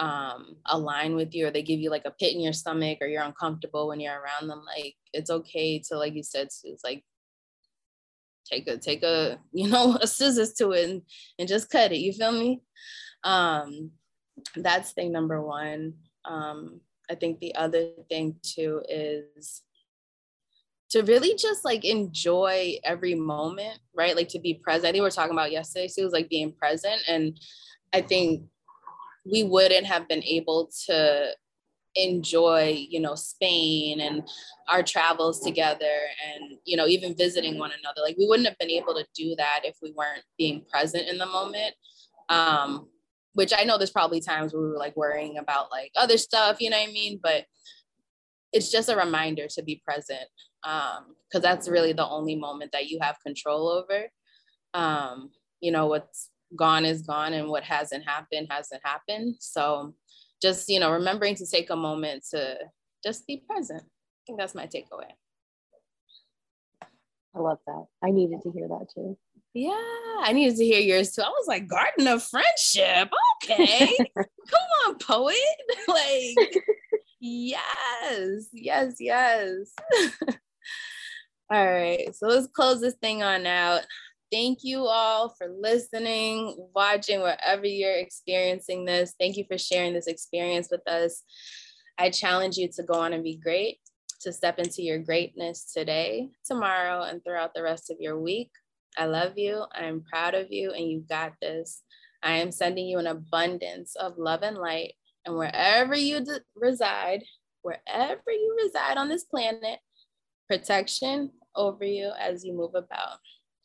um, 0.00 0.56
align 0.64 1.14
with 1.14 1.34
you 1.34 1.46
or 1.46 1.50
they 1.50 1.62
give 1.62 1.78
you 1.78 1.90
like 1.90 2.06
a 2.06 2.10
pit 2.10 2.34
in 2.34 2.40
your 2.40 2.54
stomach 2.54 2.98
or 3.02 3.06
you're 3.06 3.22
uncomfortable 3.22 3.86
when 3.86 4.00
you're 4.00 4.18
around 4.18 4.48
them, 4.48 4.62
like 4.64 4.94
it's 5.12 5.30
okay 5.30 5.78
to, 5.78 5.98
like 5.98 6.14
you 6.14 6.22
said, 6.22 6.48
it's 6.64 6.82
like 6.82 7.04
take 8.50 8.66
a 8.66 8.78
take 8.78 9.02
a 9.02 9.38
you 9.52 9.68
know 9.68 9.96
a 10.00 10.06
scissors 10.06 10.54
to 10.54 10.72
it 10.72 10.88
and, 10.88 11.02
and 11.38 11.48
just 11.48 11.70
cut 11.70 11.92
it. 11.92 11.98
You 11.98 12.14
feel 12.14 12.32
me? 12.32 12.62
Um, 13.24 13.90
that's 14.56 14.92
thing 14.92 15.12
number 15.12 15.42
one. 15.42 15.94
Um, 16.24 16.80
I 17.10 17.14
think 17.14 17.38
the 17.38 17.54
other 17.54 17.90
thing 18.08 18.36
too 18.42 18.82
is 18.88 19.62
to 20.90 21.02
really 21.02 21.36
just 21.36 21.62
like 21.62 21.84
enjoy 21.84 22.76
every 22.84 23.14
moment, 23.14 23.78
right? 23.94 24.16
Like 24.16 24.28
to 24.30 24.38
be 24.38 24.54
present. 24.54 24.86
I 24.86 24.92
think 24.92 25.02
we 25.02 25.08
are 25.08 25.10
talking 25.10 25.34
about 25.34 25.52
yesterday, 25.52 25.88
so 25.88 26.00
it 26.00 26.04
was 26.06 26.14
like 26.14 26.30
being 26.30 26.52
present. 26.52 27.02
And 27.06 27.38
I 27.92 28.00
think 28.00 28.44
we 29.24 29.42
wouldn't 29.42 29.86
have 29.86 30.08
been 30.08 30.22
able 30.24 30.70
to 30.86 31.34
enjoy 31.96 32.86
you 32.88 33.00
know 33.00 33.16
spain 33.16 34.00
and 34.00 34.22
our 34.68 34.82
travels 34.82 35.40
together 35.40 35.98
and 36.32 36.56
you 36.64 36.76
know 36.76 36.86
even 36.86 37.16
visiting 37.16 37.58
one 37.58 37.72
another. 37.80 38.00
Like 38.02 38.16
we 38.16 38.28
wouldn't 38.28 38.48
have 38.48 38.58
been 38.58 38.70
able 38.70 38.94
to 38.94 39.04
do 39.14 39.34
that 39.36 39.60
if 39.64 39.76
we 39.82 39.92
weren't 39.96 40.22
being 40.38 40.64
present 40.70 41.08
in 41.08 41.18
the 41.18 41.26
moment. 41.26 41.74
Um 42.28 42.88
which 43.34 43.52
i 43.56 43.62
know 43.62 43.78
there's 43.78 43.90
probably 43.90 44.20
times 44.20 44.52
where 44.52 44.62
we 44.62 44.68
were 44.70 44.76
like 44.76 44.96
worrying 44.96 45.38
about 45.38 45.70
like 45.70 45.92
other 45.96 46.18
stuff 46.18 46.60
you 46.60 46.68
know 46.68 46.76
what 46.76 46.88
i 46.88 46.92
mean? 46.92 47.20
But 47.22 47.44
it's 48.52 48.72
just 48.72 48.88
a 48.88 48.96
reminder 48.96 49.46
to 49.48 49.62
be 49.62 49.82
present 49.84 50.28
um 50.64 51.14
because 51.28 51.42
that's 51.42 51.68
really 51.68 51.92
the 51.92 52.06
only 52.06 52.34
moment 52.34 52.72
that 52.72 52.88
you 52.88 52.98
have 53.00 53.16
control 53.24 53.68
over. 53.68 54.08
Um 54.74 55.30
you 55.60 55.72
know 55.72 55.86
what's 55.86 56.29
gone 56.56 56.84
is 56.84 57.02
gone 57.02 57.32
and 57.32 57.48
what 57.48 57.64
hasn't 57.64 58.04
happened 58.04 58.48
hasn't 58.50 58.82
happened. 58.84 59.36
So 59.38 59.94
just, 60.42 60.68
you 60.68 60.80
know, 60.80 60.92
remembering 60.92 61.34
to 61.36 61.46
take 61.46 61.70
a 61.70 61.76
moment 61.76 62.24
to 62.30 62.58
just 63.04 63.26
be 63.26 63.42
present. 63.48 63.82
I 63.82 64.20
think 64.26 64.38
that's 64.38 64.54
my 64.54 64.66
takeaway. 64.66 65.10
I 67.34 67.38
love 67.38 67.58
that. 67.66 67.84
I 68.02 68.10
needed 68.10 68.42
to 68.42 68.50
hear 68.50 68.68
that 68.68 68.88
too. 68.92 69.16
Yeah, 69.52 69.72
I 70.20 70.32
needed 70.32 70.56
to 70.56 70.64
hear 70.64 70.80
yours 70.80 71.12
too. 71.12 71.22
I 71.22 71.28
was 71.28 71.48
like, 71.48 71.68
Garden 71.68 72.06
of 72.06 72.22
Friendship. 72.22 73.10
Okay. 73.44 73.96
Come 74.16 74.68
on, 74.86 74.98
poet. 74.98 75.36
like, 75.88 76.64
yes, 77.20 78.48
yes, 78.52 78.96
yes. 79.00 79.72
All 81.52 81.66
right. 81.66 82.14
So 82.14 82.28
let's 82.28 82.46
close 82.46 82.80
this 82.80 82.94
thing 82.94 83.24
on 83.24 83.44
out. 83.44 83.82
Thank 84.30 84.60
you 84.62 84.86
all 84.86 85.30
for 85.30 85.48
listening, 85.48 86.68
watching, 86.72 87.20
wherever 87.20 87.66
you're 87.66 87.96
experiencing 87.96 88.84
this. 88.84 89.12
Thank 89.18 89.36
you 89.36 89.44
for 89.50 89.58
sharing 89.58 89.92
this 89.92 90.06
experience 90.06 90.68
with 90.70 90.86
us. 90.86 91.24
I 91.98 92.10
challenge 92.10 92.56
you 92.56 92.68
to 92.76 92.84
go 92.84 92.94
on 92.94 93.12
and 93.12 93.24
be 93.24 93.36
great, 93.36 93.78
to 94.20 94.32
step 94.32 94.60
into 94.60 94.82
your 94.82 95.00
greatness 95.00 95.72
today, 95.72 96.28
tomorrow, 96.44 97.02
and 97.02 97.24
throughout 97.24 97.54
the 97.54 97.62
rest 97.64 97.90
of 97.90 97.96
your 97.98 98.20
week. 98.20 98.52
I 98.96 99.06
love 99.06 99.32
you. 99.36 99.64
I'm 99.74 100.04
proud 100.08 100.34
of 100.34 100.46
you, 100.50 100.70
and 100.70 100.88
you've 100.88 101.08
got 101.08 101.32
this. 101.42 101.82
I 102.22 102.34
am 102.34 102.52
sending 102.52 102.86
you 102.86 102.98
an 102.98 103.08
abundance 103.08 103.96
of 103.96 104.16
love 104.16 104.42
and 104.42 104.56
light. 104.56 104.94
And 105.26 105.36
wherever 105.36 105.96
you 105.96 106.24
d- 106.24 106.38
reside, 106.54 107.24
wherever 107.62 108.30
you 108.30 108.56
reside 108.62 108.96
on 108.96 109.08
this 109.08 109.24
planet, 109.24 109.80
protection 110.48 111.32
over 111.56 111.84
you 111.84 112.12
as 112.18 112.44
you 112.44 112.52
move 112.52 112.76
about. 112.76 113.18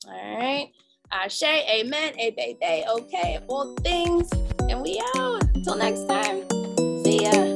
All 0.07 0.37
right. 0.39 0.71
Ashe, 1.11 1.43
amen, 1.43 2.13
eh, 2.19 2.27
a 2.27 2.31
baby, 2.31 2.83
okay, 2.89 3.39
all 3.47 3.75
things. 3.83 4.29
And 4.69 4.81
we 4.81 5.01
out. 5.15 5.43
Until 5.55 5.75
next 5.75 6.05
time. 6.07 6.43
See 7.03 7.23
ya. 7.23 7.54